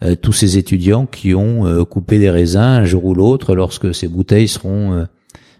euh, 0.03 0.15
tous 0.21 0.33
ces 0.33 0.57
étudiants 0.57 1.05
qui 1.05 1.33
ont 1.33 1.85
coupé 1.85 2.19
des 2.19 2.29
raisins 2.29 2.59
un 2.59 2.83
jour 2.83 3.05
ou 3.05 3.15
l'autre 3.15 3.55
lorsque 3.55 3.95
ces 3.95 4.09
bouteilles 4.09 4.49
seront 4.49 5.07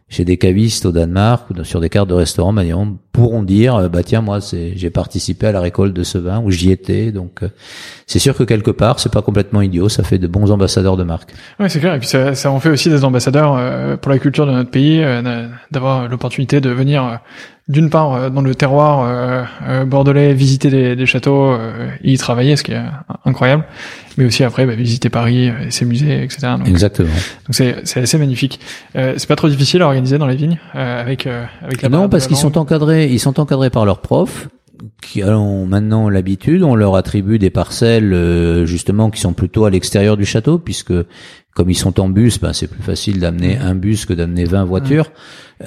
chez 0.10 0.26
des 0.26 0.38
cavistes 0.38 0.86
au 0.86 0.92
Danemark 0.92 1.50
ou 1.50 1.64
sur 1.64 1.80
des 1.80 1.90
cartes 1.90 2.10
de 2.10 2.16
restaurant, 2.16 2.52
bah, 2.52 2.64
pourront 3.12 3.44
dire 3.44 3.76
euh, 3.76 3.90
bah 3.90 4.02
tiens 4.04 4.22
moi 4.22 4.40
c'est 4.42 4.74
j'ai 4.76 4.90
participé 4.90 5.48
à 5.48 5.52
la 5.52 5.62
récolte 5.62 5.94
de 5.94 6.04
ce 6.04 6.18
vin 6.18 6.42
ou 6.42 6.52
j'y 6.52 6.72
étais 6.72 7.12
donc 7.12 7.44
euh, 7.44 7.50
c'est 8.08 8.20
sûr 8.20 8.36
que 8.36 8.44
quelque 8.44 8.72
part 8.72 9.00
c'est 9.00 9.12
pas 9.12 9.22
complètement 9.22 9.62
idiot 9.62 9.90
ça 9.90 10.04
fait 10.04 10.18
de 10.18 10.28
bons 10.28 10.52
ambassadeurs 10.52 10.96
de 10.96 11.04
marque. 11.04 11.34
Oui 11.60 11.70
c'est 11.70 11.80
clair 11.80 11.96
et 11.96 12.00
puis 12.00 12.08
ça, 12.08 12.34
ça 12.36 12.50
en 12.52 12.60
fait 12.60 12.70
aussi 12.70 12.90
des 12.90 13.04
ambassadeurs 13.04 13.56
euh, 13.58 13.98
pour 13.98 14.12
la 14.12 14.20
culture 14.20 14.46
de 14.46 14.52
notre 14.52 14.72
pays 14.72 15.04
d'avoir 15.72 16.08
l'opportunité 16.08 16.62
de 16.62 16.70
venir 16.70 17.20
d'une 17.70 17.92
part 17.92 18.14
euh, 18.14 18.30
dans 18.30 18.42
le 18.42 18.56
terroir 18.56 19.02
euh, 19.02 19.44
euh, 19.68 19.86
bordelais, 19.86 20.34
visiter 20.34 20.70
des, 20.70 20.96
des 20.96 21.06
châteaux 21.06 21.56
et 22.04 22.12
y 22.12 22.18
travailler, 22.18 22.56
ce 22.56 22.64
qui 22.64 22.72
est 22.72 22.82
incroyable, 23.26 23.64
mais 24.18 24.26
aussi 24.26 24.44
après 24.44 24.66
bah, 24.66 24.74
visiter 24.74 25.10
Paris 25.10 25.46
et 25.46 25.70
ses 25.70 25.86
musées, 25.86 26.24
etc. 26.24 26.56
Donc, 26.58 26.68
Exactement. 26.68 27.10
Donc 27.10 27.54
c'est 27.54 27.76
c'est 27.84 28.02
assez 28.02 28.18
magnifique. 28.18 28.60
c'est 28.94 29.28
pas 29.28 29.36
trop 29.36 29.48
difficile 29.48 29.84
à 29.84 29.86
organiser 29.86 30.18
dans 30.18 30.28
les 30.28 30.36
vignes 30.36 30.58
avec 30.74 31.28
avec 31.62 31.82
la. 31.82 31.90
Non, 31.90 32.10
parce 32.10 32.28
qu'ils 32.28 32.38
sont 32.38 32.58
encadrés, 32.58 33.08
ils 33.08 33.20
sont 33.20 33.40
encadrés 33.40 33.70
par 33.70 33.86
leurs 33.86 34.02
profs 34.02 34.50
qui 35.02 35.24
ont 35.24 35.66
maintenant 35.66 36.10
l'habitude, 36.10 36.64
on 36.64 36.74
leur 36.74 36.96
attribue 36.96 37.38
des 37.38 37.50
parcelles 37.50 38.66
justement 38.66 39.10
qui 39.10 39.20
sont 39.20 39.34
plutôt 39.34 39.66
à 39.66 39.70
l'extérieur 39.70 40.18
du 40.18 40.26
château, 40.26 40.58
puisque 40.58 40.94
comme 41.56 41.70
ils 41.70 41.76
sont 41.76 42.00
en 42.00 42.10
bus, 42.10 42.40
ben 42.40 42.54
c'est 42.54 42.68
plus 42.68 42.82
facile 42.82 43.20
d'amener 43.20 43.58
un 43.58 43.76
bus 43.76 44.06
que 44.06 44.14
d'amener 44.14 44.46
20 44.46 44.66
voitures. 44.66 45.12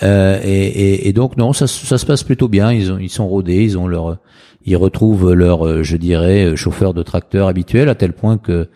Euh, 0.03 0.41
et, 0.43 0.67
et, 0.67 1.09
et, 1.09 1.13
donc 1.13 1.37
non, 1.37 1.53
ça, 1.53 1.67
ça, 1.67 1.99
se 1.99 2.07
passe 2.07 2.23
plutôt 2.23 2.49
bien. 2.49 2.73
Ils 2.73 2.93
ont, 2.93 2.99
ils 2.99 3.11
sont 3.11 3.29
rodés, 3.29 3.63
ils 3.63 3.77
ont 3.77 3.87
leur, 3.87 4.19
ils 4.65 4.77
retrouvent 4.77 5.33
leur, 5.33 5.67
euh, 5.67 5.83
je 5.83 5.97
dirais, 5.97 6.57
chauffeur 6.57 6.95
de 6.95 7.03
tracteur 7.03 7.49
habituel 7.49 7.89
à 7.89 7.95
tel 7.95 8.13
point 8.13 8.39
que 8.39 8.69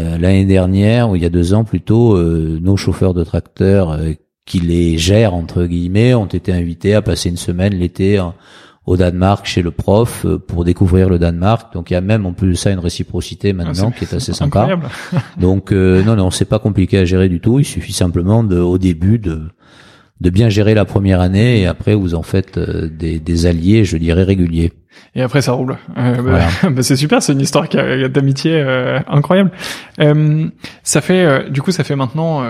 euh, 0.00 0.18
l'année 0.18 0.44
dernière 0.44 1.10
ou 1.10 1.16
il 1.16 1.22
y 1.22 1.26
a 1.26 1.30
deux 1.30 1.54
ans 1.54 1.64
plutôt, 1.64 2.20
nos 2.20 2.76
chauffeurs 2.76 3.14
de 3.14 3.24
tracteur 3.24 3.98
qui 4.44 4.60
les 4.60 4.98
gèrent 4.98 5.34
entre 5.34 5.64
guillemets 5.64 6.14
ont 6.14 6.26
été 6.26 6.52
invités 6.52 6.94
à 6.94 7.02
passer 7.02 7.28
une 7.30 7.36
semaine 7.36 7.74
l'été 7.74 8.20
au 8.88 8.96
Danemark 8.96 9.44
chez 9.44 9.60
le 9.60 9.70
prof 9.70 10.24
euh, 10.24 10.38
pour 10.38 10.64
découvrir 10.64 11.10
le 11.10 11.18
Danemark. 11.18 11.74
Donc 11.74 11.90
il 11.90 11.94
y 11.94 11.96
a 11.96 12.00
même 12.00 12.24
en 12.24 12.32
plus 12.32 12.48
de 12.48 12.54
ça 12.54 12.70
une 12.70 12.78
réciprocité 12.78 13.50
ah, 13.50 13.52
maintenant 13.52 13.90
qui 13.90 14.04
est 14.04 14.14
assez 14.14 14.32
sympa. 14.42 14.80
Donc 15.38 15.72
euh, 15.72 16.02
non 16.02 16.16
non 16.16 16.30
c'est 16.30 16.46
pas 16.46 16.58
compliqué 16.58 16.98
à 16.98 17.04
gérer 17.04 17.28
du 17.28 17.40
tout. 17.40 17.60
Il 17.60 17.64
suffit 17.64 17.92
simplement 17.92 18.42
de 18.42 18.58
au 18.58 18.78
début 18.78 19.18
de 19.18 19.42
de 20.20 20.30
bien 20.30 20.48
gérer 20.48 20.74
la 20.74 20.84
première 20.84 21.20
année 21.20 21.60
et 21.60 21.66
après 21.66 21.94
vous 21.94 22.14
en 22.14 22.22
faites 22.22 22.56
euh, 22.56 22.88
des, 22.88 23.20
des 23.20 23.46
alliés, 23.46 23.84
je 23.84 23.98
dirais 23.98 24.24
réguliers. 24.24 24.72
Et 25.14 25.22
après 25.22 25.42
ça 25.42 25.52
roule. 25.52 25.76
Euh, 25.98 26.22
bah, 26.22 26.48
bah, 26.70 26.82
c'est 26.82 26.96
super, 26.96 27.22
c'est 27.22 27.34
une 27.34 27.42
histoire 27.42 27.68
d'amitié 27.68 28.62
incroyable. 29.06 29.50
ça 30.82 31.00
fait 31.02 31.50
du 31.50 31.60
coup 31.60 31.72
ça 31.72 31.84
fait 31.84 31.94
maintenant 31.94 32.42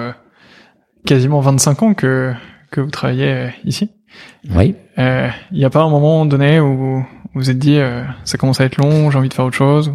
quasiment 1.05 1.41
25 1.41 1.83
ans 1.83 1.95
que 1.95 2.33
que 2.71 2.81
vous 2.81 2.91
travaillez 2.91 3.49
ici? 3.65 3.91
Oui. 4.55 4.75
Il 4.97 5.03
euh, 5.03 5.29
n'y 5.53 5.65
a 5.65 5.71
pas 5.71 5.83
un 5.83 5.91
moment 5.91 6.25
donné 6.27 6.61
où 6.61 6.77
vous 6.77 7.07
vous 7.35 7.51
êtes 7.51 7.59
dit 7.59 7.79
euh, 7.79 8.03
ça 8.25 8.39
commence 8.39 8.61
à 8.61 8.65
être 8.65 8.79
long, 8.79 9.11
j'ai 9.11 9.19
envie 9.19 9.29
de 9.29 9.35
faire 9.35 9.45
autre 9.45 9.57
chose 9.57 9.93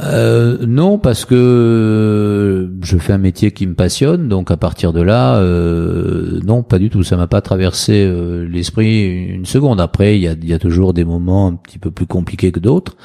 euh, 0.00 0.58
non, 0.66 0.98
parce 0.98 1.24
que 1.24 2.70
je 2.82 2.96
fais 2.96 3.12
un 3.12 3.18
métier 3.18 3.50
qui 3.50 3.66
me 3.66 3.74
passionne, 3.74 4.28
donc 4.28 4.50
à 4.50 4.56
partir 4.56 4.92
de 4.92 5.02
là, 5.02 5.36
euh, 5.36 6.40
non, 6.44 6.62
pas 6.62 6.78
du 6.78 6.90
tout. 6.90 7.02
Ça 7.02 7.16
m'a 7.16 7.26
pas 7.26 7.40
traversé 7.40 8.04
euh, 8.06 8.48
l'esprit 8.48 9.04
une 9.04 9.46
seconde. 9.46 9.80
Après, 9.80 10.16
il 10.16 10.22
y 10.22 10.28
a, 10.28 10.34
y 10.40 10.52
a, 10.52 10.58
toujours 10.58 10.94
des 10.94 11.04
moments 11.04 11.48
un 11.48 11.54
petit 11.54 11.78
peu 11.78 11.90
plus 11.90 12.06
compliqués 12.06 12.52
que 12.52 12.60
d'autres, 12.60 12.96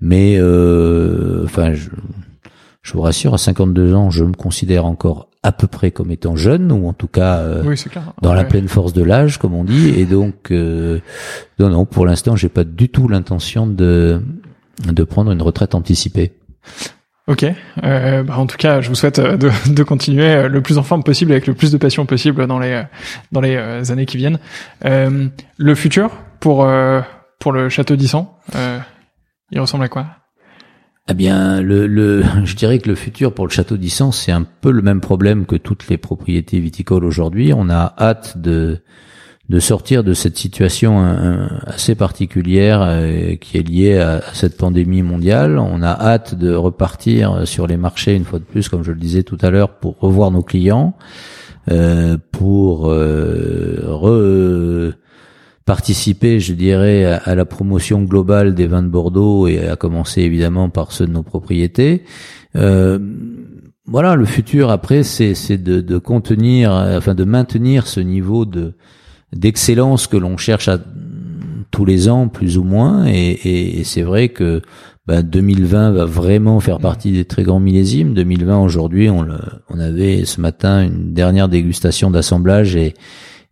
mais 0.00 0.36
enfin, 1.44 1.72
je, 1.72 1.88
je 2.86 2.92
vous 2.92 3.00
rassure, 3.00 3.34
à 3.34 3.38
52 3.38 3.94
ans, 3.94 4.10
je 4.10 4.22
me 4.22 4.32
considère 4.32 4.86
encore 4.86 5.28
à 5.42 5.50
peu 5.50 5.66
près 5.66 5.90
comme 5.90 6.12
étant 6.12 6.36
jeune 6.36 6.70
ou 6.70 6.86
en 6.86 6.92
tout 6.92 7.08
cas 7.08 7.38
euh, 7.38 7.74
dans 8.22 8.32
la 8.32 8.44
pleine 8.44 8.68
force 8.68 8.92
de 8.92 9.02
l'âge 9.02 9.38
comme 9.38 9.54
on 9.54 9.64
dit. 9.64 9.88
Et 9.98 10.04
donc 10.04 10.52
euh, 10.52 11.00
non 11.58 11.68
non 11.68 11.84
pour 11.84 12.06
l'instant 12.06 12.36
j'ai 12.36 12.48
pas 12.48 12.62
du 12.62 12.88
tout 12.88 13.08
l'intention 13.08 13.66
de 13.66 14.22
de 14.84 15.02
prendre 15.02 15.32
une 15.32 15.42
retraite 15.42 15.74
anticipée. 15.74 16.32
Ok. 17.26 17.44
Euh, 17.82 18.22
bah 18.22 18.38
en 18.38 18.46
tout 18.46 18.56
cas, 18.56 18.80
je 18.80 18.88
vous 18.88 18.94
souhaite 18.94 19.18
euh, 19.18 19.36
de, 19.36 19.50
de, 19.72 19.82
continuer 19.82 20.46
le 20.46 20.62
plus 20.62 20.78
en 20.78 20.84
forme 20.84 21.02
possible 21.02 21.32
avec 21.32 21.48
le 21.48 21.54
plus 21.54 21.72
de 21.72 21.78
passion 21.78 22.06
possible 22.06 22.46
dans 22.46 22.60
les 22.60 22.84
dans 23.32 23.40
les 23.40 23.90
années 23.90 24.06
qui 24.06 24.16
viennent. 24.16 24.38
Euh, 24.84 25.26
le 25.56 25.74
futur 25.74 26.12
pour 26.38 26.68
pour 27.40 27.52
le 27.52 27.68
château 27.68 27.96
d'Issan, 27.96 28.32
il 29.50 29.60
ressemble 29.60 29.82
à 29.82 29.88
quoi? 29.88 30.06
Eh 31.08 31.14
bien, 31.14 31.60
le, 31.60 31.86
le, 31.86 32.24
je 32.44 32.56
dirais 32.56 32.78
que 32.78 32.88
le 32.88 32.94
futur 32.94 33.32
pour 33.32 33.46
le 33.46 33.52
château 33.52 33.76
d'Issan, 33.76 34.12
c'est 34.12 34.32
un 34.32 34.42
peu 34.42 34.70
le 34.70 34.82
même 34.82 35.00
problème 35.00 35.46
que 35.46 35.56
toutes 35.56 35.88
les 35.88 35.98
propriétés 35.98 36.58
viticoles 36.58 37.04
aujourd'hui. 37.04 37.52
On 37.54 37.70
a 37.70 37.94
hâte 37.98 38.38
de 38.38 38.80
de 39.48 39.60
sortir 39.60 40.02
de 40.02 40.12
cette 40.12 40.36
situation 40.36 41.00
assez 41.64 41.94
particulière 41.94 42.82
euh, 42.82 43.36
qui 43.36 43.58
est 43.58 43.62
liée 43.62 43.98
à, 43.98 44.20
cette 44.32 44.56
pandémie 44.56 45.02
mondiale. 45.02 45.58
On 45.58 45.82
a 45.82 45.92
hâte 45.92 46.34
de 46.34 46.52
repartir 46.52 47.46
sur 47.46 47.66
les 47.66 47.76
marchés 47.76 48.14
une 48.14 48.24
fois 48.24 48.40
de 48.40 48.44
plus, 48.44 48.68
comme 48.68 48.82
je 48.82 48.90
le 48.90 48.98
disais 48.98 49.22
tout 49.22 49.38
à 49.40 49.50
l'heure, 49.50 49.78
pour 49.78 49.98
revoir 50.00 50.30
nos 50.30 50.42
clients, 50.42 50.96
euh, 51.70 52.16
pour 52.32 52.90
euh, 52.90 54.92
participer, 55.66 56.38
je 56.40 56.54
dirais, 56.54 57.04
à, 57.04 57.34
la 57.34 57.44
promotion 57.44 58.02
globale 58.04 58.54
des 58.54 58.68
vins 58.68 58.84
de 58.84 58.88
Bordeaux 58.88 59.48
et 59.48 59.66
à 59.66 59.76
commencer 59.76 60.22
évidemment 60.22 60.70
par 60.70 60.92
ceux 60.92 61.06
de 61.06 61.12
nos 61.12 61.24
propriétés. 61.24 62.04
Euh, 62.54 62.98
voilà, 63.84 64.14
le 64.14 64.24
futur 64.24 64.70
après, 64.70 65.02
c'est 65.02 65.58
de, 65.58 65.80
de 65.80 65.98
contenir, 65.98 66.70
enfin 66.72 67.14
de 67.14 67.24
maintenir 67.24 67.86
ce 67.86 68.00
niveau 68.00 68.46
de 68.46 68.74
d'excellence 69.34 70.06
que 70.06 70.16
l'on 70.16 70.36
cherche 70.36 70.68
à 70.68 70.78
tous 71.72 71.84
les 71.84 72.08
ans 72.08 72.28
plus 72.28 72.58
ou 72.58 72.64
moins 72.64 73.06
et, 73.06 73.80
et, 73.80 73.84
c'est 73.84 74.02
vrai 74.02 74.28
que 74.28 74.62
bah, 75.06 75.22
2020 75.22 75.90
va 75.90 76.04
vraiment 76.04 76.60
faire 76.60 76.78
partie 76.78 77.10
des 77.10 77.24
très 77.24 77.42
grands 77.42 77.58
millésimes 77.58 78.14
2020 78.14 78.60
aujourd'hui 78.60 79.10
on, 79.10 79.26
on 79.68 79.78
avait 79.80 80.24
ce 80.24 80.40
matin 80.40 80.84
une 80.84 81.12
dernière 81.12 81.48
dégustation 81.48 82.10
d'assemblage 82.10 82.76
et 82.76 82.94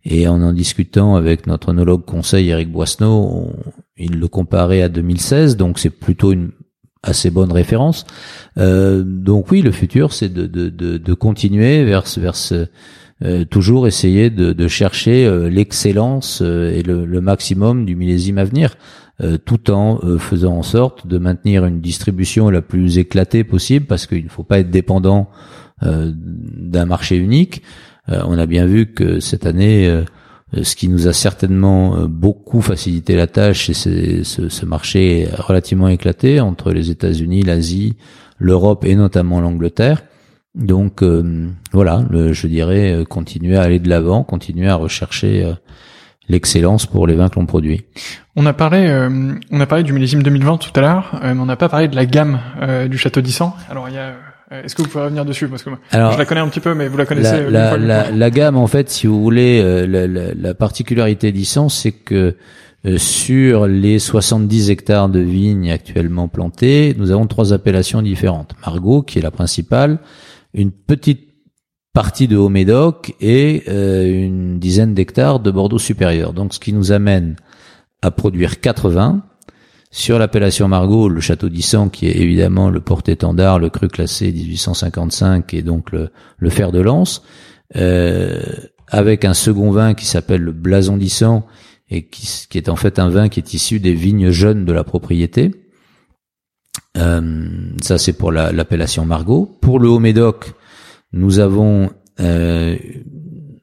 et 0.05 0.27
en 0.27 0.41
en 0.41 0.53
discutant 0.53 1.15
avec 1.15 1.47
notre 1.47 1.69
onologue 1.69 2.05
conseil 2.05 2.49
Eric 2.49 2.71
Boisneau 2.71 3.51
il 3.97 4.19
le 4.19 4.27
comparait 4.27 4.81
à 4.81 4.89
2016 4.89 5.57
donc 5.57 5.79
c'est 5.79 5.89
plutôt 5.89 6.31
une 6.31 6.51
assez 7.03 7.29
bonne 7.29 7.51
référence 7.51 8.05
euh, 8.57 9.03
donc 9.03 9.51
oui 9.51 9.61
le 9.61 9.71
futur 9.71 10.13
c'est 10.13 10.29
de, 10.29 10.45
de, 10.47 10.69
de, 10.69 10.97
de 10.97 11.13
continuer 11.13 11.83
vers 11.83 12.03
vers 12.17 12.35
ce 12.35 12.67
euh, 13.23 13.45
toujours 13.45 13.87
essayer 13.87 14.29
de, 14.29 14.51
de 14.51 14.67
chercher 14.67 15.25
euh, 15.25 15.49
l'excellence 15.49 16.41
euh, 16.41 16.73
et 16.73 16.83
le, 16.83 17.05
le, 17.05 17.21
maximum 17.21 17.85
du 17.85 17.95
millésime 17.95 18.37
à 18.37 18.43
venir, 18.43 18.75
tout 19.45 19.71
en 19.71 20.01
faisant 20.19 20.57
en 20.57 20.61
sorte 20.61 21.07
de 21.07 21.17
maintenir 21.17 21.63
une 21.63 21.79
distribution 21.79 22.49
la 22.49 22.61
plus 22.61 22.97
éclatée 22.97 23.45
possible, 23.45 23.85
parce 23.85 24.07
qu'il 24.07 24.25
ne 24.25 24.29
faut 24.29 24.43
pas 24.43 24.59
être 24.59 24.69
dépendant 24.69 25.29
d'un 25.81 26.85
marché 26.85 27.15
unique. 27.15 27.61
On 28.07 28.37
a 28.37 28.45
bien 28.45 28.65
vu 28.65 28.93
que 28.93 29.19
cette 29.19 29.45
année, 29.45 30.03
ce 30.53 30.75
qui 30.75 30.87
nous 30.87 31.07
a 31.07 31.13
certainement 31.13 32.07
beaucoup 32.07 32.61
facilité 32.61 33.15
la 33.15 33.27
tâche, 33.27 33.71
c'est 33.71 34.23
ce, 34.23 34.49
ce 34.49 34.65
marché 34.65 35.27
relativement 35.37 35.87
éclaté 35.87 36.39
entre 36.39 36.71
les 36.71 36.91
États-Unis, 36.91 37.41
l'Asie, 37.43 37.95
l'Europe 38.37 38.85
et 38.85 38.95
notamment 38.95 39.41
l'Angleterre. 39.41 40.03
Donc 40.55 41.03
euh, 41.03 41.49
voilà, 41.73 42.05
je 42.11 42.47
dirais 42.47 42.93
euh, 42.93 43.03
continuer 43.03 43.57
à 43.57 43.63
aller 43.63 43.79
de 43.79 43.89
l'avant, 43.89 44.23
continuer 44.23 44.69
à 44.69 44.75
rechercher 44.75 45.43
euh, 45.43 45.53
l'excellence 46.29 46.85
pour 46.85 47.07
les 47.07 47.15
vins 47.15 47.27
que 47.27 47.35
l'on 47.35 47.45
produit. 47.45 47.83
On 48.37 48.45
a 48.45 48.53
parlé, 48.53 48.89
on 49.51 49.59
a 49.59 49.65
parlé 49.65 49.83
du 49.83 49.93
millésime 49.93 50.23
2020 50.23 50.57
tout 50.57 50.71
à 50.75 50.81
l'heure, 50.81 51.19
mais 51.21 51.39
on 51.39 51.45
n'a 51.45 51.55
pas 51.55 51.69
parlé 51.69 51.87
de 51.87 51.95
la 51.95 52.05
gamme 52.05 52.39
du 52.89 52.97
Château 52.97 53.21
d'Issan. 53.21 53.55
Alors 53.69 53.87
il 53.87 53.95
y 53.95 53.97
a 53.97 54.13
est-ce 54.63 54.75
que 54.75 54.81
vous 54.81 54.87
pouvez 54.87 55.03
revenir 55.03 55.25
dessus? 55.25 55.47
Parce 55.47 55.63
que 55.63 55.69
Alors, 55.91 56.13
je 56.13 56.17
la 56.17 56.25
connais 56.25 56.41
un 56.41 56.47
petit 56.47 56.59
peu, 56.59 56.73
mais 56.73 56.87
vous 56.87 56.97
la 56.97 57.05
connaissez. 57.05 57.49
La, 57.49 57.77
la, 57.77 58.11
la, 58.11 58.29
gamme, 58.29 58.57
en 58.57 58.67
fait, 58.67 58.89
si 58.89 59.07
vous 59.07 59.21
voulez, 59.21 59.85
la, 59.87 60.07
la, 60.07 60.53
particularité 60.53 61.31
d'Issan, 61.31 61.69
c'est 61.69 61.91
que 61.91 62.35
sur 62.97 63.65
les 63.67 63.97
70 63.97 64.69
hectares 64.69 65.09
de 65.09 65.19
vignes 65.19 65.71
actuellement 65.71 66.27
plantés, 66.27 66.95
nous 66.97 67.11
avons 67.11 67.27
trois 67.27 67.53
appellations 67.53 68.01
différentes. 68.01 68.53
Margot, 68.65 69.01
qui 69.01 69.19
est 69.19 69.21
la 69.21 69.31
principale, 69.31 69.99
une 70.53 70.71
petite 70.71 71.35
partie 71.95 72.27
de 72.27 72.35
Haut-Médoc 72.35 73.15
et 73.21 73.63
euh, 73.69 74.05
une 74.05 74.59
dizaine 74.59 74.93
d'hectares 74.93 75.39
de 75.39 75.49
Bordeaux 75.49 75.79
supérieur. 75.79 76.33
Donc 76.33 76.53
ce 76.53 76.59
qui 76.59 76.73
nous 76.73 76.91
amène 76.91 77.37
à 78.01 78.11
produire 78.11 78.59
80 78.59 79.23
sur 79.95 80.19
l'appellation 80.19 80.67
Margot, 80.67 81.07
le 81.07 81.21
château 81.21 81.47
d'Issan 81.47 81.89
qui 81.89 82.07
est 82.07 82.17
évidemment 82.17 82.69
le 82.69 82.81
porte-étendard, 82.81 83.59
le 83.59 83.69
cru 83.69 83.87
classé 83.87 84.29
1855 84.29 85.53
et 85.53 85.61
donc 85.61 85.89
le, 85.93 86.49
fer 86.49 86.73
de 86.73 86.81
lance, 86.81 87.23
euh, 87.77 88.43
avec 88.89 89.23
un 89.23 89.33
second 89.33 89.71
vin 89.71 89.93
qui 89.93 90.05
s'appelle 90.05 90.41
le 90.41 90.51
Blason 90.51 90.97
d'Issan 90.97 91.45
et 91.89 92.07
qui, 92.07 92.57
est 92.57 92.67
en 92.67 92.75
fait 92.75 92.99
un 92.99 93.07
vin 93.07 93.29
qui 93.29 93.39
est 93.39 93.53
issu 93.53 93.79
des 93.79 93.93
vignes 93.93 94.31
jeunes 94.31 94.65
de 94.65 94.73
la 94.73 94.83
propriété. 94.83 95.51
Euh, 96.97 97.47
ça, 97.81 97.97
c'est 97.97 98.17
pour 98.17 98.33
l'appellation 98.33 99.05
Margot. 99.05 99.57
Pour 99.61 99.79
le 99.79 99.87
Haut-Médoc, 99.87 100.55
nous 101.13 101.39
avons 101.39 101.89
euh, 102.19 102.75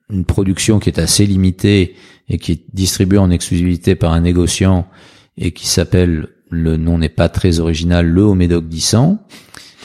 une 0.08 0.24
production 0.24 0.78
qui 0.78 0.88
est 0.88 0.98
assez 0.98 1.26
limitée 1.26 1.94
et 2.30 2.38
qui 2.38 2.52
est 2.52 2.64
distribuée 2.72 3.18
en 3.18 3.30
exclusivité 3.30 3.96
par 3.96 4.14
un 4.14 4.22
négociant 4.22 4.88
et 5.42 5.50
qui 5.50 5.66
s'appelle, 5.66 6.28
le 6.50 6.76
nom 6.76 6.98
n'est 6.98 7.08
pas 7.08 7.28
très 7.28 7.58
original, 7.58 8.06
le 8.06 8.24
Haut-Médoc 8.24 8.68
d'Issan. 8.68 9.18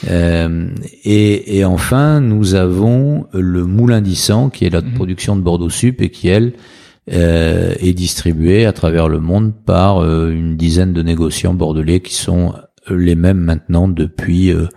Euh, 0.09 0.69
et, 1.03 1.57
et, 1.57 1.65
enfin, 1.65 2.21
nous 2.21 2.53
avons 2.53 3.25
le 3.33 3.65
Moulin 3.65 4.01
d'Issan, 4.01 4.51
qui 4.51 4.65
est 4.65 4.69
la 4.69 4.81
mhm. 4.81 4.93
production 4.93 5.35
de 5.35 5.41
Bordeaux 5.41 5.71
Sup 5.71 6.01
et 6.01 6.11
qui, 6.11 6.27
elle, 6.27 6.53
euh, 7.11 7.73
est 7.79 7.93
distribuée 7.93 8.65
à 8.65 8.73
travers 8.73 9.07
le 9.07 9.19
monde 9.19 9.53
par 9.65 9.99
euh, 9.99 10.29
une 10.29 10.57
dizaine 10.57 10.91
de 10.91 11.01
négociants 11.01 11.53
bordelais 11.53 12.01
qui 12.01 12.13
sont 12.13 12.53
les 12.89 13.15
mêmes 13.15 13.39
maintenant 13.39 13.87
depuis, 13.87 14.51
euh, 14.51 14.67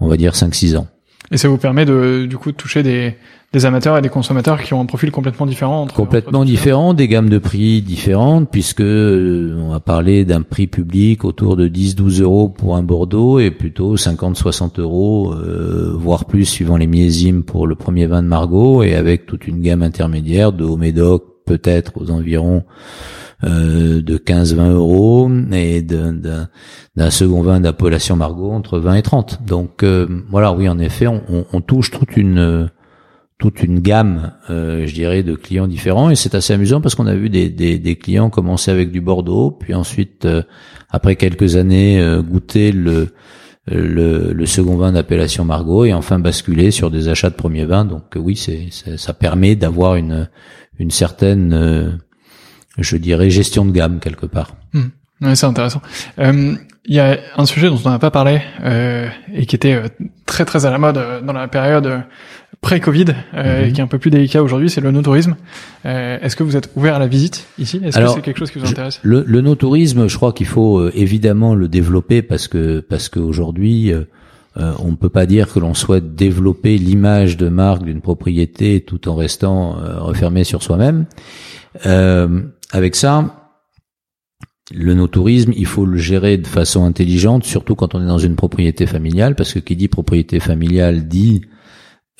on 0.00 0.08
va 0.08 0.16
dire, 0.16 0.32
5-6 0.32 0.76
ans. 0.76 0.88
Et 1.30 1.36
ça 1.36 1.48
vous 1.48 1.58
permet 1.58 1.84
de, 1.84 2.26
du 2.26 2.38
coup, 2.38 2.52
de 2.52 2.56
toucher 2.56 2.82
des, 2.82 3.14
des 3.52 3.66
amateurs 3.66 3.96
et 3.96 4.02
des 4.02 4.08
consommateurs 4.08 4.62
qui 4.62 4.74
ont 4.74 4.80
un 4.80 4.86
profil 4.86 5.10
complètement 5.10 5.46
différent. 5.46 5.82
Entre, 5.82 5.94
complètement 5.94 6.44
différent, 6.44 6.92
des 6.94 7.08
gammes 7.08 7.30
de 7.30 7.38
prix 7.38 7.80
différentes, 7.82 8.50
puisque 8.50 8.80
euh, 8.80 9.58
on 9.58 9.70
va 9.70 9.80
parler 9.80 10.24
d'un 10.24 10.42
prix 10.42 10.66
public 10.66 11.24
autour 11.24 11.56
de 11.56 11.68
10-12 11.68 12.22
euros 12.22 12.48
pour 12.48 12.76
un 12.76 12.82
Bordeaux 12.82 13.38
et 13.38 13.50
plutôt 13.50 13.96
50-60 13.96 14.80
euros, 14.80 15.32
euh, 15.34 15.92
voire 15.94 16.26
plus 16.26 16.44
suivant 16.44 16.76
les 16.76 16.86
millésimes 16.86 17.42
pour 17.42 17.66
le 17.66 17.74
premier 17.74 18.06
vin 18.06 18.22
de 18.22 18.28
Margot, 18.28 18.82
et 18.82 18.94
avec 18.94 19.26
toute 19.26 19.46
une 19.46 19.60
gamme 19.60 19.82
intermédiaire 19.82 20.52
de 20.52 20.64
Haut-Médoc 20.64 21.24
peut-être 21.48 21.92
aux 21.96 22.10
environs 22.10 22.64
euh, 23.44 24.02
de 24.02 24.18
15-20 24.18 24.72
euros 24.72 25.30
et 25.52 25.80
d'un 25.80 27.10
second 27.10 27.40
vin 27.40 27.60
d'appellation 27.60 28.16
Margot 28.16 28.50
entre 28.50 28.80
20 28.80 28.94
et 28.94 29.02
30. 29.02 29.44
Donc 29.46 29.84
euh, 29.84 30.08
voilà, 30.28 30.52
oui, 30.52 30.68
en 30.68 30.80
effet, 30.80 31.06
on, 31.06 31.22
on, 31.52 31.60
touche 31.60 31.92
toute 31.92 32.16
une 32.16 32.68
toute 33.38 33.62
une 33.62 33.78
gamme, 33.78 34.32
euh, 34.50 34.88
je 34.88 34.92
dirais, 34.92 35.22
de 35.22 35.36
clients 35.36 35.68
différents 35.68 36.10
et 36.10 36.16
c'est 36.16 36.34
assez 36.34 36.52
amusant 36.52 36.80
parce 36.80 36.96
qu'on 36.96 37.06
a 37.06 37.14
vu 37.14 37.30
des, 37.30 37.48
des, 37.48 37.78
des, 37.78 37.94
clients 37.94 38.28
commencer 38.28 38.72
avec 38.72 38.90
du 38.90 39.00
Bordeaux, 39.00 39.52
puis 39.52 39.72
ensuite, 39.72 40.26
après 40.90 41.14
quelques 41.14 41.54
années, 41.54 42.04
goûter 42.28 42.72
le 42.72 43.08
le, 43.70 44.32
le, 44.32 44.46
second 44.46 44.76
vin 44.76 44.92
d'appellation 44.92 45.44
Margot 45.44 45.84
et 45.84 45.92
enfin 45.92 46.18
basculer 46.18 46.70
sur 46.70 46.90
des 46.90 47.08
achats 47.08 47.28
de 47.28 47.34
premier 47.34 47.66
vin. 47.66 47.84
Donc 47.84 48.16
oui, 48.16 48.34
c'est 48.34 48.70
ça 48.96 49.12
permet 49.12 49.56
d'avoir 49.56 49.96
une 49.96 50.28
une 50.78 50.90
certaine 50.90 51.98
je 52.78 52.96
dirais, 52.96 53.30
gestion 53.30 53.64
de 53.64 53.72
gamme 53.72 54.00
quelque 54.00 54.26
part. 54.26 54.54
Hmm. 54.72 55.34
c'est 55.34 55.46
intéressant. 55.46 55.82
Euh, 56.18 56.54
il 56.84 56.94
y 56.94 57.00
a 57.00 57.18
un 57.36 57.44
sujet 57.44 57.68
dont 57.68 57.78
on 57.84 57.90
n'a 57.90 57.98
pas 57.98 58.10
parlé 58.10 58.40
euh, 58.62 59.08
et 59.34 59.44
qui 59.44 59.54
était 59.54 59.74
euh, 59.74 59.88
très 60.24 60.46
très 60.46 60.64
à 60.64 60.70
la 60.70 60.78
mode 60.78 60.96
euh, 60.96 61.20
dans 61.20 61.34
la 61.34 61.46
période 61.46 62.02
pré-Covid 62.62 63.06
euh, 63.34 63.62
et 63.62 63.66
mhm. 63.66 63.72
qui 63.72 63.80
est 63.80 63.84
un 63.84 63.88
peu 63.88 63.98
plus 63.98 64.10
délicat 64.10 64.42
aujourd'hui, 64.42 64.70
c'est 64.70 64.80
le 64.80 64.90
no-tourisme. 64.90 65.36
Est-ce 65.84 66.34
que 66.34 66.42
vous 66.42 66.56
êtes 66.56 66.70
ouvert 66.76 66.96
à 66.96 66.98
la 66.98 67.06
visite 67.06 67.46
ici? 67.58 67.80
Est-ce 67.84 67.98
que 67.98 68.06
c'est 68.08 68.22
quelque 68.22 68.38
chose 68.38 68.50
qui 68.50 68.58
vous 68.58 68.68
intéresse? 68.68 69.00
Le, 69.02 69.22
le 69.26 69.40
no-tourisme, 69.42 70.08
je 70.08 70.16
crois 70.16 70.32
qu'il 70.32 70.46
faut 70.46 70.88
évidemment 70.90 71.54
le 71.54 71.68
développer 71.68 72.22
parce 72.22 72.48
que 72.48 72.80
parce 72.80 73.08
qu'aujourd'hui, 73.08 73.92
on 74.58 74.90
ne 74.90 74.96
peut 74.96 75.08
pas 75.08 75.26
dire 75.26 75.52
que 75.52 75.60
l'on 75.60 75.74
souhaite 75.74 76.14
développer 76.14 76.78
l'image 76.78 77.36
de 77.36 77.48
marque 77.48 77.84
d'une 77.84 78.00
propriété 78.00 78.80
tout 78.80 79.08
en 79.08 79.14
restant 79.14 79.76
refermé 80.00 80.44
sur 80.44 80.62
soi-même. 80.62 81.06
Euh, 81.86 82.42
avec 82.70 82.96
ça, 82.96 83.52
le 84.74 84.94
no-tourisme, 84.94 85.52
il 85.56 85.66
faut 85.66 85.86
le 85.86 85.98
gérer 85.98 86.36
de 86.36 86.46
façon 86.46 86.84
intelligente, 86.84 87.44
surtout 87.44 87.74
quand 87.74 87.94
on 87.94 88.02
est 88.02 88.06
dans 88.06 88.18
une 88.18 88.36
propriété 88.36 88.86
familiale, 88.86 89.34
parce 89.34 89.54
que 89.54 89.58
qui 89.58 89.76
dit 89.76 89.88
propriété 89.88 90.40
familiale 90.40 91.08
dit 91.08 91.42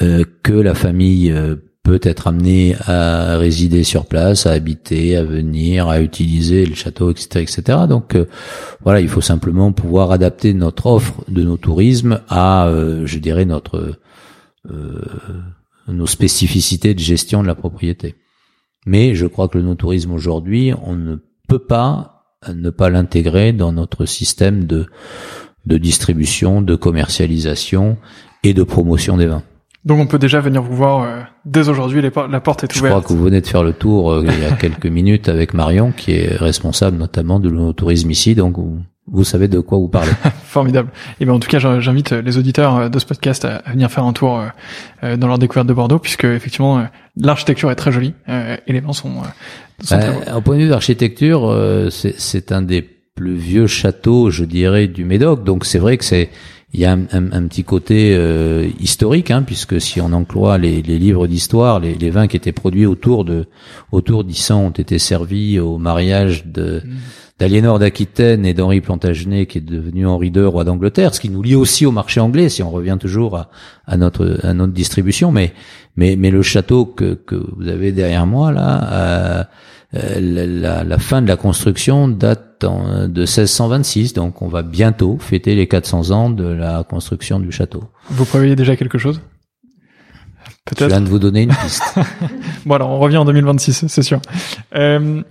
euh, 0.00 0.24
que 0.42 0.52
la 0.52 0.74
famille 0.74 1.30
euh, 1.30 1.56
peut 1.88 2.00
être 2.02 2.26
amenée 2.26 2.76
à 2.86 3.38
résider 3.38 3.82
sur 3.82 4.04
place, 4.04 4.44
à 4.44 4.52
habiter, 4.52 5.16
à 5.16 5.24
venir, 5.24 5.88
à 5.88 6.02
utiliser 6.02 6.66
le 6.66 6.74
château, 6.74 7.10
etc., 7.10 7.40
etc. 7.40 7.78
Donc 7.88 8.14
euh, 8.14 8.26
voilà, 8.82 9.00
il 9.00 9.08
faut 9.08 9.22
simplement 9.22 9.72
pouvoir 9.72 10.12
adapter 10.12 10.52
notre 10.52 10.84
offre 10.84 11.24
de 11.28 11.42
no 11.42 11.56
tourisme 11.56 12.20
à, 12.28 12.70
je 13.04 13.18
dirais, 13.18 13.46
notre 13.46 13.98
nos 15.88 16.06
spécificités 16.06 16.92
de 16.92 16.98
gestion 16.98 17.42
de 17.42 17.46
la 17.46 17.54
propriété. 17.54 18.16
Mais 18.84 19.14
je 19.14 19.26
crois 19.26 19.48
que 19.48 19.56
le 19.56 19.64
no-tourisme 19.64 20.12
aujourd'hui, 20.12 20.72
on 20.84 20.94
ne 20.94 21.16
peut 21.48 21.58
pas 21.58 22.18
ne 22.46 22.70
pas 22.70 22.90
l'intégrer 22.90 23.52
dans 23.52 23.72
notre 23.72 24.04
système 24.04 24.64
de 24.64 24.86
de 25.66 25.76
distribution, 25.76 26.62
de 26.62 26.76
commercialisation 26.76 27.98
et 28.42 28.54
de 28.54 28.62
promotion 28.62 29.16
des 29.16 29.26
vins. 29.26 29.42
Donc 29.84 30.00
on 30.00 30.06
peut 30.06 30.18
déjà 30.18 30.40
venir 30.40 30.62
vous 30.62 30.74
voir 30.74 31.02
euh, 31.02 31.20
dès 31.44 31.68
aujourd'hui, 31.68 32.02
la 32.02 32.40
porte 32.40 32.64
est 32.64 32.76
ouverte. 32.76 32.84
Je 32.84 32.98
crois 32.98 33.00
que 33.00 33.12
vous 33.12 33.22
venez 33.22 33.40
de 33.40 33.46
faire 33.46 33.62
le 33.62 33.72
tour 33.72 34.12
euh, 34.12 34.24
il 34.26 34.42
y 34.42 34.44
a 34.44 34.52
quelques 34.52 34.86
minutes 34.90 35.28
avec 35.28 35.54
Marion, 35.54 35.92
qui 35.92 36.12
est 36.12 36.36
responsable 36.36 36.96
notamment 36.96 37.38
de 37.38 37.72
tourisme 37.72 38.10
ici, 38.10 38.34
donc 38.34 38.56
vous, 39.06 39.24
savez 39.24 39.46
de 39.46 39.60
quoi 39.60 39.78
vous 39.78 39.88
parlez. 39.88 40.10
Formidable. 40.44 40.90
Et 40.92 41.16
eh 41.20 41.24
bien 41.24 41.34
en 41.34 41.38
tout 41.38 41.48
cas, 41.48 41.58
j'invite 41.58 42.12
les 42.12 42.38
auditeurs 42.38 42.76
euh, 42.76 42.88
de 42.88 42.98
ce 42.98 43.06
podcast 43.06 43.44
à, 43.44 43.62
venir 43.70 43.90
faire 43.90 44.04
un 44.04 44.12
tour 44.12 44.42
dans 45.02 45.26
leur 45.28 45.38
découverte 45.38 45.66
de 45.66 45.72
Bordeaux, 45.72 45.98
puisque 45.98 46.24
effectivement 46.24 46.84
l'architecture 47.16 47.70
est 47.70 47.76
très 47.76 47.92
jolie 47.92 48.14
et 48.26 48.72
les 48.72 48.80
vins 48.80 48.92
sont. 48.92 49.22
sont 49.80 49.98
très 49.98 50.32
Au 50.32 50.40
point 50.40 50.56
de 50.56 50.62
vue 50.62 50.68
d'architecture, 50.68 51.56
c'est 51.90 52.52
un 52.52 52.62
des 52.62 52.82
plus 52.82 53.36
vieux 53.36 53.66
châteaux, 53.66 54.30
je 54.30 54.44
dirais, 54.44 54.86
du 54.86 55.04
Médoc. 55.04 55.44
Donc 55.44 55.64
c'est 55.64 55.78
vrai 55.78 55.96
que 55.96 56.04
c'est 56.04 56.30
il 56.74 56.80
y 56.80 56.84
a 56.84 56.92
un, 56.92 57.48
petit 57.48 57.64
côté 57.64 58.14
euh, 58.14 58.68
historique, 58.78 59.30
hein, 59.30 59.42
puisque 59.42 59.80
si 59.80 60.02
on 60.02 60.12
emploie 60.12 60.58
les, 60.58 60.82
les 60.82 60.98
livres 60.98 61.26
d'histoire, 61.26 61.80
les, 61.80 61.94
les, 61.94 62.10
vins 62.10 62.26
qui 62.26 62.36
étaient 62.36 62.52
produits 62.52 62.84
autour 62.84 63.24
de 63.24 63.46
autour 63.90 64.22
d'Issan 64.22 64.60
ont 64.66 64.70
été 64.70 64.98
servis 64.98 65.58
au 65.58 65.78
mariage 65.78 66.44
de 66.44 66.82
mm. 66.84 66.90
d'Aliénor 67.38 67.78
d'Aquitaine 67.78 68.44
et 68.44 68.54
d'Henri 68.54 68.80
Plantagenet, 68.80 69.46
qui 69.46 69.58
est 69.58 69.62
devenu 69.62 70.06
Henri 70.06 70.28
II, 70.28 70.44
roi 70.44 70.64
d'Angleterre, 70.64 71.14
ce 71.14 71.20
qui 71.20 71.30
nous 71.30 71.42
lie 71.42 71.54
aussi 71.54 71.86
au 71.86 71.92
marché 71.92 72.20
anglais, 72.20 72.48
si 72.48 72.62
on 72.62 72.70
revient 72.70 72.96
toujours 72.98 73.36
à, 73.36 73.50
à 73.86 73.96
notre 73.96 74.40
à 74.42 74.54
notre 74.54 74.72
distribution. 74.72 75.30
Mais 75.30 75.52
mais 75.96 76.16
mais 76.16 76.30
le 76.30 76.42
château 76.42 76.84
que 76.84 77.14
que 77.14 77.36
vous 77.56 77.68
avez 77.68 77.92
derrière 77.92 78.26
moi 78.26 78.52
là. 78.52 78.92
Euh, 78.92 79.44
la, 80.20 80.84
la, 80.84 80.98
fin 80.98 81.22
de 81.22 81.28
la 81.28 81.36
construction 81.36 82.08
date 82.08 82.60
de 82.60 83.20
1626, 83.20 84.12
donc 84.12 84.42
on 84.42 84.48
va 84.48 84.60
bientôt 84.62 85.16
fêter 85.18 85.54
les 85.54 85.66
400 85.66 86.10
ans 86.10 86.28
de 86.28 86.44
la 86.44 86.84
construction 86.84 87.40
du 87.40 87.50
château. 87.50 87.84
Vous 88.10 88.26
prévoyez 88.26 88.54
déjà 88.54 88.76
quelque 88.76 88.98
chose? 88.98 89.22
Peut-être. 90.66 90.84
Je 90.84 90.86
viens 90.88 91.00
de 91.00 91.08
vous 91.08 91.18
donner 91.18 91.42
une 91.42 91.54
piste. 91.54 91.82
bon 92.66 92.74
alors 92.74 92.90
on 92.90 92.98
revient 92.98 93.16
en 93.16 93.24
2026, 93.24 93.86
c'est 93.88 94.02
sûr. 94.02 94.20
Euh, 94.74 95.22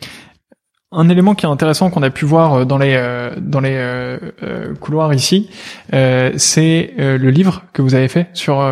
un 0.94 1.10
élément 1.10 1.36
qui 1.36 1.46
est 1.46 1.50
intéressant 1.50 1.90
qu'on 1.90 2.04
a 2.04 2.10
pu 2.10 2.24
voir 2.24 2.54
euh, 2.54 2.66
dans 2.66 2.78
les 2.78 2.96
euh, 2.98 3.32
dans 3.38 3.60
les 3.60 3.76
euh, 3.76 4.74
couloirs 4.80 5.14
ici, 5.14 5.50
c'est 5.92 6.94
le 6.98 7.30
livre 7.30 7.64
que 7.74 7.82
vous 7.82 7.96
avez 7.96 8.08
fait 8.08 8.28
sur 8.34 8.64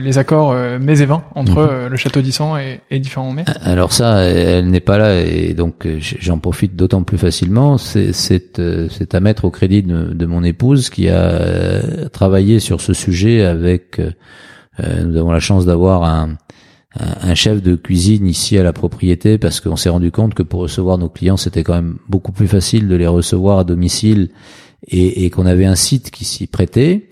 les 0.00 0.18
accords 0.18 0.54
mets 0.80 1.00
et 1.00 1.06
vins 1.06 1.24
entre 1.34 1.62
mhm. 1.62 1.90
le 1.90 1.96
château 1.96 2.20
d'Issan 2.20 2.58
et, 2.58 2.80
et, 2.90 2.98
différents 2.98 3.32
mets. 3.32 3.44
Alors 3.62 3.92
ça, 3.92 4.22
elle 4.22 4.68
n'est 4.68 4.80
pas 4.80 4.98
là 4.98 5.20
et 5.20 5.54
donc 5.54 5.86
j'en 5.98 6.38
profite 6.38 6.76
d'autant 6.76 7.02
plus 7.02 7.18
facilement. 7.18 7.78
C'est 7.78 8.12
c'est 8.12 9.14
à 9.14 9.20
mettre 9.20 9.44
au 9.44 9.50
crédit 9.50 9.82
de, 9.82 10.12
de, 10.12 10.26
mon 10.26 10.44
épouse 10.44 10.90
qui 10.90 11.08
a 11.08 12.08
travaillé 12.12 12.60
sur 12.60 12.80
ce 12.80 12.92
sujet 12.92 13.44
avec. 13.44 14.00
nous 14.78 15.16
avons 15.16 15.32
la 15.32 15.40
chance 15.40 15.66
d'avoir 15.66 16.04
un 16.04 16.36
un 16.98 17.34
chef 17.34 17.62
de 17.62 17.74
cuisine 17.74 18.26
ici 18.26 18.56
à 18.58 18.62
la 18.62 18.72
propriété 18.72 19.38
parce 19.38 19.60
qu'on 19.60 19.76
s'est 19.76 19.88
rendu 19.88 20.10
compte 20.10 20.34
que 20.34 20.42
pour 20.42 20.60
recevoir 20.60 20.98
nos 20.98 21.08
clients, 21.08 21.36
c'était 21.36 21.62
quand 21.62 21.74
même 21.74 21.98
beaucoup 22.08 22.32
plus 22.32 22.48
facile 22.48 22.88
de 22.88 22.94
les 22.94 23.06
recevoir 23.06 23.58
à 23.58 23.64
domicile 23.64 24.30
et, 24.88 25.30
qu'on 25.30 25.46
avait 25.46 25.64
un 25.64 25.74
site 25.74 26.10
qui 26.10 26.24
s'y 26.24 26.46
prêtait. 26.46 27.08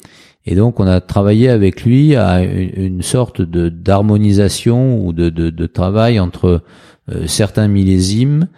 Et 0.46 0.54
donc, 0.54 0.78
on 0.78 0.86
a 0.86 1.00
travaillé 1.00 1.48
avec 1.48 1.84
lui 1.84 2.16
à 2.16 2.42
une, 2.42 3.02
sorte 3.02 3.40
de 3.40 3.68
d'harmonisation 3.68 5.04
ou 5.04 5.12
de, 5.12 5.30
de, 5.30 5.66
travail 5.66 6.20
entre 6.20 6.62
euh, 7.10 7.26
certains 7.26 7.68
millésimes 7.68 8.48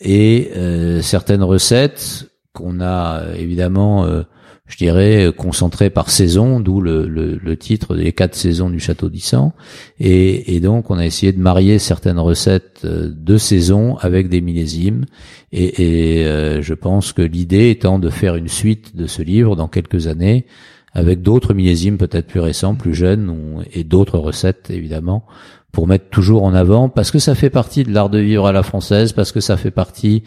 et 0.00 0.50
euh, 0.56 1.02
certaines 1.02 1.42
recettes 1.42 2.28
qu'on 2.52 2.80
a 2.80 3.22
évidemment 3.36 4.04
euh, 4.06 4.22
je 4.66 4.76
dirais, 4.78 5.32
concentré 5.36 5.90
par 5.90 6.10
saison, 6.10 6.58
d'où 6.58 6.80
le, 6.80 7.56
titre 7.56 7.94
des 7.94 8.12
quatre 8.12 8.34
saisons 8.34 8.68
du 8.68 8.80
Château 8.80 9.08
d'Issan. 9.08 9.52
Et, 10.00 10.58
donc, 10.60 10.90
on 10.90 10.98
a 10.98 11.06
essayé 11.06 11.32
de 11.32 11.40
marier 11.40 11.78
certaines 11.78 12.18
recettes 12.18 12.82
euh, 12.84 13.10
de 13.14 13.36
saison 13.38 13.96
avec 13.98 14.28
des 14.28 14.40
millésimes. 14.40 15.04
Et, 15.52 16.24
euh, 16.26 16.62
je 16.62 16.74
pense 16.74 17.12
que 17.12 17.22
l'idée 17.22 17.70
étant 17.70 17.98
de 17.98 18.10
faire 18.10 18.34
une 18.34 18.48
suite 18.48 18.96
de 18.96 19.06
ce 19.06 19.22
livre 19.22 19.54
dans 19.54 19.68
quelques 19.68 20.08
années, 20.08 20.46
avec 20.92 21.22
d'autres 21.22 21.54
millésimes 21.54 21.98
peut-être 21.98 22.26
plus 22.26 22.40
récents, 22.40 22.74
plus 22.74 22.94
jeunes, 22.94 23.62
et 23.72 23.84
d'autres 23.84 24.18
recettes, 24.18 24.70
évidemment, 24.70 25.26
pour 25.70 25.86
mettre 25.86 26.08
toujours 26.08 26.42
en 26.42 26.54
avant, 26.54 26.88
parce 26.88 27.10
que 27.10 27.18
ça 27.18 27.34
fait 27.34 27.50
partie 27.50 27.84
de 27.84 27.92
l'art 27.92 28.08
de 28.08 28.18
vivre 28.18 28.46
à 28.46 28.52
la 28.52 28.62
française, 28.62 29.12
parce 29.12 29.30
que 29.30 29.40
ça 29.40 29.56
fait 29.58 29.70
partie, 29.70 30.24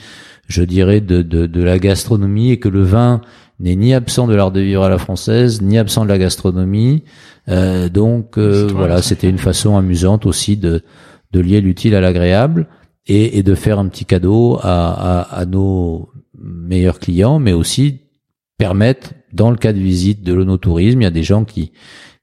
je 0.48 0.62
dirais, 0.64 1.02
de 1.02 1.62
la 1.62 1.80
gastronomie, 1.80 2.52
et 2.52 2.60
que 2.60 2.70
le 2.70 2.84
vin 2.84 3.22
n'est 3.60 3.76
ni 3.76 3.94
absent 3.94 4.28
de 4.28 4.36
l'art 4.36 4.52
de 4.52 4.62
vivre 4.62 4.84
à 4.84 4.90
la 4.90 4.98
française, 4.98 5.62
ni 5.62 5.78
absent 5.78 6.04
de 6.04 6.10
la 6.10 6.18
gastronomie. 6.18 7.04
Euh, 7.50 7.90
donc 7.90 8.38
euh, 8.38 8.68
voilà, 8.72 9.02
c'était 9.02 9.30
une 9.30 9.38
façon 9.38 9.78
amusante 9.78 10.26
aussi 10.26 10.58
de, 10.58 10.82
de 11.32 11.40
lier 11.40 11.62
l'utile 11.62 11.96
à 11.96 12.02
l'agréable 12.02 12.68
et, 13.08 13.38
et, 13.38 13.44
de 13.44 13.56
faire 13.56 13.80
un 13.80 13.88
petit 13.88 14.06
cadeau 14.06 14.60
à, 14.62 15.22
à, 15.22 15.40
à, 15.40 15.46
nos 15.46 16.10
meilleurs 16.38 17.00
clients, 17.00 17.40
mais 17.40 17.54
aussi 17.54 18.02
permettre, 18.58 19.14
dans 19.34 19.52
le 19.52 19.58
cas 19.58 19.74
de 19.74 19.80
visite 19.80 20.24
de 20.24 20.34
l'onotourisme, 20.34 21.02
il 21.02 21.04
y 21.04 21.08
a 21.08 21.12
des 21.12 21.24
gens 21.24 21.44
qui 21.46 21.72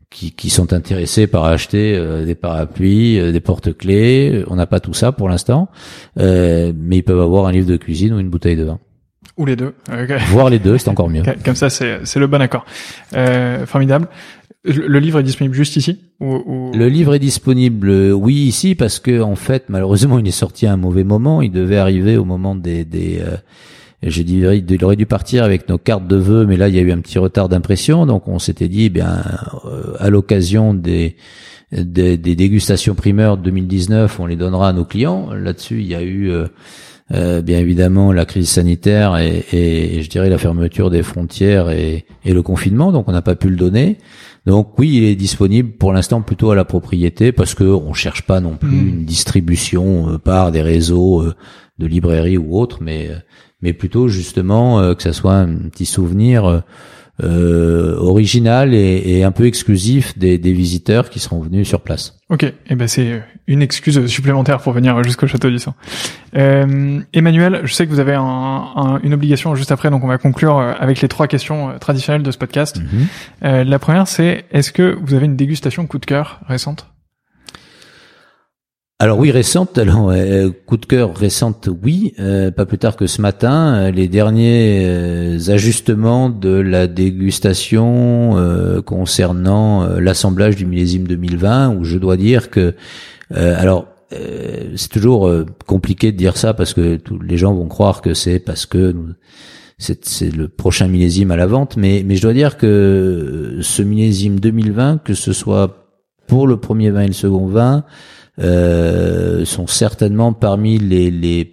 qui, 0.08 0.30
qui 0.30 0.50
sont 0.50 0.72
intéressés 0.72 1.26
par 1.26 1.44
acheter 1.44 1.96
euh, 1.96 2.24
des 2.24 2.36
parapluies, 2.36 3.32
des 3.32 3.40
porte-clés. 3.40 4.44
On 4.46 4.54
n'a 4.54 4.66
pas 4.66 4.78
tout 4.78 4.94
ça 4.94 5.10
pour 5.10 5.28
l'instant, 5.28 5.68
mais 6.16 6.72
ils 6.96 7.02
peuvent 7.02 7.20
avoir 7.20 7.46
un 7.46 7.52
livre 7.52 7.66
de 7.66 7.76
cuisine 7.76 8.14
ou 8.14 8.20
une 8.20 8.30
bouteille 8.30 8.56
de 8.56 8.62
vin. 8.62 8.78
Ou 9.36 9.44
les 9.44 9.56
deux. 9.56 9.74
Voir 10.30 10.50
les 10.50 10.58
deux, 10.58 10.78
c'est 10.78 10.88
encore 10.88 11.10
mieux. 11.10 11.22
Comme 11.44 11.56
ça, 11.56 11.70
c'est 11.70 12.00
c'est 12.04 12.20
le 12.20 12.26
bon 12.26 12.40
accord. 12.40 12.64
Euh, 13.14 13.66
formidable. 13.66 14.08
Le 14.64 14.98
livre 14.98 15.20
est 15.20 15.22
disponible 15.22 15.54
juste 15.54 15.76
ici 15.76 16.00
ou, 16.18 16.72
Le 16.74 16.88
livre 16.88 17.14
est 17.14 17.20
disponible, 17.20 17.88
oui, 18.12 18.34
ici, 18.34 18.74
parce 18.74 18.98
que 18.98 19.20
en 19.20 19.36
fait, 19.36 19.66
malheureusement, 19.68 20.18
il 20.18 20.26
est 20.26 20.32
sorti 20.32 20.66
à 20.66 20.72
un 20.72 20.76
mauvais 20.76 21.04
moment. 21.04 21.40
Il 21.40 21.52
devait 21.52 21.76
arriver 21.76 22.16
au 22.16 22.24
moment 22.24 22.56
des, 22.56 22.84
des 22.84 23.20
euh, 23.20 23.36
je 24.02 24.22
dirais, 24.22 24.58
il 24.58 24.84
aurait 24.84 24.96
dû 24.96 25.06
partir 25.06 25.44
avec 25.44 25.68
nos 25.68 25.78
cartes 25.78 26.06
de 26.06 26.16
vœux, 26.16 26.46
mais 26.46 26.56
là, 26.56 26.68
il 26.68 26.74
y 26.74 26.78
a 26.78 26.82
eu 26.82 26.92
un 26.92 26.98
petit 26.98 27.18
retard 27.18 27.48
d'impression. 27.48 28.06
Donc, 28.06 28.28
on 28.28 28.38
s'était 28.38 28.68
dit, 28.68 28.84
eh 28.84 28.88
bien, 28.88 29.22
euh, 29.66 29.94
à 29.98 30.10
l'occasion 30.10 30.74
des, 30.74 31.16
des, 31.72 32.16
des 32.16 32.34
dégustations 32.34 32.94
primeurs 32.94 33.36
2019, 33.36 34.20
on 34.20 34.26
les 34.26 34.36
donnera 34.36 34.70
à 34.70 34.72
nos 34.72 34.84
clients. 34.84 35.32
Là-dessus, 35.32 35.80
il 35.80 35.86
y 35.86 35.94
a 35.94 36.02
eu 36.02 36.30
euh, 36.30 36.46
euh, 37.12 37.40
bien 37.40 37.58
évidemment 37.58 38.12
la 38.12 38.24
crise 38.24 38.48
sanitaire 38.48 39.16
et, 39.16 39.44
et, 39.52 40.02
je 40.02 40.10
dirais 40.10 40.28
la 40.28 40.38
fermeture 40.38 40.90
des 40.90 41.04
frontières 41.04 41.70
et, 41.70 42.04
et 42.24 42.32
le 42.32 42.42
confinement, 42.42 42.90
donc 42.90 43.08
on 43.08 43.12
n'a 43.12 43.22
pas 43.22 43.36
pu 43.36 43.48
le 43.48 43.54
donner. 43.54 43.98
Donc 44.44 44.76
oui, 44.78 44.96
il 44.96 45.04
est 45.04 45.14
disponible 45.14 45.72
pour 45.72 45.92
l'instant 45.92 46.20
plutôt 46.20 46.50
à 46.50 46.56
la 46.56 46.64
propriété 46.64 47.30
parce 47.30 47.54
que 47.54 47.62
on 47.62 47.92
cherche 47.92 48.22
pas 48.22 48.40
non 48.40 48.56
plus 48.56 48.76
hmm. 48.76 48.88
une 48.88 49.04
distribution 49.04 50.14
euh, 50.14 50.18
par 50.18 50.50
des 50.50 50.62
réseaux 50.62 51.22
euh, 51.22 51.34
de 51.78 51.86
librairies 51.86 52.38
ou 52.38 52.58
autres, 52.58 52.78
mais 52.80 53.10
mais 53.62 53.72
plutôt 53.72 54.08
justement 54.08 54.94
que 54.94 55.02
ça 55.02 55.12
soit 55.12 55.34
un 55.34 55.54
petit 55.68 55.86
souvenir 55.86 56.62
euh, 57.22 57.96
original 57.96 58.74
et, 58.74 59.02
et, 59.06 59.24
un 59.24 59.32
peu 59.32 59.46
exclusif 59.46 60.18
des, 60.18 60.36
des, 60.36 60.52
visiteurs 60.52 61.08
qui 61.08 61.18
seront 61.18 61.40
venus 61.40 61.66
sur 61.66 61.80
place. 61.80 62.18
Ok, 62.28 62.42
et 62.42 62.54
eh 62.68 62.74
ben 62.74 62.88
c'est 62.88 63.22
une 63.46 63.62
excuse 63.62 64.06
supplémentaire 64.06 64.58
pour 64.58 64.72
venir 64.72 65.02
jusqu'au 65.02 65.26
château 65.26 65.48
du 65.48 65.58
Sang. 65.58 65.74
Euh, 66.36 67.00
Emmanuel, 67.14 67.60
je 67.64 67.72
sais 67.72 67.86
que 67.86 67.90
vous 67.90 68.00
avez 68.00 68.14
un, 68.14 69.00
une 69.02 69.14
obligation 69.14 69.54
juste 69.54 69.72
après, 69.72 69.90
donc 69.90 70.04
on 70.04 70.08
va 70.08 70.18
conclure 70.18 70.58
euh, 70.58 70.74
avec 70.78 71.00
les 71.00 71.08
trois 71.08 71.26
questions 71.26 71.70
euh, 71.70 71.78
traditionnelles 71.78 72.22
de 72.22 72.30
ce 72.30 72.38
podcast. 72.38 72.80
Mhm. 72.80 73.06
euh, 73.44 73.64
la 73.64 73.78
première, 73.78 74.08
c'est 74.08 74.44
est-ce 74.50 74.72
que 74.72 74.98
vous 75.00 75.14
avez 75.14 75.24
une 75.26 75.36
dégustation 75.36 75.86
coup 75.86 75.98
de 75.98 76.06
cœur 76.06 76.40
récente? 76.48 76.86
Alors 78.98 79.18
oui, 79.18 79.30
récente. 79.30 79.76
Alors 79.76 80.10
euh, 80.10 80.48
coup 80.64 80.78
de 80.78 80.86
cœur 80.86 81.14
récente, 81.14 81.68
oui. 81.82 82.14
Euh, 82.18 82.50
pas 82.50 82.64
plus 82.64 82.78
tard 82.78 82.96
que 82.96 83.06
ce 83.06 83.20
matin, 83.20 83.74
euh, 83.74 83.90
les 83.90 84.08
derniers 84.08 85.36
ajustements 85.50 86.30
de 86.30 86.48
la 86.48 86.86
dégustation 86.86 88.36
concernant 88.86 89.86
l'assemblage 89.98 90.56
du 90.56 90.64
millésime 90.64 91.06
2020, 91.06 91.76
où 91.76 91.84
je 91.84 91.98
dois 91.98 92.16
dire 92.16 92.48
que, 92.50 92.74
alors 93.30 93.86
c'est 94.10 94.88
toujours 94.88 95.30
compliqué 95.66 96.12
de 96.12 96.16
dire 96.16 96.36
ça 96.36 96.54
parce 96.54 96.72
que 96.72 96.96
tous 96.96 97.18
les 97.18 97.36
gens 97.36 97.54
vont 97.54 97.68
croire 97.68 98.00
que 98.00 98.14
c'est 98.14 98.38
parce 98.38 98.64
que 98.64 98.94
c'est 99.78 100.34
le 100.34 100.48
prochain 100.48 100.88
millésime 100.88 101.30
à 101.32 101.36
la 101.36 101.46
vente, 101.46 101.76
mais 101.76 102.02
mais 102.06 102.16
je 102.16 102.22
dois 102.22 102.32
dire 102.32 102.56
que 102.56 103.58
ce 103.60 103.82
millésime 103.82 104.40
2020, 104.40 105.02
que 105.04 105.12
ce 105.12 105.32
soit 105.32 105.86
pour 106.26 106.46
le 106.46 106.56
premier 106.56 106.90
vin 106.90 107.02
et 107.02 107.08
le 107.08 107.12
second 107.12 107.46
vin 107.46 107.84
euh, 108.38 109.44
sont 109.44 109.66
certainement 109.66 110.32
parmi 110.32 110.78
les, 110.78 111.10
les, 111.10 111.52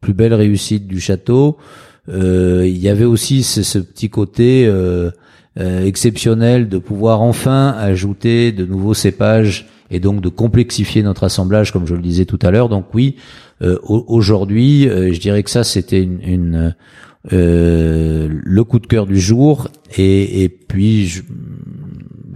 plus 0.00 0.14
belles 0.14 0.34
réussites 0.34 0.86
du 0.86 1.00
château. 1.00 1.56
Euh, 2.08 2.64
il 2.66 2.78
y 2.78 2.88
avait 2.88 3.04
aussi 3.04 3.42
ce, 3.42 3.78
petit 3.80 4.10
côté 4.10 4.64
euh, 4.64 5.10
euh, 5.58 5.84
exceptionnel 5.84 6.68
de 6.68 6.78
pouvoir 6.78 7.20
enfin 7.20 7.74
ajouter 7.76 8.52
de 8.52 8.64
nouveaux 8.64 8.94
cépages 8.94 9.66
et 9.90 9.98
donc 9.98 10.20
de 10.20 10.28
complexifier 10.28 11.02
notre 11.02 11.24
assemblage, 11.24 11.72
comme 11.72 11.86
je 11.86 11.94
le 11.94 12.00
disais 12.00 12.26
tout 12.26 12.38
à 12.42 12.52
l'heure. 12.52 12.68
Donc 12.68 12.94
oui, 12.94 13.16
euh, 13.60 13.78
aujourd'hui, 13.82 14.84
je 14.84 15.18
dirais 15.18 15.42
que 15.42 15.50
ça 15.50 15.64
c'était 15.64 16.00
une, 16.00 16.20
une 16.22 16.74
euh, 17.32 18.28
le 18.30 18.64
coup 18.64 18.78
de 18.78 18.86
cœur 18.86 19.04
du 19.04 19.18
jour 19.18 19.68
et, 19.96 20.44
et 20.44 20.48
puis 20.48 21.22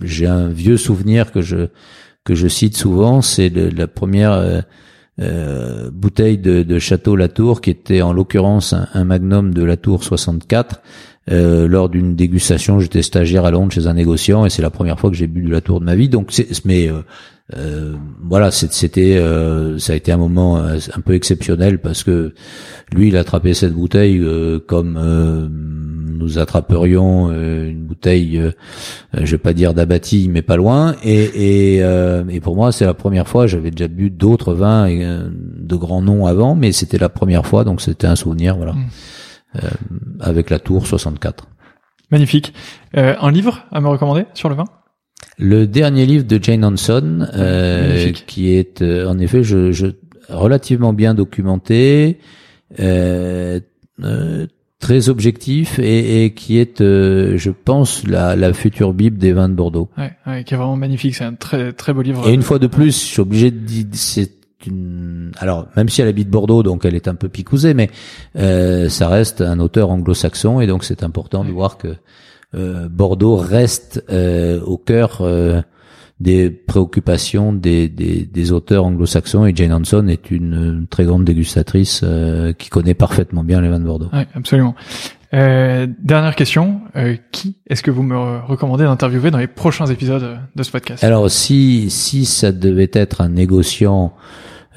j'ai 0.03 0.27
un 0.27 0.49
vieux 0.49 0.77
souvenir 0.77 1.31
que 1.31 1.41
je 1.41 1.69
que 2.25 2.35
je 2.35 2.49
cite 2.49 2.77
souvent, 2.77 3.23
c'est 3.23 3.49
la 3.49 3.87
première 3.87 4.33
euh, 4.33 4.61
euh, 5.21 5.91
bouteille 5.93 6.39
de, 6.39 6.63
de, 6.63 6.79
Château 6.79 7.17
Latour 7.17 7.61
qui 7.61 7.71
était 7.71 8.01
en 8.01 8.13
l'occurrence 8.13 8.75
un, 8.95 9.05
Magnum 9.05 9.53
de 9.53 9.63
Latour 9.63 10.05
64 10.05 10.81
euh, 11.31 11.69
lors 11.69 11.89
d'une 11.89 12.17
dégustation, 12.17 12.81
j'étais 12.81 13.03
stagiaire 13.03 13.45
à 13.45 13.51
Londres 13.51 13.73
chez 13.73 13.87
un 13.87 13.95
négociant 13.95 14.45
et 14.45 14.51
c'est 14.51 14.63
la 14.63 14.71
première 14.71 14.99
fois 14.99 15.11
que 15.11 15.17
j'ai 15.17 15.27
bu 15.27 15.43
de 15.43 15.51
la 15.51 15.61
tour 15.61 15.81
de 15.81 15.85
ma 15.85 15.95
vie. 15.95 16.09
Donc, 16.09 16.33
mais 16.65 16.89
euh, 16.89 17.03
euh 17.57 17.95
voilà, 18.23 18.51
c'était, 18.51 19.17
euh, 19.19 19.79
ça 19.79 19.93
a 19.93 19.97
été 19.97 20.11
un 20.11 20.17
moment 20.17 20.57
un 20.57 21.01
peu 21.05 21.15
exceptionnel 21.15 21.79
parce 21.81 22.03
que 22.03 22.35
lui, 22.93 23.09
il 23.09 23.17
a 23.17 23.21
attrapé 23.21 23.55
cette 23.55 23.75
bouteille 23.75 24.25
comme 24.67 24.97
nous 26.23 26.39
attraperions 26.39 27.31
une 27.31 27.83
bouteille, 27.85 28.41
je 29.13 29.31
vais 29.31 29.39
pas 29.39 29.53
dire 29.53 29.75
d'abattis, 29.75 30.29
mais 30.31 30.43
pas 30.43 30.57
loin. 30.57 30.95
Et, 31.03 31.77
et, 31.77 31.77
et 31.79 32.41
pour 32.41 32.57
moi, 32.57 32.73
c'est 32.73 32.87
la 32.87 32.95
première 32.95 33.29
fois. 33.29 33.47
J'avais 33.47 33.71
déjà 33.71 33.89
bu 33.89 34.11
d'autres 34.11 34.55
vins 34.55 34.89
de 34.89 35.77
grands 35.77 36.03
noms 36.03 36.27
avant, 36.27 36.55
mais 36.55 36.73
c'était 36.73 36.99
la 36.99 37.09
première 37.09 37.47
fois, 37.47 37.65
donc 37.65 37.81
c'était 37.81 38.07
un 38.07 38.17
souvenir, 38.17 38.57
voilà. 38.57 38.73
Mmh. 38.73 38.87
Euh, 39.57 39.69
avec 40.21 40.49
la 40.49 40.59
tour 40.59 40.87
64. 40.87 41.47
Magnifique. 42.11 42.55
Euh, 42.97 43.15
un 43.21 43.31
livre 43.31 43.67
à 43.71 43.83
me 43.83 43.89
recommander 43.89 44.25
sur 44.33 44.49
le 44.49 44.55
vin? 44.55 44.65
Le 45.37 45.67
dernier 45.67 46.07
livre 46.07 46.25
de 46.25 46.43
Jane 46.43 46.65
Hanson, 46.65 47.27
euh, 47.35 48.13
qui 48.13 48.55
est 48.55 48.81
euh, 48.81 49.07
en 49.09 49.19
effet 49.19 49.43
je, 49.43 49.71
je, 49.71 49.89
relativement 50.31 50.95
bien 50.95 51.13
documenté, 51.13 52.19
euh, 52.81 53.61
très 54.83 55.09
objectif 55.09 55.79
et, 55.79 56.25
et, 56.25 56.35
qui 56.35 56.59
est, 56.59 56.81
je 56.81 57.51
pense, 57.51 58.07
la, 58.07 58.37
la, 58.37 58.53
future 58.53 58.93
bible 58.93 59.17
des 59.17 59.33
vins 59.33 59.49
de 59.49 59.55
Bordeaux. 59.55 59.89
Ouais, 59.97 60.13
ouais, 60.27 60.45
qui 60.45 60.53
est 60.53 60.57
vraiment 60.59 60.77
magnifique. 60.77 61.15
C'est 61.15 61.25
un 61.25 61.35
très 61.35 61.73
très 61.73 61.95
beau 61.95 62.03
livre. 62.03 62.29
Et 62.29 62.35
une 62.35 62.43
fois 62.43 62.59
de 62.59 62.67
plus, 62.67 62.93
je 63.01 63.07
suis 63.07 63.21
obligé 63.21 63.51
de 63.51 63.59
dire, 63.59 63.87
c'est 63.93 64.33
alors 65.39 65.67
même 65.77 65.89
si 65.89 66.03
elle 66.03 66.09
habite 66.09 66.29
Bordeaux, 66.29 66.63
donc 66.63 66.85
elle 66.85 66.95
est 66.95 67.09
un 67.09 67.15
peu 67.15 67.29
picousée, 67.29 67.75
mais 67.75 67.91
euh, 68.37 68.89
ça 68.89 69.09
reste 69.09 69.41
un 69.41 69.59
auteur 69.59 69.91
anglo-saxon 69.91 70.61
et 70.61 70.67
donc 70.67 70.85
c'est 70.85 71.03
important 71.03 71.45
de 71.45 71.51
voir 71.51 71.79
que 71.79 71.97
euh, 72.55 72.89
Bordeaux 72.89 73.37
reste 73.37 74.05
euh, 74.11 74.61
au 74.61 74.77
cœur 74.77 75.19
euh, 75.23 75.63
des 76.23 76.51
préoccupations 76.51 77.53
des, 77.53 77.89
des, 77.89 78.25
des 78.25 78.53
auteurs 78.53 78.85
anglo-saxons 78.85 79.47
et 79.47 79.53
Jane 79.55 79.73
Hanson 79.73 80.07
est 80.09 80.31
une, 80.31 80.87
très 80.89 81.05
grande 81.05 81.25
dégustatrice 81.25 82.01
euh, 82.05 82.53
qui 82.53 82.71
connaît 82.71 82.95
parfaitement 82.95 83.45
bien 83.45 83.61
les 83.61 83.69
vins 83.69 83.81
de 83.81 83.85
Bordeaux. 83.85 84.09
Oui, 84.13 84.23
absolument. 84.35 84.75
Euh, 85.35 85.87
dernière 86.01 86.37
question, 86.37 86.83
qui 87.31 87.57
est-ce 87.67 87.83
que 87.83 87.91
vous 87.91 88.03
me 88.03 88.41
recommandez 88.47 88.85
d'interviewer 88.85 89.31
dans 89.31 89.39
les 89.39 89.47
prochains 89.47 89.87
épisodes 89.87 90.39
de 90.55 90.63
ce 90.63 90.71
podcast? 90.71 91.03
Alors 91.03 91.31
si 91.31 91.89
si 91.91 92.27
ça 92.27 92.53
devait 92.53 92.91
être 92.93 93.23
un 93.23 93.31
négociant 93.31 94.15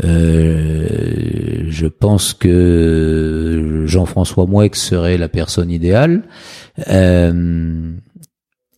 euh, 0.04 1.66
je 1.70 1.88
pense 1.88 2.34
que 2.34 3.84
Jean-François 3.86 4.46
Moueix 4.46 4.72
serait 4.74 5.18
la 5.18 5.30
personne 5.30 5.72
idéale. 5.72 6.24
Euh, 6.90 7.94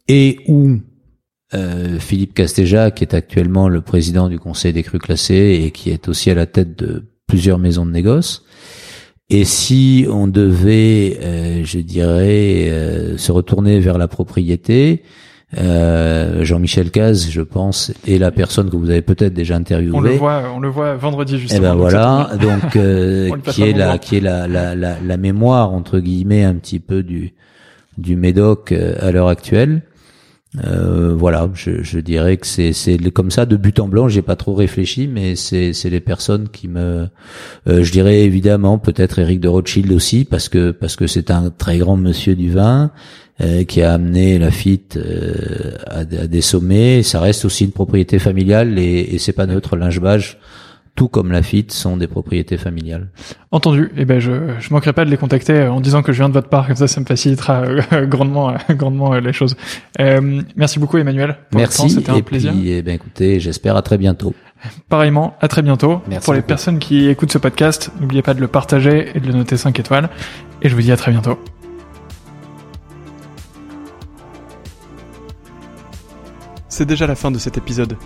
et 0.07 0.39
où 0.47 0.77
euh, 1.53 1.99
Philippe 1.99 2.33
Castéja, 2.33 2.91
qui 2.91 3.03
est 3.03 3.13
actuellement 3.13 3.69
le 3.69 3.81
président 3.81 4.29
du 4.29 4.39
Conseil 4.39 4.73
des 4.73 4.83
crus 4.83 5.01
classés 5.01 5.61
et 5.63 5.71
qui 5.71 5.89
est 5.91 6.07
aussi 6.07 6.29
à 6.29 6.35
la 6.35 6.45
tête 6.45 6.77
de 6.77 7.05
plusieurs 7.27 7.59
maisons 7.59 7.85
de 7.85 7.91
négoce. 7.91 8.45
Et 9.29 9.43
si 9.43 10.05
on 10.09 10.27
devait, 10.27 11.63
je 11.65 11.79
dirais, 11.79 13.17
se 13.17 13.31
retourner 13.33 13.81
vers 13.81 13.97
la 13.97 14.07
propriété, 14.07 15.03
euh, 15.57 16.43
Jean-Michel 16.43 16.91
Caz, 16.91 17.29
je 17.29 17.41
pense, 17.41 17.93
est 18.05 18.17
la 18.17 18.31
personne 18.31 18.69
que 18.69 18.75
vous 18.75 18.89
avez 18.89 19.01
peut-être 19.01 19.33
déjà 19.33 19.55
interviewé. 19.55 19.95
On 19.95 20.01
le 20.01 20.11
voit, 20.11 20.43
on 20.53 20.59
le 20.59 20.67
voit 20.67 20.95
vendredi 20.95 21.39
justement. 21.39 21.61
Et 21.61 21.65
eh 21.65 21.69
ben 21.69 21.75
voilà, 21.75 22.31
donc 22.41 22.75
euh, 22.75 23.29
qui 23.45 23.63
est 23.63 23.71
la 23.71 23.97
qui 23.97 24.17
est 24.17 24.21
la, 24.21 24.47
la, 24.47 24.75
la, 24.75 24.97
la, 24.99 25.17
mémoire 25.17 25.71
entre 25.71 25.99
guillemets 25.99 26.43
un 26.43 26.55
petit 26.55 26.79
peu 26.79 27.01
du 27.01 27.33
du 27.97 28.17
Médoc 28.17 28.73
euh, 28.73 28.95
à 28.99 29.11
l'heure 29.11 29.29
actuelle. 29.29 29.83
Euh, 30.63 31.13
voilà, 31.13 31.49
je, 31.53 31.99
dirais 31.99 32.37
que 32.37 32.47
c'est 32.47 32.97
comme 33.13 33.31
ça 33.31 33.45
de 33.45 33.57
but 33.57 33.79
en 33.79 33.87
blanc. 33.87 34.07
J'ai 34.07 34.21
pas 34.21 34.35
trop 34.35 34.55
réfléchi, 34.55 35.07
mais 35.07 35.35
c'est 35.35 35.89
les 35.89 35.99
personnes 35.99 36.49
qui 36.49 36.67
me, 36.67 37.07
euh, 37.67 37.83
je 37.83 37.91
dirais 37.91 38.21
évidemment 38.21 38.79
peut-être 38.79 39.19
Eric 39.19 39.39
de 39.39 39.49
Rothschild 39.49 39.91
aussi 39.91 40.25
parce 40.25 40.49
que 40.49 40.71
parce 40.71 40.95
que 40.95 41.05
c'est 41.05 41.31
un 41.31 41.49
très 41.49 41.77
grand 41.77 41.97
monsieur 41.97 42.35
du 42.35 42.49
vin 42.49 42.91
euh, 43.39 43.65
qui 43.65 43.83
a 43.83 43.93
amené 43.93 44.39
la 44.39 44.49
euh, 44.97 45.77
à, 45.85 45.99
à, 45.99 46.03
des 46.05 46.41
sommets. 46.41 47.03
Ça 47.03 47.19
reste 47.19 47.45
aussi 47.45 47.65
une 47.65 47.71
propriété 47.71 48.17
familiale 48.17 48.79
et, 48.79 49.09
et 49.11 49.19
c'est 49.19 49.33
pas 49.33 49.45
neutre. 49.45 49.75
Lingevage, 49.75 50.39
tout 50.97 51.07
comme 51.07 51.31
Lafitte, 51.31 51.71
sont 51.71 51.95
des 51.95 52.07
propriétés 52.07 52.57
familiales. 52.57 53.09
Entendu. 53.51 53.91
Et 53.95 54.01
eh 54.01 54.05
ben 54.05 54.19
je 54.19 54.31
je 54.59 54.73
manquerai 54.73 54.91
pas 54.91 55.05
de 55.05 55.09
les 55.09 55.15
contacter 55.15 55.53
euh, 55.53 55.71
en 55.71 55.79
disant 55.79 56.01
que 56.01 56.11
je 56.11 56.17
viens 56.17 56.27
de 56.27 56.33
votre 56.33 56.49
part. 56.49 56.67
Comme 56.67 56.75
ça, 56.75 56.87
ça 56.87 56.99
me 56.99 57.05
facilitera 57.05 57.63
grandement 58.03 58.55
grandement 58.71 59.13
les 59.13 59.31
choses. 59.31 59.55
Euh, 60.01 60.41
merci 60.57 60.79
beaucoup, 60.79 60.97
Emmanuel. 60.97 61.37
merci. 61.53 61.89
C'était 61.89 62.09
un 62.09 62.21
plaisir. 62.21 62.51
Puis, 62.51 62.71
eh 62.71 62.81
ben 62.81 62.95
écoutez, 62.95 63.39
j'espère 63.39 63.77
à 63.77 63.81
très 63.81 63.97
bientôt. 63.97 64.33
Pareillement, 64.89 65.37
à 65.39 65.47
très 65.47 65.61
bientôt. 65.61 66.01
Merci 66.09 66.25
Pour 66.25 66.33
les 66.33 66.41
personnes 66.41 66.79
qui 66.79 67.07
écoutent 67.07 67.31
ce 67.31 67.37
podcast, 67.37 67.91
n'oubliez 68.01 68.23
pas 68.23 68.33
de 68.33 68.41
le 68.41 68.47
partager 68.47 69.11
et 69.13 69.19
de 69.19 69.27
le 69.27 69.33
noter 69.33 69.55
5 69.55 69.79
étoiles. 69.79 70.09
Et 70.63 70.69
je 70.69 70.75
vous 70.75 70.81
dis 70.81 70.91
à 70.91 70.97
très 70.97 71.11
bientôt. 71.11 71.37
c'est 76.77 76.85
déjà 76.85 77.07
la 77.07 77.15
fin 77.15 77.31
de 77.31 77.39
cet 77.39 77.57
épisode. 77.57 77.97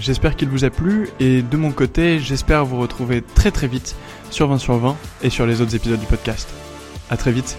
J'espère 0.00 0.36
qu'il 0.36 0.48
vous 0.48 0.64
a 0.64 0.70
plu 0.70 1.08
et 1.20 1.42
de 1.42 1.56
mon 1.56 1.70
côté, 1.70 2.18
j'espère 2.18 2.64
vous 2.64 2.78
retrouver 2.78 3.22
très 3.22 3.50
très 3.50 3.68
vite 3.68 3.94
sur 4.30 4.48
20 4.48 4.58
sur 4.58 4.78
20 4.78 4.96
et 5.22 5.30
sur 5.30 5.46
les 5.46 5.60
autres 5.60 5.74
épisodes 5.74 6.00
du 6.00 6.06
podcast. 6.06 6.48
À 7.10 7.16
très 7.16 7.32
vite. 7.32 7.56